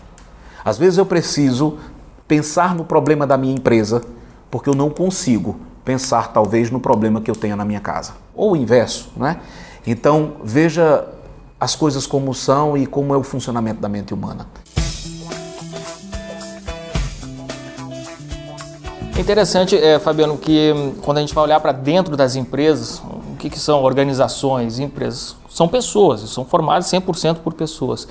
Às 0.64 0.78
vezes 0.78 0.98
eu 0.98 1.04
preciso 1.04 1.78
pensar 2.26 2.74
no 2.74 2.84
problema 2.84 3.26
da 3.26 3.36
minha 3.36 3.54
empresa 3.54 4.02
porque 4.50 4.68
eu 4.68 4.74
não 4.74 4.88
consigo 4.88 5.67
pensar 5.88 6.34
talvez 6.34 6.70
no 6.70 6.78
problema 6.78 7.18
que 7.18 7.30
eu 7.30 7.34
tenha 7.34 7.56
na 7.56 7.64
minha 7.64 7.80
casa. 7.80 8.12
Ou 8.34 8.52
o 8.52 8.56
inverso, 8.56 9.08
né? 9.16 9.40
Então, 9.86 10.32
veja 10.44 11.08
as 11.58 11.74
coisas 11.74 12.06
como 12.06 12.34
são 12.34 12.76
e 12.76 12.86
como 12.86 13.14
é 13.14 13.16
o 13.16 13.22
funcionamento 13.22 13.80
da 13.80 13.88
mente 13.88 14.12
humana. 14.12 14.46
É 19.16 19.18
interessante, 19.18 19.78
é, 19.78 19.98
Fabiano, 19.98 20.36
que 20.36 20.74
hum, 20.76 20.92
quando 21.00 21.16
a 21.16 21.20
gente 21.22 21.34
vai 21.34 21.44
olhar 21.44 21.58
para 21.58 21.72
dentro 21.72 22.18
das 22.18 22.36
empresas, 22.36 22.98
o 23.32 23.36
que, 23.38 23.48
que 23.48 23.58
são 23.58 23.82
organizações, 23.82 24.78
empresas? 24.78 25.36
São 25.48 25.66
pessoas, 25.66 26.20
são 26.28 26.44
formadas 26.44 26.84
100% 26.84 27.36
por 27.36 27.54
pessoas. 27.54 28.06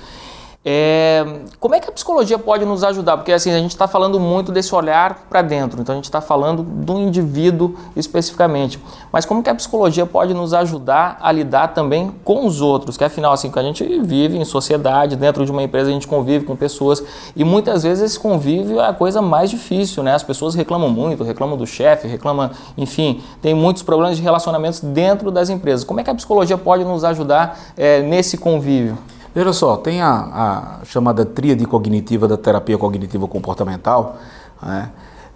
É, 0.70 1.24
como 1.58 1.74
é 1.74 1.80
que 1.80 1.88
a 1.88 1.92
psicologia 1.92 2.38
pode 2.38 2.62
nos 2.66 2.84
ajudar? 2.84 3.16
Porque 3.16 3.32
assim, 3.32 3.50
a 3.50 3.58
gente 3.58 3.70
está 3.70 3.88
falando 3.88 4.20
muito 4.20 4.52
desse 4.52 4.74
olhar 4.74 5.26
para 5.30 5.40
dentro, 5.40 5.80
então 5.80 5.94
a 5.94 5.96
gente 5.96 6.04
está 6.04 6.20
falando 6.20 6.62
do 6.62 6.98
indivíduo 6.98 7.74
especificamente. 7.96 8.78
Mas 9.10 9.24
como 9.24 9.42
que 9.42 9.48
a 9.48 9.54
psicologia 9.54 10.04
pode 10.04 10.34
nos 10.34 10.52
ajudar 10.52 11.16
a 11.22 11.32
lidar 11.32 11.68
também 11.68 12.14
com 12.22 12.44
os 12.44 12.60
outros? 12.60 12.98
Que 12.98 13.04
afinal, 13.04 13.32
assim, 13.32 13.50
a 13.56 13.62
gente 13.62 13.82
vive 14.02 14.36
em 14.36 14.44
sociedade, 14.44 15.16
dentro 15.16 15.46
de 15.46 15.50
uma 15.50 15.62
empresa 15.62 15.88
a 15.88 15.92
gente 15.94 16.06
convive 16.06 16.44
com 16.44 16.54
pessoas 16.54 17.02
e 17.34 17.44
muitas 17.44 17.82
vezes 17.82 18.04
esse 18.04 18.20
convívio 18.20 18.78
é 18.78 18.88
a 18.88 18.92
coisa 18.92 19.22
mais 19.22 19.48
difícil, 19.48 20.02
né? 20.02 20.14
As 20.14 20.22
pessoas 20.22 20.54
reclamam 20.54 20.90
muito, 20.90 21.24
reclamam 21.24 21.56
do 21.56 21.66
chefe, 21.66 22.06
reclamam, 22.06 22.50
enfim, 22.76 23.22
tem 23.40 23.54
muitos 23.54 23.82
problemas 23.82 24.18
de 24.18 24.22
relacionamentos 24.22 24.80
dentro 24.80 25.30
das 25.30 25.48
empresas. 25.48 25.82
Como 25.82 25.98
é 25.98 26.04
que 26.04 26.10
a 26.10 26.14
psicologia 26.14 26.58
pode 26.58 26.84
nos 26.84 27.04
ajudar 27.04 27.58
é, 27.74 28.02
nesse 28.02 28.36
convívio? 28.36 28.98
Veja 29.38 29.52
só, 29.52 29.76
tem 29.76 30.02
a, 30.02 30.80
a 30.80 30.84
chamada 30.84 31.24
tríade 31.24 31.64
cognitiva 31.64 32.26
da 32.26 32.36
terapia 32.36 32.76
cognitiva 32.76 33.28
comportamental, 33.28 34.18
né, 34.60 34.90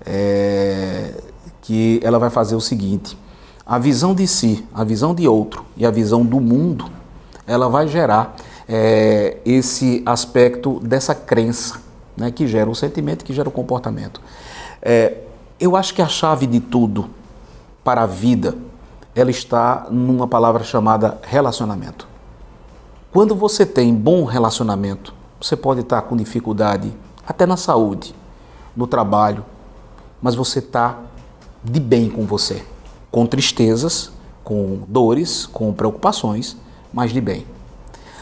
é, 0.04 1.14
que 1.60 2.00
ela 2.02 2.18
vai 2.18 2.28
fazer 2.28 2.56
o 2.56 2.60
seguinte: 2.60 3.16
a 3.64 3.78
visão 3.78 4.12
de 4.12 4.26
si, 4.26 4.66
a 4.74 4.82
visão 4.82 5.14
de 5.14 5.28
outro 5.28 5.64
e 5.76 5.86
a 5.86 5.90
visão 5.92 6.26
do 6.26 6.40
mundo, 6.40 6.86
ela 7.46 7.68
vai 7.68 7.86
gerar 7.86 8.34
é, 8.68 9.38
esse 9.46 10.02
aspecto 10.04 10.80
dessa 10.80 11.14
crença, 11.14 11.80
né, 12.16 12.32
que 12.32 12.48
gera 12.48 12.68
o 12.68 12.74
sentimento, 12.74 13.24
que 13.24 13.32
gera 13.32 13.48
o 13.48 13.52
comportamento. 13.52 14.20
É, 14.82 15.18
eu 15.60 15.76
acho 15.76 15.94
que 15.94 16.02
a 16.02 16.08
chave 16.08 16.48
de 16.48 16.58
tudo 16.58 17.08
para 17.84 18.02
a 18.02 18.06
vida, 18.06 18.56
ela 19.14 19.30
está 19.30 19.86
numa 19.92 20.26
palavra 20.26 20.64
chamada 20.64 21.20
relacionamento. 21.22 22.10
Quando 23.12 23.34
você 23.34 23.66
tem 23.66 23.94
bom 23.94 24.24
relacionamento, 24.24 25.12
você 25.38 25.54
pode 25.54 25.80
estar 25.80 26.00
com 26.00 26.16
dificuldade 26.16 26.90
até 27.28 27.44
na 27.44 27.58
saúde, 27.58 28.14
no 28.74 28.86
trabalho, 28.86 29.44
mas 30.22 30.34
você 30.34 30.60
está 30.60 30.98
de 31.62 31.78
bem 31.78 32.08
com 32.08 32.24
você, 32.24 32.64
com 33.10 33.26
tristezas, 33.26 34.10
com 34.42 34.80
dores, 34.88 35.44
com 35.44 35.74
preocupações, 35.74 36.56
mas 36.90 37.12
de 37.12 37.20
bem. 37.20 37.46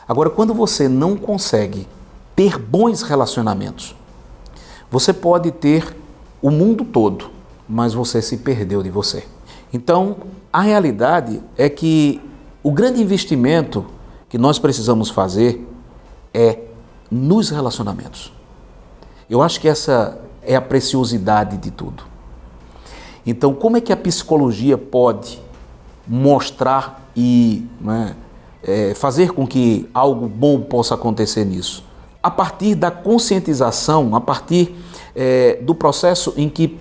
Agora, 0.09 0.29
quando 0.29 0.53
você 0.53 0.89
não 0.89 1.17
consegue 1.17 1.87
ter 2.35 2.59
bons 2.59 3.03
relacionamentos, 3.03 3.95
você 4.91 5.13
pode 5.13 5.53
ter 5.53 5.97
o 6.43 6.51
mundo 6.51 6.85
todo, 6.85 7.31
mas 7.69 7.95
você 7.95 8.21
se 8.21 8.39
perdeu 8.39 8.83
de 8.83 8.91
você. 8.91 9.25
Então, 9.73 10.17
a 10.53 10.63
realidade 10.63 11.41
é 11.57 11.69
que 11.69 12.21
o 12.61 12.73
grande 12.73 13.01
investimento 13.01 13.87
que 14.31 14.39
nós 14.39 14.59
precisamos 14.59 15.11
fazer 15.11 15.69
é 16.33 16.61
nos 17.11 17.51
relacionamentos. 17.51 18.33
Eu 19.29 19.43
acho 19.43 19.61
que 19.61 19.69
essa 19.69 20.21
é 20.43 20.55
a 20.55 20.61
preciosidade 20.61 21.59
de 21.59 21.71
tudo. 21.71 22.05
Então, 23.27 23.53
como 23.53 23.77
é 23.77 23.81
que 23.81 23.93
a 23.93 23.97
psicologia 23.97 24.79
pode 24.79 25.43
mostrar 26.07 27.11
e 27.15 27.67
né, 27.81 28.17
é, 28.63 28.95
fazer 28.95 29.33
com 29.33 29.47
que 29.47 29.91
algo 29.93 30.29
bom 30.29 30.61
possa 30.61 30.95
acontecer 30.95 31.45
nisso? 31.45 31.85
A 32.23 32.31
partir 32.31 32.77
da 32.77 32.91
conscientização, 32.91 34.15
a 34.15 34.21
partir 34.21 34.75
é, 35.15 35.59
do 35.61 35.75
processo 35.75 36.33
em 36.37 36.49
que 36.49 36.79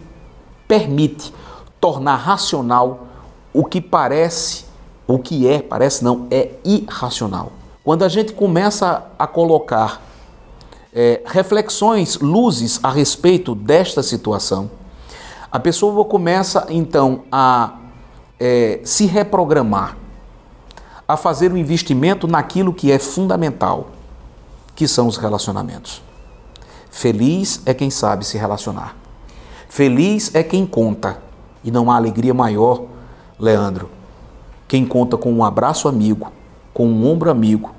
permite 0.67 1.33
tornar 1.81 2.15
racional 2.15 3.07
o 3.51 3.65
que 3.65 3.81
parece 3.81 4.68
o 5.09 5.17
que 5.17 5.47
é, 5.47 5.59
parece 5.59 6.03
não, 6.03 6.27
é 6.29 6.51
irracional. 6.63 7.51
Quando 7.83 8.05
a 8.05 8.07
gente 8.07 8.31
começa 8.31 9.07
a 9.17 9.25
colocar 9.25 10.03
é, 10.93 11.23
reflexões, 11.25 12.19
luzes 12.19 12.79
a 12.83 12.91
respeito 12.91 13.55
desta 13.55 14.03
situação, 14.03 14.69
a 15.51 15.59
pessoa 15.59 16.05
começa 16.05 16.67
então 16.69 17.23
a 17.31 17.79
é, 18.39 18.81
se 18.83 19.07
reprogramar, 19.07 19.97
a 21.07 21.17
fazer 21.17 21.51
um 21.51 21.57
investimento 21.57 22.27
naquilo 22.27 22.71
que 22.71 22.91
é 22.91 22.99
fundamental, 22.99 23.87
que 24.75 24.87
são 24.87 25.07
os 25.07 25.17
relacionamentos. 25.17 26.03
Feliz 26.91 27.63
é 27.65 27.73
quem 27.73 27.89
sabe 27.89 28.23
se 28.23 28.37
relacionar. 28.37 28.95
Feliz 29.67 30.35
é 30.35 30.43
quem 30.43 30.67
conta. 30.67 31.17
E 31.63 31.71
não 31.71 31.89
há 31.89 31.95
alegria 31.95 32.33
maior, 32.33 32.83
Leandro, 33.39 33.89
quem 34.69 34.85
conta 34.85 35.17
com 35.17 35.33
um 35.33 35.43
abraço 35.43 35.87
amigo, 35.87 36.31
com 36.71 36.87
um 36.87 37.11
ombro 37.11 37.31
amigo, 37.31 37.73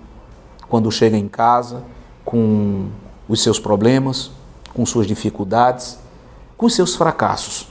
quando 0.69 0.91
chega 0.91 1.17
em 1.17 1.29
casa, 1.29 1.85
com 2.25 2.89
os 3.29 3.41
seus 3.41 3.61
problemas, 3.61 4.33
com 4.75 4.85
suas 4.85 5.07
dificuldades, 5.07 6.01
com 6.57 6.69
seus 6.69 6.97
fracassos, 6.97 7.69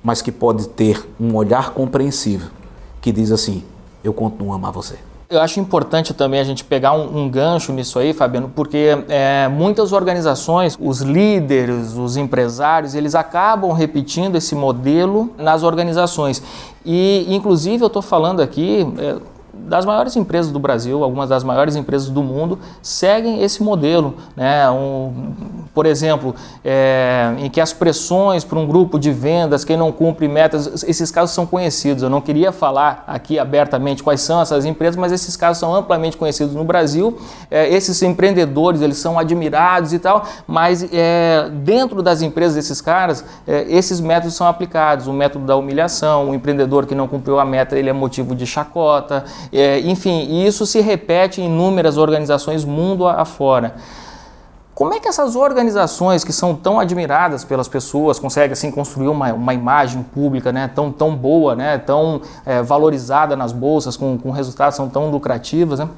mas 0.00 0.22
que 0.22 0.30
pode 0.30 0.68
ter 0.68 1.04
um 1.20 1.34
olhar 1.34 1.70
compreensivo 1.70 2.52
que 3.00 3.10
diz 3.10 3.32
assim: 3.32 3.64
Eu 4.04 4.14
continuo 4.14 4.52
a 4.52 4.54
amar 4.54 4.70
você. 4.70 4.96
Eu 5.28 5.40
acho 5.40 5.58
importante 5.58 6.14
também 6.14 6.38
a 6.38 6.44
gente 6.44 6.62
pegar 6.62 6.92
um, 6.92 7.22
um 7.22 7.28
gancho 7.28 7.72
nisso 7.72 7.98
aí, 7.98 8.12
Fabiano, 8.12 8.50
porque 8.54 8.96
é, 9.08 9.48
muitas 9.48 9.90
organizações, 9.92 10.78
os 10.80 11.00
líderes, 11.00 11.94
os 11.94 12.16
empresários, 12.16 12.94
eles 12.94 13.14
acabam 13.16 13.72
repetindo 13.72 14.36
esse 14.36 14.54
modelo 14.54 15.34
nas 15.36 15.64
organizações. 15.64 16.40
E, 16.84 17.26
inclusive, 17.28 17.82
eu 17.82 17.88
estou 17.88 18.02
falando 18.02 18.40
aqui. 18.40 18.86
É, 18.98 19.35
das 19.66 19.84
maiores 19.84 20.14
empresas 20.16 20.52
do 20.52 20.58
Brasil, 20.58 21.02
algumas 21.02 21.28
das 21.28 21.42
maiores 21.42 21.76
empresas 21.76 22.08
do 22.08 22.22
mundo, 22.22 22.58
seguem 22.80 23.42
esse 23.42 23.62
modelo. 23.62 24.14
Né? 24.36 24.68
Um, 24.70 25.34
por 25.74 25.86
exemplo, 25.86 26.34
é, 26.64 27.34
em 27.38 27.50
que 27.50 27.60
as 27.60 27.72
pressões 27.72 28.44
para 28.44 28.58
um 28.58 28.66
grupo 28.66 28.98
de 28.98 29.10
vendas, 29.10 29.64
quem 29.64 29.76
não 29.76 29.92
cumpre 29.92 30.28
metas, 30.28 30.84
esses 30.84 31.10
casos 31.10 31.34
são 31.34 31.44
conhecidos. 31.46 32.02
Eu 32.02 32.10
não 32.10 32.20
queria 32.20 32.52
falar 32.52 33.04
aqui 33.06 33.38
abertamente 33.38 34.02
quais 34.02 34.20
são 34.20 34.40
essas 34.40 34.64
empresas, 34.64 34.96
mas 34.96 35.12
esses 35.12 35.36
casos 35.36 35.58
são 35.58 35.74
amplamente 35.74 36.16
conhecidos 36.16 36.54
no 36.54 36.64
Brasil. 36.64 37.18
É, 37.50 37.68
esses 37.68 38.00
empreendedores, 38.02 38.80
eles 38.80 38.98
são 38.98 39.18
admirados 39.18 39.92
e 39.92 39.98
tal, 39.98 40.24
mas 40.46 40.86
é, 40.92 41.50
dentro 41.50 42.02
das 42.02 42.22
empresas 42.22 42.54
desses 42.54 42.80
caras, 42.80 43.24
é, 43.46 43.66
esses 43.68 44.00
métodos 44.00 44.34
são 44.34 44.46
aplicados. 44.46 45.06
O 45.06 45.12
método 45.12 45.44
da 45.44 45.56
humilhação, 45.56 46.30
o 46.30 46.34
empreendedor 46.34 46.86
que 46.86 46.94
não 46.94 47.08
cumpriu 47.08 47.38
a 47.38 47.44
meta, 47.44 47.76
ele 47.76 47.90
é 47.90 47.92
motivo 47.92 48.34
de 48.34 48.46
chacota, 48.46 49.24
é, 49.52 49.80
enfim, 49.80 50.44
isso 50.44 50.66
se 50.66 50.80
repete 50.80 51.40
em 51.40 51.46
inúmeras 51.46 51.96
organizações 51.96 52.64
mundo 52.64 53.06
afora. 53.06 53.74
Como 54.76 54.92
é 54.92 55.00
que 55.00 55.08
essas 55.08 55.36
organizações 55.36 56.22
que 56.22 56.34
são 56.34 56.54
tão 56.54 56.78
admiradas 56.78 57.44
pelas 57.44 57.66
pessoas 57.66 58.18
conseguem 58.18 58.52
assim 58.52 58.70
construir 58.70 59.08
uma, 59.08 59.32
uma 59.32 59.54
imagem 59.54 60.02
pública 60.02 60.52
né, 60.52 60.68
tão, 60.68 60.92
tão 60.92 61.16
boa, 61.16 61.56
né, 61.56 61.78
tão 61.78 62.20
é, 62.44 62.60
valorizada 62.62 63.34
nas 63.34 63.52
bolsas, 63.52 63.96
com, 63.96 64.18
com 64.18 64.30
resultados 64.30 64.76
tão 64.92 65.10
lucrativas? 65.10 65.78
Né? 65.78 65.88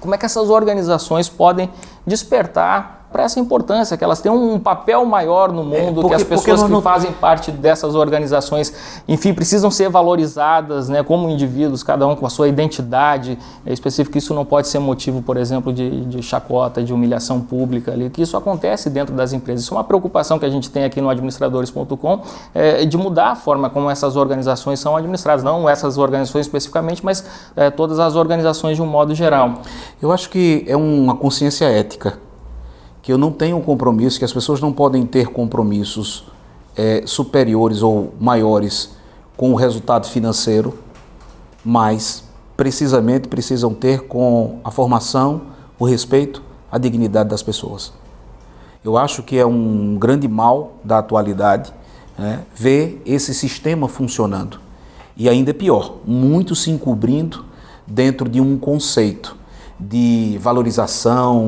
Como 0.00 0.14
é 0.14 0.18
que 0.18 0.24
essas 0.24 0.48
organizações 0.48 1.28
podem 1.28 1.68
despertar 2.06 3.03
essa 3.22 3.38
importância, 3.38 3.96
que 3.96 4.02
elas 4.02 4.20
têm 4.20 4.30
um 4.32 4.58
papel 4.58 5.04
maior 5.04 5.52
no 5.52 5.62
mundo, 5.62 6.00
é, 6.00 6.02
porque, 6.02 6.08
que 6.08 6.14
as 6.14 6.24
pessoas 6.24 6.62
que 6.62 6.70
não... 6.70 6.82
fazem 6.82 7.12
parte 7.12 7.52
dessas 7.52 7.94
organizações, 7.94 8.74
enfim, 9.06 9.32
precisam 9.32 9.70
ser 9.70 9.88
valorizadas 9.88 10.88
né, 10.88 11.02
como 11.02 11.28
indivíduos, 11.30 11.82
cada 11.82 12.06
um 12.06 12.16
com 12.16 12.26
a 12.26 12.30
sua 12.30 12.48
identidade 12.48 13.38
é 13.64 13.72
específica. 13.72 14.18
Isso 14.18 14.34
não 14.34 14.44
pode 14.44 14.68
ser 14.68 14.78
motivo, 14.78 15.22
por 15.22 15.36
exemplo, 15.36 15.72
de, 15.72 16.04
de 16.06 16.22
chacota, 16.22 16.82
de 16.82 16.92
humilhação 16.92 17.40
pública, 17.40 17.92
ali, 17.92 18.10
que 18.10 18.22
isso 18.22 18.36
acontece 18.36 18.90
dentro 18.90 19.14
das 19.14 19.32
empresas. 19.32 19.64
Isso 19.64 19.74
é 19.74 19.76
uma 19.76 19.84
preocupação 19.84 20.38
que 20.38 20.44
a 20.44 20.50
gente 20.50 20.70
tem 20.70 20.84
aqui 20.84 21.00
no 21.00 21.08
administradores.com, 21.08 22.20
é, 22.54 22.84
de 22.84 22.96
mudar 22.96 23.30
a 23.30 23.36
forma 23.36 23.70
como 23.70 23.88
essas 23.90 24.16
organizações 24.16 24.80
são 24.80 24.96
administradas, 24.96 25.44
não 25.44 25.68
essas 25.68 25.98
organizações 25.98 26.46
especificamente, 26.46 27.04
mas 27.04 27.24
é, 27.54 27.70
todas 27.70 27.98
as 27.98 28.16
organizações 28.16 28.76
de 28.76 28.82
um 28.82 28.86
modo 28.86 29.14
geral. 29.14 29.62
Eu 30.02 30.10
acho 30.10 30.28
que 30.30 30.64
é 30.66 30.76
uma 30.76 31.14
consciência 31.14 31.66
ética 31.66 32.24
que 33.04 33.12
eu 33.12 33.18
não 33.18 33.30
tenho 33.30 33.60
compromisso, 33.60 34.18
que 34.18 34.24
as 34.24 34.32
pessoas 34.32 34.62
não 34.62 34.72
podem 34.72 35.04
ter 35.04 35.28
compromissos 35.28 36.24
é, 36.74 37.02
superiores 37.04 37.82
ou 37.82 38.14
maiores 38.18 38.96
com 39.36 39.52
o 39.52 39.54
resultado 39.54 40.08
financeiro, 40.08 40.78
mas 41.62 42.24
precisamente 42.56 43.28
precisam 43.28 43.74
ter 43.74 44.06
com 44.06 44.58
a 44.64 44.70
formação, 44.70 45.42
o 45.78 45.84
respeito, 45.84 46.42
a 46.72 46.78
dignidade 46.78 47.28
das 47.28 47.42
pessoas. 47.42 47.92
Eu 48.82 48.96
acho 48.96 49.22
que 49.22 49.36
é 49.36 49.44
um 49.44 49.98
grande 49.98 50.26
mal 50.26 50.72
da 50.82 50.98
atualidade 50.98 51.74
né, 52.16 52.40
ver 52.54 53.02
esse 53.04 53.34
sistema 53.34 53.86
funcionando. 53.86 54.58
E 55.14 55.28
ainda 55.28 55.50
é 55.50 55.54
pior, 55.54 55.96
muito 56.06 56.54
se 56.54 56.70
encobrindo 56.70 57.44
dentro 57.86 58.30
de 58.30 58.40
um 58.40 58.56
conceito 58.56 59.36
de 59.88 60.38
valorização 60.40 61.38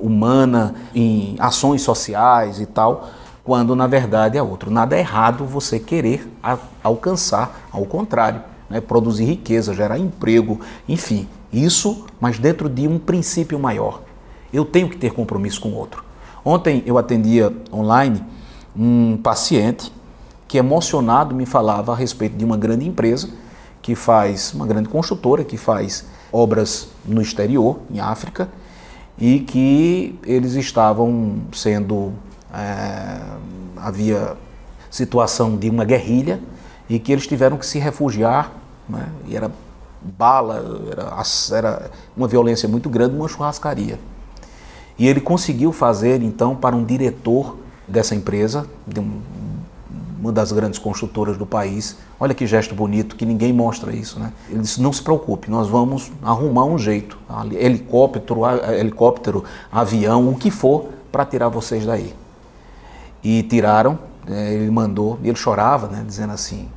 humana 0.00 0.74
em 0.94 1.36
ações 1.38 1.82
sociais 1.82 2.60
e 2.60 2.66
tal, 2.66 3.10
quando 3.44 3.74
na 3.74 3.86
verdade 3.86 4.38
é 4.38 4.42
outro. 4.42 4.70
Nada 4.70 4.96
é 4.96 5.00
errado 5.00 5.44
você 5.44 5.78
querer 5.78 6.30
alcançar, 6.82 7.68
ao 7.70 7.84
contrário, 7.84 8.42
né? 8.70 8.80
produzir 8.80 9.24
riqueza, 9.24 9.74
gerar 9.74 9.98
emprego, 9.98 10.60
enfim, 10.88 11.28
isso, 11.52 12.06
mas 12.20 12.38
dentro 12.38 12.68
de 12.68 12.88
um 12.88 12.98
princípio 12.98 13.58
maior. 13.58 14.00
Eu 14.52 14.64
tenho 14.64 14.88
que 14.88 14.96
ter 14.96 15.12
compromisso 15.12 15.60
com 15.60 15.70
o 15.70 15.74
outro. 15.74 16.04
Ontem 16.44 16.82
eu 16.86 16.98
atendia 16.98 17.54
online 17.72 18.24
um 18.76 19.16
paciente 19.16 19.92
que 20.48 20.58
emocionado 20.58 21.34
me 21.34 21.46
falava 21.46 21.92
a 21.92 21.96
respeito 21.96 22.36
de 22.36 22.44
uma 22.44 22.56
grande 22.56 22.86
empresa 22.86 23.28
que 23.80 23.94
faz, 23.94 24.52
uma 24.54 24.66
grande 24.66 24.88
construtora 24.88 25.44
que 25.44 25.56
faz 25.56 26.04
obras 26.32 26.88
no 27.04 27.20
exterior, 27.20 27.80
em 27.90 28.00
África, 28.00 28.48
e 29.18 29.40
que 29.40 30.18
eles 30.24 30.54
estavam 30.54 31.42
sendo. 31.52 32.12
É, 32.52 33.20
havia 33.76 34.36
situação 34.90 35.56
de 35.56 35.70
uma 35.70 35.84
guerrilha 35.84 36.38
e 36.88 36.98
que 36.98 37.10
eles 37.10 37.26
tiveram 37.26 37.56
que 37.56 37.66
se 37.66 37.78
refugiar, 37.78 38.52
né, 38.88 39.08
e 39.26 39.34
era 39.34 39.50
bala, 40.00 40.86
era, 40.90 41.56
era 41.56 41.90
uma 42.16 42.28
violência 42.28 42.68
muito 42.68 42.88
grande, 42.90 43.16
uma 43.16 43.26
churrascaria. 43.26 43.98
E 44.98 45.06
ele 45.08 45.20
conseguiu 45.20 45.72
fazer, 45.72 46.22
então, 46.22 46.54
para 46.54 46.76
um 46.76 46.84
diretor 46.84 47.56
dessa 47.88 48.14
empresa, 48.14 48.66
de 48.86 49.00
um, 49.00 49.20
uma 50.22 50.30
das 50.30 50.52
grandes 50.52 50.78
construtoras 50.78 51.36
do 51.36 51.44
país. 51.44 51.96
Olha 52.18 52.32
que 52.32 52.46
gesto 52.46 52.76
bonito, 52.76 53.16
que 53.16 53.26
ninguém 53.26 53.52
mostra 53.52 53.92
isso, 53.94 54.20
né? 54.20 54.32
Ele 54.48 54.60
disse: 54.60 54.80
não 54.80 54.92
se 54.92 55.02
preocupe, 55.02 55.50
nós 55.50 55.66
vamos 55.66 56.12
arrumar 56.22 56.64
um 56.64 56.78
jeito, 56.78 57.18
helicóptero, 57.58 58.42
helicóptero, 58.72 59.44
avião, 59.70 60.28
o 60.28 60.36
que 60.36 60.50
for, 60.50 60.86
para 61.10 61.24
tirar 61.24 61.48
vocês 61.48 61.84
daí. 61.84 62.14
E 63.22 63.42
tiraram, 63.42 63.98
né, 64.26 64.54
ele 64.54 64.70
mandou, 64.70 65.18
e 65.22 65.28
ele 65.28 65.36
chorava, 65.36 65.88
né, 65.88 66.04
dizendo 66.06 66.32
assim, 66.32 66.68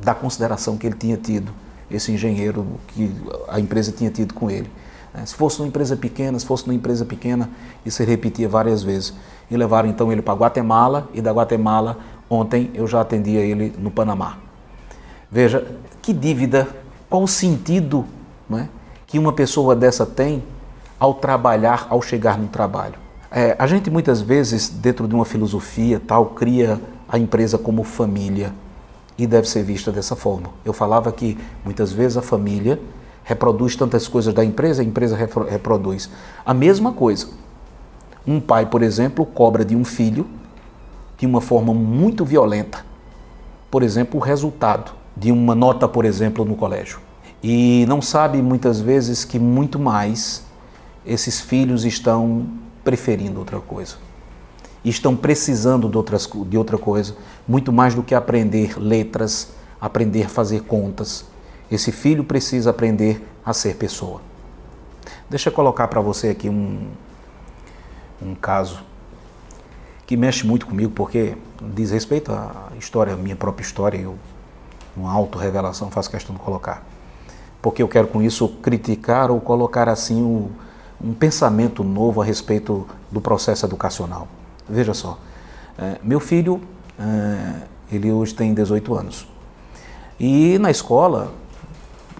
da 0.00 0.14
consideração 0.14 0.78
que 0.78 0.86
ele 0.86 0.96
tinha 0.96 1.18
tido, 1.18 1.52
esse 1.90 2.10
engenheiro 2.10 2.66
que 2.88 3.14
a 3.48 3.60
empresa 3.60 3.92
tinha 3.92 4.10
tido 4.10 4.32
com 4.32 4.50
ele. 4.50 4.70
Né. 5.14 5.24
Se 5.24 5.34
fosse 5.34 5.60
uma 5.60 5.68
empresa 5.68 5.96
pequena, 5.96 6.38
se 6.38 6.46
fosse 6.46 6.64
uma 6.64 6.74
empresa 6.74 7.04
pequena, 7.04 7.48
isso 7.84 8.02
ele 8.02 8.10
repetia 8.10 8.48
várias 8.48 8.82
vezes. 8.82 9.14
E 9.50 9.56
levaram 9.56 9.88
então 9.88 10.10
ele 10.10 10.20
para 10.20 10.34
Guatemala, 10.34 11.08
e 11.14 11.20
da 11.20 11.30
Guatemala 11.32 11.98
Ontem 12.28 12.70
eu 12.74 12.86
já 12.86 13.00
atendia 13.00 13.40
ele 13.40 13.74
no 13.78 13.90
Panamá. 13.90 14.38
Veja, 15.30 15.66
que 16.02 16.12
dívida, 16.12 16.68
qual 17.08 17.22
o 17.22 17.28
sentido 17.28 18.04
é, 18.52 18.66
que 19.06 19.18
uma 19.18 19.32
pessoa 19.32 19.74
dessa 19.76 20.04
tem 20.04 20.42
ao 20.98 21.14
trabalhar, 21.14 21.86
ao 21.90 22.02
chegar 22.02 22.38
no 22.38 22.48
trabalho? 22.48 22.94
É, 23.30 23.56
a 23.58 23.66
gente 23.66 23.90
muitas 23.90 24.20
vezes, 24.20 24.68
dentro 24.68 25.06
de 25.06 25.14
uma 25.14 25.24
filosofia 25.24 26.00
tal, 26.04 26.26
cria 26.26 26.80
a 27.08 27.18
empresa 27.18 27.58
como 27.58 27.84
família 27.84 28.52
e 29.18 29.26
deve 29.26 29.48
ser 29.48 29.62
vista 29.62 29.90
dessa 29.92 30.16
forma. 30.16 30.50
Eu 30.64 30.72
falava 30.72 31.10
que 31.12 31.38
muitas 31.64 31.92
vezes 31.92 32.16
a 32.16 32.22
família 32.22 32.80
reproduz 33.24 33.74
tantas 33.74 34.06
coisas 34.06 34.32
da 34.32 34.44
empresa, 34.44 34.82
a 34.82 34.84
empresa 34.84 35.16
reproduz 35.16 36.10
a 36.44 36.54
mesma 36.54 36.92
coisa. 36.92 37.28
Um 38.26 38.40
pai, 38.40 38.66
por 38.66 38.82
exemplo, 38.82 39.24
cobra 39.26 39.64
de 39.64 39.74
um 39.74 39.84
filho 39.84 40.26
de 41.18 41.26
uma 41.26 41.40
forma 41.40 41.72
muito 41.72 42.24
violenta, 42.24 42.84
por 43.70 43.82
exemplo, 43.82 44.20
o 44.20 44.22
resultado 44.22 44.92
de 45.16 45.32
uma 45.32 45.54
nota, 45.54 45.88
por 45.88 46.04
exemplo, 46.04 46.44
no 46.44 46.56
colégio. 46.56 47.00
E 47.42 47.84
não 47.88 48.02
sabe 48.02 48.42
muitas 48.42 48.80
vezes 48.80 49.24
que 49.24 49.38
muito 49.38 49.78
mais 49.78 50.44
esses 51.04 51.40
filhos 51.40 51.84
estão 51.84 52.46
preferindo 52.84 53.38
outra 53.38 53.60
coisa. 53.60 53.96
Estão 54.84 55.16
precisando 55.16 55.88
de, 55.88 55.96
outras, 55.96 56.28
de 56.48 56.56
outra 56.56 56.78
coisa, 56.78 57.16
muito 57.46 57.72
mais 57.72 57.94
do 57.94 58.02
que 58.02 58.14
aprender 58.14 58.78
letras, 58.78 59.52
aprender 59.80 60.24
a 60.24 60.28
fazer 60.28 60.62
contas. 60.62 61.24
Esse 61.70 61.90
filho 61.90 62.22
precisa 62.22 62.70
aprender 62.70 63.26
a 63.44 63.52
ser 63.52 63.76
pessoa. 63.76 64.20
Deixa 65.28 65.48
eu 65.48 65.52
colocar 65.52 65.88
para 65.88 66.00
você 66.00 66.28
aqui 66.28 66.48
um, 66.48 66.88
um 68.22 68.34
caso 68.34 68.82
que 70.06 70.16
mexe 70.16 70.46
muito 70.46 70.66
comigo, 70.66 70.92
porque 70.92 71.36
diz 71.74 71.90
respeito 71.90 72.30
à 72.32 72.70
história, 72.78 73.16
minha 73.16 73.34
própria 73.34 73.64
história, 73.64 73.98
eu, 73.98 74.16
uma 74.96 75.12
autorrevelação, 75.12 75.90
faço 75.90 76.10
questão 76.10 76.34
de 76.34 76.40
colocar. 76.40 76.86
Porque 77.60 77.82
eu 77.82 77.88
quero 77.88 78.06
com 78.06 78.22
isso 78.22 78.48
criticar 78.62 79.30
ou 79.30 79.40
colocar 79.40 79.88
assim 79.88 80.22
o, 80.22 80.50
um 81.02 81.12
pensamento 81.12 81.82
novo 81.82 82.22
a 82.22 82.24
respeito 82.24 82.86
do 83.10 83.20
processo 83.20 83.66
educacional. 83.66 84.28
Veja 84.68 84.94
só, 84.94 85.18
é, 85.76 85.98
meu 86.02 86.20
filho, 86.20 86.60
é, 86.98 87.62
ele 87.90 88.12
hoje 88.12 88.34
tem 88.34 88.54
18 88.54 88.94
anos. 88.94 89.26
E 90.18 90.58
na 90.58 90.70
escola, 90.70 91.32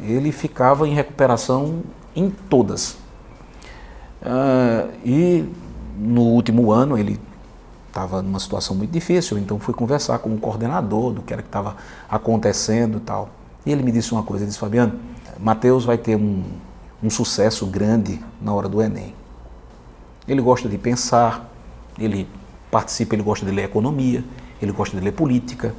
ele 0.01 0.33
ficava 0.33 0.87
em 0.87 0.93
recuperação 0.93 1.83
em 2.15 2.31
todas. 2.31 2.99
Uh, 4.23 4.91
e 5.05 5.49
no 5.97 6.23
último 6.23 6.73
ano 6.73 6.99
ele 6.99 7.21
estava 7.97 8.21
numa 8.21 8.39
situação 8.39 8.77
muito 8.77 8.91
difícil, 8.91 9.39
então 9.39 9.59
fui 9.59 9.73
conversar 9.73 10.19
com 10.19 10.35
o 10.35 10.39
coordenador 10.39 11.15
do 11.15 11.23
que 11.23 11.33
era 11.33 11.41
que 11.41 11.49
estava 11.49 11.77
acontecendo 12.07 12.99
e 12.99 13.01
tal. 13.01 13.31
E 13.65 13.73
ele 13.73 13.83
me 13.83 13.91
disse 13.91 14.13
uma 14.13 14.23
coisa, 14.23 14.45
ele 14.45 14.49
disse, 14.49 14.59
Fabiano, 14.59 15.01
Mateus 15.41 15.87
vai 15.87 15.97
ter 15.97 16.15
um, 16.15 16.45
um 17.03 17.09
sucesso 17.09 17.65
grande 17.67 18.21
na 18.41 18.53
hora 18.53 18.69
do 18.69 18.83
Enem. 18.83 19.15
Ele 20.29 20.43
gosta 20.43 20.69
de 20.69 20.77
pensar, 20.77 21.51
ele 21.99 22.29
participa, 22.71 23.15
ele 23.15 23.23
gosta 23.23 23.47
de 23.47 23.53
ler 23.53 23.65
economia, 23.65 24.23
ele 24.61 24.73
gosta 24.73 24.97
de 24.97 25.03
ler 25.03 25.13
política. 25.13 25.75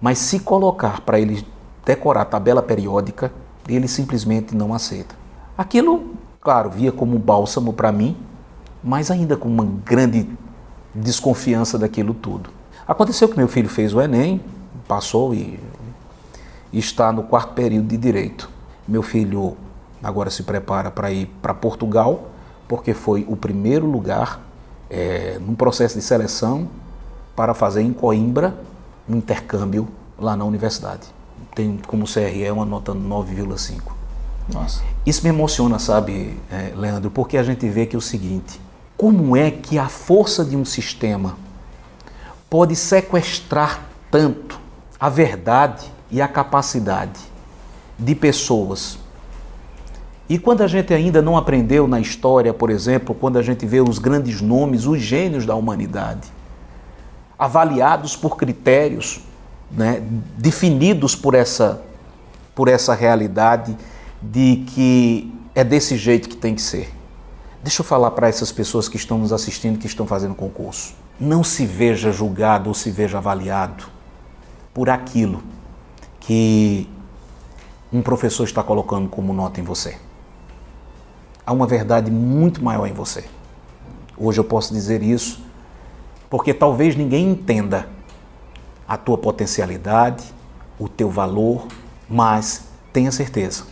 Mas 0.00 0.18
se 0.18 0.38
colocar 0.38 1.00
para 1.00 1.18
ele 1.18 1.44
decorar 1.84 2.22
a 2.22 2.24
tabela 2.24 2.62
periódica, 2.62 3.32
ele 3.68 3.88
simplesmente 3.88 4.54
não 4.54 4.72
aceita. 4.72 5.16
Aquilo, 5.58 6.14
claro, 6.40 6.70
via 6.70 6.92
como 6.92 7.16
um 7.16 7.20
bálsamo 7.20 7.72
para 7.72 7.90
mim, 7.90 8.16
mas 8.82 9.10
ainda 9.10 9.36
com 9.36 9.48
uma 9.48 9.64
grande 9.64 10.28
desconfiança 10.94 11.78
daquilo 11.78 12.14
tudo. 12.14 12.50
Aconteceu 12.86 13.28
que 13.28 13.36
meu 13.36 13.48
filho 13.48 13.68
fez 13.68 13.94
o 13.94 14.00
Enem, 14.00 14.40
passou 14.86 15.34
e, 15.34 15.58
e 16.72 16.78
está 16.78 17.10
no 17.12 17.22
quarto 17.22 17.54
período 17.54 17.88
de 17.88 17.96
direito. 17.96 18.48
Meu 18.86 19.02
filho 19.02 19.56
agora 20.02 20.30
se 20.30 20.42
prepara 20.42 20.90
para 20.90 21.10
ir 21.10 21.26
para 21.40 21.54
Portugal, 21.54 22.28
porque 22.68 22.92
foi 22.92 23.24
o 23.28 23.36
primeiro 23.36 23.86
lugar 23.86 24.40
é, 24.90 25.38
num 25.40 25.54
processo 25.54 25.96
de 25.96 26.02
seleção 26.02 26.68
para 27.34 27.54
fazer 27.54 27.82
em 27.82 27.92
Coimbra 27.92 28.54
um 29.08 29.16
intercâmbio 29.16 29.88
lá 30.18 30.36
na 30.36 30.44
universidade. 30.44 31.08
Tem 31.54 31.78
como 31.86 32.04
CRE 32.06 32.50
uma 32.50 32.64
nota 32.64 32.94
9,5. 32.94 33.80
Nossa. 34.52 34.82
Isso 35.06 35.22
me 35.22 35.30
emociona, 35.30 35.78
sabe, 35.78 36.38
é, 36.50 36.72
Leandro, 36.76 37.10
porque 37.10 37.38
a 37.38 37.42
gente 37.42 37.66
vê 37.68 37.86
que 37.86 37.96
é 37.96 37.98
o 37.98 38.02
seguinte: 38.02 38.60
como 38.96 39.36
é 39.36 39.50
que 39.50 39.78
a 39.78 39.88
força 39.88 40.44
de 40.44 40.56
um 40.56 40.64
sistema 40.64 41.36
pode 42.48 42.76
sequestrar 42.76 43.84
tanto 44.10 44.60
a 44.98 45.08
verdade 45.08 45.86
e 46.10 46.22
a 46.22 46.28
capacidade 46.28 47.20
de 47.98 48.14
pessoas? 48.14 48.98
E 50.28 50.38
quando 50.38 50.62
a 50.62 50.66
gente 50.66 50.94
ainda 50.94 51.20
não 51.20 51.36
aprendeu 51.36 51.86
na 51.86 52.00
história, 52.00 52.54
por 52.54 52.70
exemplo, 52.70 53.14
quando 53.14 53.38
a 53.38 53.42
gente 53.42 53.66
vê 53.66 53.80
os 53.80 53.98
grandes 53.98 54.40
nomes, 54.40 54.86
os 54.86 55.00
gênios 55.00 55.44
da 55.44 55.54
humanidade, 55.54 56.32
avaliados 57.38 58.16
por 58.16 58.36
critérios 58.36 59.20
né, 59.70 60.02
definidos 60.38 61.14
por 61.14 61.34
essa, 61.34 61.82
por 62.54 62.68
essa 62.68 62.94
realidade 62.94 63.76
de 64.22 64.64
que 64.68 65.34
é 65.54 65.62
desse 65.62 65.96
jeito 65.96 66.28
que 66.28 66.36
tem 66.36 66.54
que 66.54 66.62
ser. 66.62 66.90
Deixa 67.64 67.80
eu 67.80 67.86
falar 67.86 68.10
para 68.10 68.28
essas 68.28 68.52
pessoas 68.52 68.90
que 68.90 68.98
estão 68.98 69.16
nos 69.16 69.32
assistindo, 69.32 69.78
que 69.78 69.86
estão 69.86 70.06
fazendo 70.06 70.34
concurso. 70.34 70.94
Não 71.18 71.42
se 71.42 71.64
veja 71.64 72.12
julgado 72.12 72.68
ou 72.68 72.74
se 72.74 72.90
veja 72.90 73.16
avaliado 73.16 73.86
por 74.74 74.90
aquilo 74.90 75.42
que 76.20 76.86
um 77.90 78.02
professor 78.02 78.44
está 78.44 78.62
colocando 78.62 79.08
como 79.08 79.32
nota 79.32 79.62
em 79.62 79.64
você. 79.64 79.96
Há 81.46 81.54
uma 81.54 81.66
verdade 81.66 82.10
muito 82.10 82.62
maior 82.62 82.86
em 82.86 82.92
você. 82.92 83.24
Hoje 84.14 84.38
eu 84.38 84.44
posso 84.44 84.70
dizer 84.74 85.02
isso 85.02 85.42
porque 86.28 86.52
talvez 86.52 86.94
ninguém 86.94 87.30
entenda 87.30 87.88
a 88.86 88.98
tua 88.98 89.16
potencialidade, 89.16 90.22
o 90.78 90.86
teu 90.86 91.08
valor, 91.08 91.66
mas 92.10 92.64
tenha 92.92 93.10
certeza. 93.10 93.64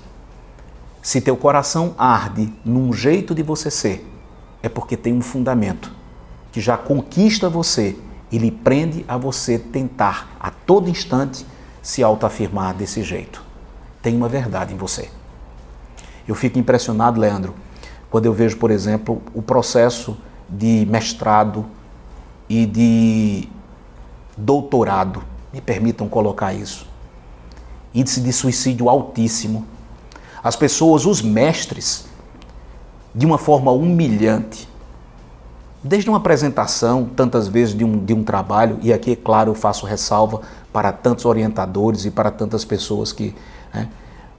Se 1.02 1.20
teu 1.20 1.36
coração 1.36 1.94
arde 1.98 2.52
num 2.64 2.92
jeito 2.92 3.34
de 3.34 3.42
você 3.42 3.70
ser, 3.70 4.08
é 4.62 4.68
porque 4.68 4.96
tem 4.96 5.12
um 5.12 5.20
fundamento 5.20 5.92
que 6.52 6.60
já 6.60 6.76
conquista 6.76 7.48
você 7.50 7.96
e 8.30 8.38
lhe 8.38 8.52
prende 8.52 9.04
a 9.08 9.16
você 9.16 9.58
tentar 9.58 10.30
a 10.38 10.50
todo 10.50 10.88
instante 10.88 11.44
se 11.82 12.04
autoafirmar 12.04 12.74
desse 12.74 13.02
jeito. 13.02 13.42
Tem 14.00 14.16
uma 14.16 14.28
verdade 14.28 14.72
em 14.72 14.76
você. 14.76 15.10
Eu 16.26 16.36
fico 16.36 16.58
impressionado, 16.58 17.20
Leandro, 17.20 17.54
quando 18.08 18.26
eu 18.26 18.32
vejo, 18.32 18.56
por 18.56 18.70
exemplo, 18.70 19.20
o 19.34 19.42
processo 19.42 20.16
de 20.48 20.86
mestrado 20.88 21.66
e 22.48 22.64
de 22.64 23.48
doutorado, 24.36 25.24
me 25.52 25.60
permitam 25.60 26.08
colocar 26.08 26.52
isso. 26.52 26.86
Índice 27.92 28.20
de 28.20 28.32
suicídio 28.32 28.88
altíssimo. 28.88 29.66
As 30.42 30.56
pessoas, 30.56 31.06
os 31.06 31.22
mestres, 31.22 32.06
de 33.14 33.24
uma 33.24 33.38
forma 33.38 33.70
humilhante, 33.70 34.68
desde 35.82 36.08
uma 36.08 36.18
apresentação, 36.18 37.08
tantas 37.16 37.48
vezes 37.48 37.76
de 37.76 37.84
um, 37.84 38.04
de 38.04 38.12
um 38.12 38.24
trabalho, 38.24 38.78
e 38.82 38.92
aqui, 38.92 39.12
é 39.12 39.16
claro, 39.16 39.50
eu 39.50 39.54
faço 39.54 39.86
ressalva 39.86 40.40
para 40.72 40.92
tantos 40.92 41.24
orientadores 41.24 42.04
e 42.04 42.10
para 42.10 42.30
tantas 42.30 42.64
pessoas 42.64 43.12
que. 43.12 43.34
Né, 43.72 43.88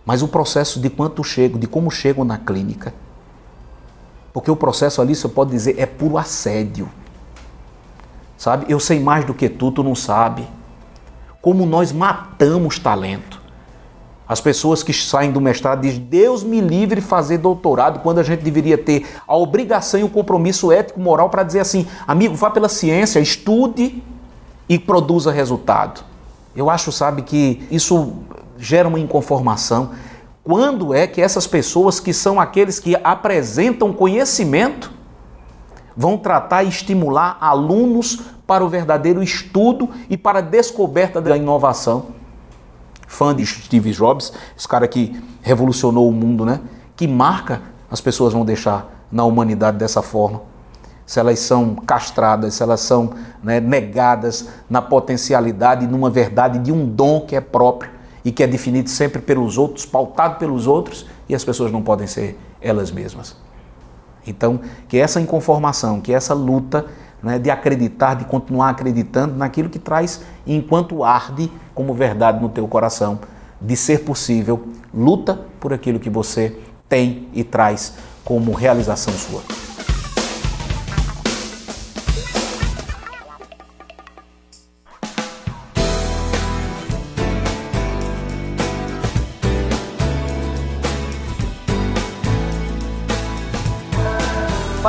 mas 0.05 0.21
o 0.21 0.27
processo 0.27 0.79
de 0.79 0.89
quanto 0.89 1.23
chego, 1.23 1.57
de 1.57 1.67
como 1.67 1.89
chegam 1.89 2.25
na 2.25 2.37
clínica. 2.37 2.93
Porque 4.33 4.51
o 4.51 4.55
processo 4.55 5.01
ali, 5.01 5.15
você 5.15 5.29
pode 5.29 5.51
dizer, 5.51 5.79
é 5.79 5.85
puro 5.85 6.17
assédio 6.17 6.89
sabe? 8.43 8.65
Eu 8.67 8.77
sei 8.77 8.99
mais 8.99 9.23
do 9.23 9.33
que 9.33 9.47
tu, 9.47 9.71
tu 9.71 9.81
não 9.81 9.95
sabe. 9.95 10.45
Como 11.41 11.65
nós 11.65 11.93
matamos 11.93 12.77
talento. 12.77 13.41
As 14.33 14.41
pessoas 14.41 14.81
que 14.81 14.91
saem 14.91 15.31
do 15.31 15.39
mestrado 15.39 15.81
dizem, 15.81 15.99
Deus 15.99 16.43
me 16.43 16.59
livre 16.59 16.99
de 16.99 17.05
fazer 17.05 17.37
doutorado, 17.37 17.99
quando 17.99 18.17
a 18.17 18.23
gente 18.23 18.41
deveria 18.41 18.79
ter 18.79 19.05
a 19.27 19.37
obrigação 19.37 19.99
e 19.99 20.03
o 20.03 20.09
compromisso 20.09 20.71
ético, 20.71 20.99
moral 20.99 21.29
para 21.29 21.43
dizer 21.43 21.59
assim, 21.59 21.85
amigo, 22.07 22.33
vá 22.33 22.49
pela 22.49 22.67
ciência, 22.67 23.19
estude 23.19 24.01
e 24.67 24.79
produza 24.79 25.31
resultado. 25.31 26.03
Eu 26.55 26.67
acho, 26.67 26.91
sabe, 26.91 27.21
que 27.21 27.61
isso 27.69 28.13
gera 28.57 28.87
uma 28.87 28.99
inconformação. 28.99 29.91
Quando 30.43 30.95
é 30.95 31.05
que 31.05 31.21
essas 31.21 31.45
pessoas 31.45 31.99
que 31.99 32.11
são 32.11 32.41
aqueles 32.41 32.79
que 32.79 32.95
apresentam 33.03 33.93
conhecimento 33.93 34.91
vão 35.95 36.17
tratar 36.17 36.63
e 36.63 36.69
estimular 36.69 37.37
alunos 37.39 38.19
para 38.47 38.65
o 38.65 38.67
verdadeiro 38.67 39.21
estudo 39.21 39.91
e 40.09 40.17
para 40.17 40.39
a 40.39 40.41
descoberta 40.41 41.21
da 41.21 41.37
inovação. 41.37 42.22
Fã 43.07 43.35
de 43.35 43.45
Steve 43.45 43.91
Jobs, 43.91 44.33
esse 44.57 44.67
cara 44.67 44.87
que 44.87 45.21
revolucionou 45.41 46.07
o 46.09 46.11
mundo, 46.11 46.45
né? 46.45 46.61
Que 46.95 47.07
marca 47.07 47.61
as 47.89 48.01
pessoas 48.01 48.33
vão 48.33 48.43
deixar 48.43 49.05
na 49.11 49.23
humanidade 49.23 49.77
dessa 49.77 50.01
forma. 50.01 50.41
Se 51.05 51.19
elas 51.19 51.39
são 51.39 51.75
castradas, 51.75 52.55
se 52.55 52.63
elas 52.63 52.79
são 52.79 53.13
né, 53.43 53.59
negadas 53.59 54.49
na 54.69 54.81
potencialidade, 54.81 55.85
numa 55.85 56.09
verdade 56.09 56.59
de 56.59 56.71
um 56.71 56.87
dom 56.87 57.21
que 57.21 57.35
é 57.35 57.41
próprio 57.41 57.91
e 58.25 58.31
que 58.31 58.41
é 58.41 58.47
definido 58.47 58.89
sempre 58.89 59.21
pelos 59.21 59.57
outros, 59.57 59.85
pautado 59.85 60.39
pelos 60.39 60.65
outros, 60.65 61.05
e 61.27 61.35
as 61.35 61.43
pessoas 61.43 61.71
não 61.71 61.81
podem 61.81 62.07
ser 62.07 62.39
elas 62.61 62.89
mesmas. 62.89 63.35
Então, 64.25 64.61
que 64.87 64.97
essa 64.97 65.19
inconformação, 65.19 65.99
que 65.99 66.13
essa 66.13 66.33
luta 66.33 66.85
né, 67.23 67.39
de 67.39 67.49
acreditar, 67.49 68.15
de 68.15 68.25
continuar 68.25 68.69
acreditando 68.69 69.35
naquilo 69.35 69.69
que 69.69 69.79
traz 69.79 70.21
enquanto 70.45 71.03
arde 71.03 71.49
como 71.73 71.93
verdade 71.93 72.41
no 72.41 72.49
teu 72.49 72.67
coração, 72.67 73.19
de 73.61 73.75
ser 73.75 73.99
possível, 73.99 74.67
luta 74.93 75.39
por 75.59 75.73
aquilo 75.73 75.99
que 75.99 76.09
você 76.09 76.57
tem 76.89 77.27
e 77.33 77.43
traz 77.43 77.93
como 78.25 78.51
realização 78.51 79.13
sua. 79.13 79.62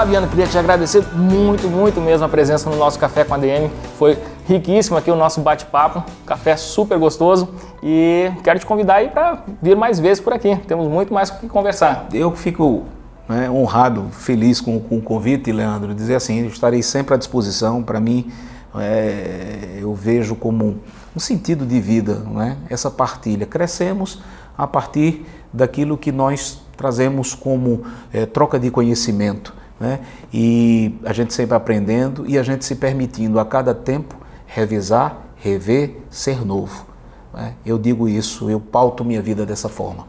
Fabiano, 0.04 0.28
queria 0.28 0.46
te 0.46 0.58
agradecer 0.58 1.02
muito, 1.14 1.66
muito 1.66 1.98
mesmo 1.98 2.26
a 2.26 2.28
presença 2.28 2.68
no 2.68 2.76
nosso 2.76 2.98
Café 2.98 3.24
com 3.24 3.32
a 3.32 3.38
DM. 3.38 3.70
Foi 3.98 4.18
riquíssimo 4.46 4.98
aqui 4.98 5.10
o 5.10 5.16
nosso 5.16 5.40
bate-papo, 5.40 6.04
café 6.26 6.58
super 6.58 6.98
gostoso 6.98 7.48
e 7.82 8.30
quero 8.42 8.58
te 8.58 8.66
convidar 8.66 8.96
aí 8.96 9.08
para 9.08 9.42
vir 9.62 9.74
mais 9.74 9.98
vezes 9.98 10.22
por 10.22 10.34
aqui. 10.34 10.56
Temos 10.68 10.88
muito 10.88 11.14
mais 11.14 11.30
o 11.30 11.38
que 11.38 11.48
conversar. 11.48 12.06
Eu 12.12 12.36
fico 12.36 12.82
né, 13.26 13.50
honrado, 13.50 14.08
feliz 14.12 14.60
com, 14.60 14.78
com, 14.78 14.98
o 14.98 15.00
convite, 15.00 15.50
Leandro, 15.50 15.94
dizer 15.94 16.16
assim, 16.16 16.44
estarei 16.48 16.82
sempre 16.82 17.14
à 17.14 17.16
disposição. 17.16 17.82
Para 17.82 17.98
mim, 17.98 18.30
é, 18.74 19.78
eu 19.80 19.94
vejo 19.94 20.36
como 20.36 20.80
um 21.16 21.18
sentido 21.18 21.64
de 21.64 21.80
vida, 21.80 22.16
né, 22.30 22.58
essa 22.68 22.90
partilha. 22.90 23.46
Crescemos 23.46 24.22
a 24.58 24.66
partir 24.66 25.24
daquilo 25.50 25.96
que 25.96 26.12
nós 26.12 26.60
trazemos 26.76 27.34
como 27.34 27.84
é, 28.12 28.26
troca 28.26 28.58
de 28.58 28.70
conhecimento. 28.70 29.63
Né, 29.84 30.00
e 30.32 30.94
a 31.04 31.12
gente 31.12 31.34
sempre 31.34 31.54
aprendendo 31.54 32.24
e 32.26 32.38
a 32.38 32.42
gente 32.42 32.64
se 32.64 32.74
permitindo 32.74 33.38
a 33.38 33.44
cada 33.44 33.74
tempo 33.74 34.16
revisar, 34.46 35.18
rever, 35.36 35.98
ser 36.08 36.42
novo. 36.42 36.86
Né. 37.34 37.52
Eu 37.66 37.78
digo 37.78 38.08
isso, 38.08 38.48
eu 38.48 38.58
pauto 38.58 39.04
minha 39.04 39.20
vida 39.20 39.44
dessa 39.44 39.68
forma. 39.68 40.06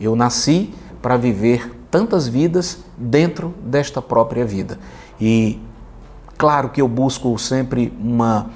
Eu 0.00 0.16
nasci 0.16 0.72
para 1.02 1.18
viver 1.18 1.70
tantas 1.90 2.26
vidas 2.26 2.78
dentro 2.96 3.52
desta 3.62 4.00
própria 4.00 4.46
vida. 4.46 4.78
E 5.20 5.60
claro 6.38 6.70
que 6.70 6.80
eu 6.80 6.88
busco 6.88 7.38
sempre 7.38 7.92
uma, 8.00 8.48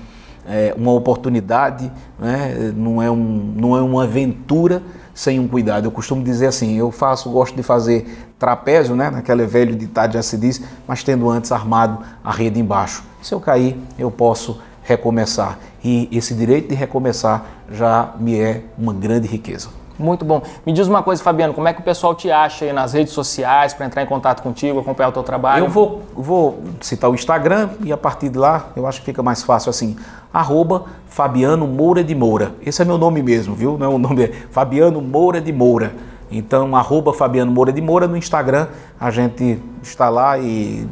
é, 0.49 0.75
uma 0.79 0.93
oportunidade, 0.93 1.93
né? 2.19 2.73
não, 2.75 3.03
é 3.03 3.11
um, 3.11 3.53
não 3.55 3.77
é 3.77 3.83
uma 3.83 4.05
aventura 4.05 4.83
sem 5.13 5.39
um 5.39 5.47
cuidado. 5.47 5.85
Eu 5.85 5.91
costumo 5.91 6.25
dizer 6.25 6.47
assim, 6.47 6.75
eu 6.79 6.91
faço, 6.91 7.29
gosto 7.29 7.55
de 7.55 7.63
fazer 7.63 8.34
trapézio, 8.45 8.95
né? 8.95 9.09
naquele 9.09 9.47
velho 9.47 9.75
ditado 9.75 10.13
já 10.13 10.23
se 10.23 10.37
diz, 10.37 10.63
mas 10.87 11.03
tendo 11.03 11.31
antes 11.31 11.51
armado 11.51 12.01
a 12.23 12.31
rede 12.31 12.61
embaixo. 12.61 13.03
Se 13.23 13.33
eu 13.33 13.41
cair, 13.41 13.75
eu 13.99 14.11
posso 14.11 14.61
recomeçar. 14.83 15.59
E 15.83 16.11
esse 16.13 16.35
direito 16.35 16.69
de 16.69 16.75
recomeçar 16.75 17.43
já 17.73 18.11
me 18.21 18.39
é 18.39 18.63
uma 18.79 18.93
grande 18.93 19.27
riqueza. 19.27 19.71
Muito 19.99 20.27
bom. 20.27 20.43
Me 20.67 20.75
diz 20.75 20.87
uma 20.89 21.03
coisa, 21.03 21.23
Fabiano, 21.23 21.55
como 21.55 21.69
é 21.69 21.73
que 21.73 21.81
o 21.81 21.83
pessoal 21.83 22.15
te 22.15 22.31
acha 22.31 22.67
aí 22.67 22.73
nas 22.73 22.93
redes 22.93 23.15
sociais 23.15 23.73
para 23.73 23.87
entrar 23.87 24.03
em 24.03 24.07
contato 24.07 24.43
contigo, 24.43 24.79
acompanhar 24.79 25.09
o 25.09 25.13
teu 25.13 25.23
trabalho? 25.23 25.65
Eu 25.65 25.71
vou, 25.71 26.03
vou 26.15 26.63
citar 26.83 27.09
o 27.09 27.15
Instagram 27.15 27.71
e 27.83 27.93
a 27.93 27.97
partir 27.97 28.29
de 28.29 28.37
lá 28.37 28.67
eu 28.77 28.87
acho 28.87 29.01
que 29.01 29.07
fica 29.07 29.23
mais 29.23 29.43
fácil 29.43 29.71
assim, 29.71 29.97
arroba 30.31 30.85
Fabiano 31.07 31.67
Moura 31.67 32.05
de 32.05 32.15
Moura. 32.15 32.55
Esse 32.61 32.83
é 32.83 32.85
meu 32.85 32.99
nome 32.99 33.23
mesmo, 33.23 33.55
viu? 33.55 33.79
Não 33.79 33.87
é 33.87 33.89
o 33.89 33.99
nome, 33.99 34.25
é 34.25 34.33
Fabiano 34.51 35.01
Moura 35.01 35.41
de 35.41 35.53
Moura. 35.53 35.95
Então, 36.37 36.75
arroba 36.75 37.13
Fabiano 37.13 37.53
Moura 37.53 37.73
de 37.73 37.81
Moura 37.81 38.09
no 38.09 38.17
Instagram, 38.17 38.67
a 38.99 39.11
gente 39.11 39.61
está 39.83 40.09
lá 40.09 40.37
e 40.39 40.87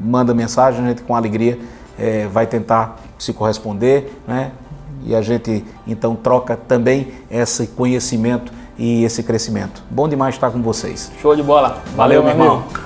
manda 0.00 0.32
mensagem, 0.32 0.84
a 0.84 0.88
gente 0.88 1.02
com 1.02 1.14
alegria 1.14 1.58
é, 1.98 2.26
vai 2.26 2.46
tentar 2.46 2.96
se 3.18 3.32
corresponder, 3.32 4.10
né? 4.26 4.52
e 5.04 5.14
a 5.14 5.22
gente 5.22 5.64
então 5.86 6.16
troca 6.16 6.56
também 6.56 7.12
esse 7.30 7.68
conhecimento 7.68 8.52
e 8.78 9.04
esse 9.04 9.22
crescimento. 9.22 9.82
Bom 9.88 10.08
demais 10.08 10.34
estar 10.34 10.50
com 10.50 10.60
vocês. 10.60 11.12
Show 11.22 11.36
de 11.36 11.42
bola. 11.42 11.82
Valeu, 11.94 12.22
Valeu 12.22 12.22
meu 12.22 12.32
irmão. 12.32 12.46
irmão. 12.46 12.85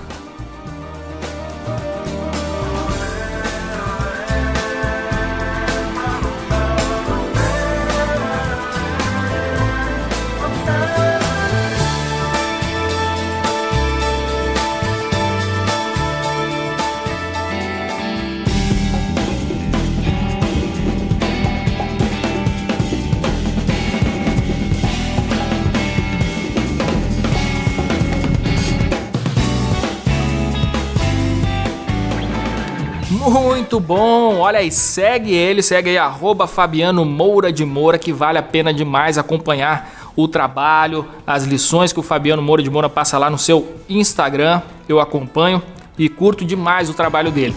Muito 33.30 33.78
bom, 33.78 34.38
olha 34.38 34.58
aí, 34.58 34.72
segue 34.72 35.32
ele, 35.32 35.62
segue 35.62 35.90
aí, 35.90 35.96
arroba 35.96 36.48
Fabiano 36.48 37.04
Moura 37.04 37.52
de 37.52 37.64
Moura, 37.64 37.96
que 37.96 38.12
vale 38.12 38.38
a 38.38 38.42
pena 38.42 38.74
demais 38.74 39.16
acompanhar 39.16 40.10
o 40.16 40.26
trabalho, 40.26 41.06
as 41.24 41.44
lições 41.44 41.92
que 41.92 42.00
o 42.00 42.02
Fabiano 42.02 42.42
Moura 42.42 42.60
de 42.60 42.68
Moura 42.68 42.88
passa 42.88 43.16
lá 43.18 43.30
no 43.30 43.38
seu 43.38 43.76
Instagram, 43.88 44.60
eu 44.88 44.98
acompanho 44.98 45.62
e 45.96 46.08
curto 46.08 46.44
demais 46.44 46.90
o 46.90 46.92
trabalho 46.92 47.30
dele. 47.30 47.54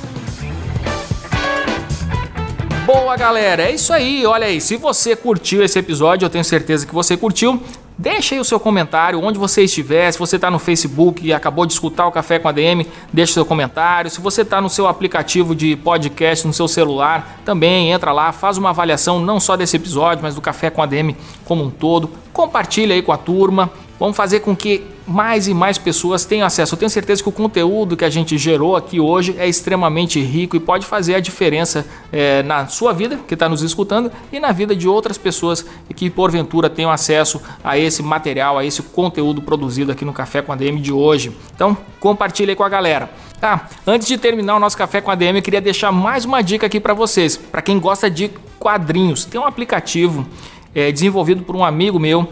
Boa 2.86 3.18
galera, 3.18 3.64
é 3.64 3.72
isso 3.72 3.92
aí, 3.92 4.28
olha 4.28 4.46
aí, 4.46 4.62
se 4.62 4.78
você 4.78 5.16
curtiu 5.16 5.64
esse 5.64 5.80
episódio, 5.80 6.28
eu 6.28 6.30
tenho 6.30 6.44
certeza 6.44 6.86
que 6.86 6.94
você 6.94 7.18
curtiu, 7.18 7.60
Deixe 7.98 8.34
aí 8.34 8.42
o 8.42 8.44
seu 8.44 8.60
comentário, 8.60 9.24
onde 9.24 9.38
você 9.38 9.64
estiver, 9.64 10.12
se 10.12 10.18
você 10.18 10.36
está 10.38 10.50
no 10.50 10.58
Facebook 10.58 11.26
e 11.26 11.32
acabou 11.32 11.66
de 11.66 11.74
escutar 11.74 12.08
o 12.08 12.12
Café 12.12 12.40
com 12.40 12.48
a 12.48 12.52
DM, 12.52 12.88
deixe 13.12 13.34
seu 13.34 13.46
comentário. 13.46 14.10
Se 14.10 14.20
você 14.20 14.42
está 14.42 14.60
no 14.60 14.70
seu 14.70 14.88
aplicativo 14.88 15.56
de 15.56 15.76
podcast, 15.76 16.48
no 16.48 16.54
seu 16.54 16.68
celular, 16.68 17.40
também 17.46 17.92
entra 17.92 18.12
lá, 18.12 18.32
faz 18.32 18.58
uma 18.58 18.72
avaliação 18.72 19.20
não 19.20 19.40
só 19.40 19.56
desse 19.56 19.78
episódio, 19.78 20.24
mas 20.24 20.34
do 20.34 20.42
Café 20.42 20.72
com 20.72 20.82
a 20.82 20.86
DM 20.88 21.16
como 21.46 21.64
um 21.64 21.70
todo. 21.70 22.10
Compartilha 22.32 22.96
aí 22.96 23.02
com 23.02 23.12
a 23.12 23.18
turma. 23.18 23.70
Vamos 24.00 24.18
fazer 24.18 24.40
com 24.40 24.56
que 24.56 24.84
mais 25.06 25.48
e 25.48 25.54
mais 25.54 25.78
pessoas 25.78 26.26
tenham 26.26 26.46
acesso. 26.46 26.74
Eu 26.74 26.80
tenho 26.80 26.90
certeza 26.90 27.22
que 27.22 27.30
o 27.30 27.32
conteúdo 27.32 27.96
que 27.96 28.06
a 28.06 28.10
gente 28.10 28.38
gerou 28.38 28.76
aqui 28.76 29.00
hoje 29.00 29.36
é 29.38 29.48
extremamente 29.48 30.20
rico 30.20 30.56
e 30.56 30.60
pode 30.60 30.86
fazer 30.86 31.16
a 31.16 31.20
diferença 31.20 31.86
é, 32.12 32.42
na 32.44 32.68
sua 32.68 32.94
vida, 32.94 33.20
que 33.28 33.34
está 33.34 33.48
nos 33.48 33.62
escutando, 33.62 34.12
e 34.32 34.40
na 34.40 34.52
vida 34.52 34.76
de 34.76 34.88
outras 34.88 35.18
pessoas 35.18 35.66
que 35.96 36.10
porventura 36.10 36.70
tenham 36.70 36.92
acesso 36.92 37.42
a 37.64 37.78
esse 37.78 38.02
material, 38.02 38.58
a 38.58 38.66
esse 38.66 38.82
conteúdo 38.82 39.42
produzido 39.42 39.92
aqui 39.92 40.04
no 40.04 40.14
Café 40.14 40.42
com 40.42 40.52
a 40.52 40.56
DM 40.56 40.80
de 40.80 40.92
hoje. 40.92 41.36
Então, 41.54 41.78
compartilhe 42.00 42.52
aí 42.52 42.56
com 42.56 42.64
a 42.64 42.70
galera. 42.70 43.10
Tá, 43.40 43.68
antes 43.86 44.08
de 44.08 44.18
terminar 44.18 44.56
o 44.56 44.60
nosso 44.60 44.78
Café 44.78 45.02
com 45.02 45.12
a 45.12 45.16
DM, 45.16 45.38
eu 45.38 45.44
queria 45.44 45.62
deixar 45.62 45.92
mais 45.92 46.24
uma 46.24 46.42
dica 46.42 46.66
aqui 46.66 46.80
para 46.80 46.94
vocês. 46.94 47.36
Para 47.36 47.62
quem 47.62 47.80
gosta 47.80 48.10
de 48.10 48.32
quadrinhos, 48.58 49.26
tem 49.26 49.40
um 49.40 49.46
aplicativo 49.46 50.26
é, 50.74 50.92
desenvolvido 50.92 51.44
por 51.44 51.56
um 51.56 51.64
amigo 51.64 52.00
meu 52.00 52.28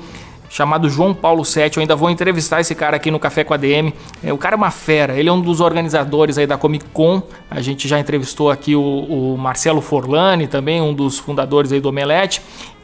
chamado 0.51 0.89
João 0.89 1.13
Paulo 1.13 1.45
Sete. 1.45 1.77
Eu 1.77 1.81
ainda 1.81 1.95
vou 1.95 2.09
entrevistar 2.09 2.59
esse 2.59 2.75
cara 2.75 2.97
aqui 2.97 3.09
no 3.09 3.17
Café 3.17 3.43
com 3.43 3.53
a 3.53 3.57
DM. 3.57 3.93
É, 4.21 4.33
o 4.33 4.37
cara 4.37 4.55
é 4.55 4.57
uma 4.57 4.69
fera, 4.69 5.17
ele 5.17 5.29
é 5.29 5.31
um 5.31 5.39
dos 5.39 5.61
organizadores 5.61 6.37
aí 6.37 6.45
da 6.45 6.57
Comic 6.57 6.85
Con. 6.93 7.23
A 7.49 7.61
gente 7.61 7.87
já 7.87 7.97
entrevistou 7.97 8.51
aqui 8.51 8.75
o, 8.75 8.81
o 8.81 9.37
Marcelo 9.37 9.79
Forlani, 9.79 10.47
também 10.47 10.81
um 10.81 10.93
dos 10.93 11.17
fundadores 11.17 11.71
aí 11.71 11.79
do 11.79 11.87
Omelete. 11.87 12.41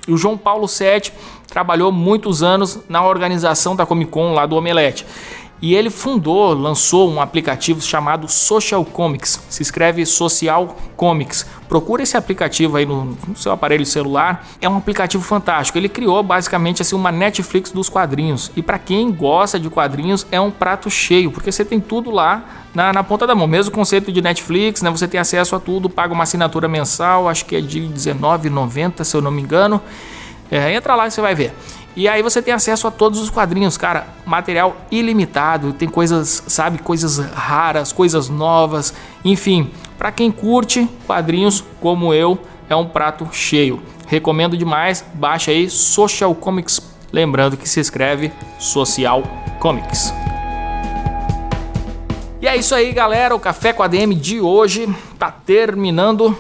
E 0.07 0.13
o 0.13 0.18
João 0.18 0.38
Paulo 0.38 0.65
Sete 0.65 1.11
trabalhou 1.45 1.91
muitos 1.91 2.41
anos 2.41 2.80
na 2.88 3.05
organização 3.05 3.76
da 3.76 3.86
Comic 3.86 4.09
Con 4.09 4.34
lá 4.34 4.45
do 4.45 4.55
Omelete. 4.55 5.05
E 5.60 5.74
ele 5.74 5.89
fundou, 5.89 6.53
lançou 6.53 7.12
um 7.12 7.20
aplicativo 7.20 7.82
chamado 7.82 8.28
Social 8.28 8.86
Comics. 8.86 9.41
Se 9.49 9.64
escreve 9.64 10.05
Social 10.05 10.76
Comics. 10.95 11.47
Procura 11.68 12.03
esse 12.03 12.16
aplicativo 12.16 12.78
aí 12.78 12.86
no, 12.86 13.18
no, 13.28 13.36
seu 13.36 13.51
aparelho 13.51 13.86
celular. 13.86 14.45
É 14.62 14.70
um 14.70 14.78
aplicativo 14.78 15.24
fantástico. 15.24 15.78
Ele 15.78 15.89
criou 15.89 16.22
basicamente 16.22 16.82
assim 16.84 16.95
uma 16.95 17.12
Netflix 17.12 17.72
dos 17.72 17.89
quadrinhos. 17.89 18.51
E 18.55 18.62
para 18.62 18.78
quem 18.78 19.12
gosta 19.12 19.60
de 19.60 19.68
quadrinhos 19.70 20.28
é 20.32 20.39
um 20.39 20.51
prato 20.51 20.91
cheio, 20.91 21.32
porque 21.32 21.51
você 21.51 21.66
tem 21.66 21.80
tudo 21.80 22.12
lá 22.12 22.45
na, 22.74 22.93
na 22.93 23.03
ponta 23.03 23.26
da 23.26 23.34
mão. 23.34 23.47
Mesmo 23.47 23.72
conceito 23.72 24.12
de 24.12 24.22
Netflix, 24.22 24.84
né? 24.84 24.91
Você 24.91 25.08
tem 25.08 25.20
acesso 25.20 25.55
a 25.55 25.60
tudo, 25.60 25.89
paga 25.89 26.14
uma 26.14 26.24
assinatura 26.24 26.68
mensal, 26.68 27.28
acho 27.28 27.45
que 27.45 27.55
é 27.55 27.62
de 27.62 27.80
R$19,90 27.80 29.03
se 29.03 29.18
eu 29.18 29.22
não 29.22 29.32
me 29.32 29.41
engano. 29.41 29.82
É, 30.51 30.74
entra 30.74 30.95
lá 30.95 31.08
e 31.08 31.12
você 31.12 31.20
vai 31.20 31.34
ver. 31.34 31.53
E 31.98 32.08
aí 32.08 32.22
você 32.22 32.43
tem 32.43 32.54
acesso 32.54 32.86
a 32.86 32.91
todos 32.91 33.20
os 33.20 33.32
quadrinhos, 33.32 33.76
cara, 33.76 34.06
material 34.24 34.78
ilimitado, 34.91 35.74
tem 35.74 35.89
coisas, 35.89 36.43
sabe, 36.45 36.78
coisas 36.78 37.18
raras, 37.18 37.91
coisas 37.91 38.30
novas, 38.30 38.93
enfim, 39.26 39.72
para 39.98 40.12
quem 40.12 40.30
curte 40.30 40.88
quadrinhos 41.08 41.64
como 41.82 42.14
eu, 42.14 42.38
é 42.70 42.76
um 42.76 42.86
prato 42.86 43.28
cheio. 43.32 43.82
Recomendo 44.06 44.56
demais, 44.56 45.04
baixa 45.16 45.50
aí 45.50 45.72
Social 45.72 46.36
Comics, 46.36 46.80
lembrando 47.12 47.58
que 47.58 47.68
se 47.68 47.80
escreve 47.80 48.32
Social 48.60 49.24
Comics. 49.60 50.14
E 52.39 52.48
é 52.48 52.56
isso 52.56 52.76
aí, 52.76 52.91
galera. 52.91 53.36
O 53.36 53.39
Café 53.39 53.74
com 53.74 53.82
a 53.82 53.88
DM 53.88 54.14
de 54.14 54.39
hoje 54.39 54.88
tá 55.18 55.32
terminando, 55.32 56.38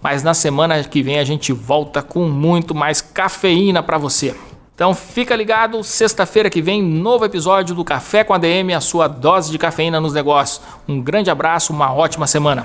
mas 0.00 0.22
na 0.22 0.34
semana 0.34 0.84
que 0.84 1.02
vem 1.02 1.18
a 1.18 1.24
gente 1.24 1.52
volta 1.52 2.00
com 2.00 2.28
muito 2.28 2.76
mais 2.76 3.00
cafeína 3.00 3.82
para 3.82 3.98
você. 3.98 4.36
Então 4.80 4.94
fica 4.94 5.36
ligado, 5.36 5.84
sexta-feira 5.84 6.48
que 6.48 6.62
vem, 6.62 6.82
novo 6.82 7.26
episódio 7.26 7.74
do 7.74 7.84
Café 7.84 8.24
com 8.24 8.32
a 8.32 8.38
DM, 8.38 8.72
a 8.72 8.80
sua 8.80 9.08
dose 9.08 9.50
de 9.50 9.58
cafeína 9.58 10.00
nos 10.00 10.14
negócios. 10.14 10.62
Um 10.88 11.02
grande 11.02 11.30
abraço, 11.30 11.70
uma 11.70 11.92
ótima 11.92 12.26
semana. 12.26 12.64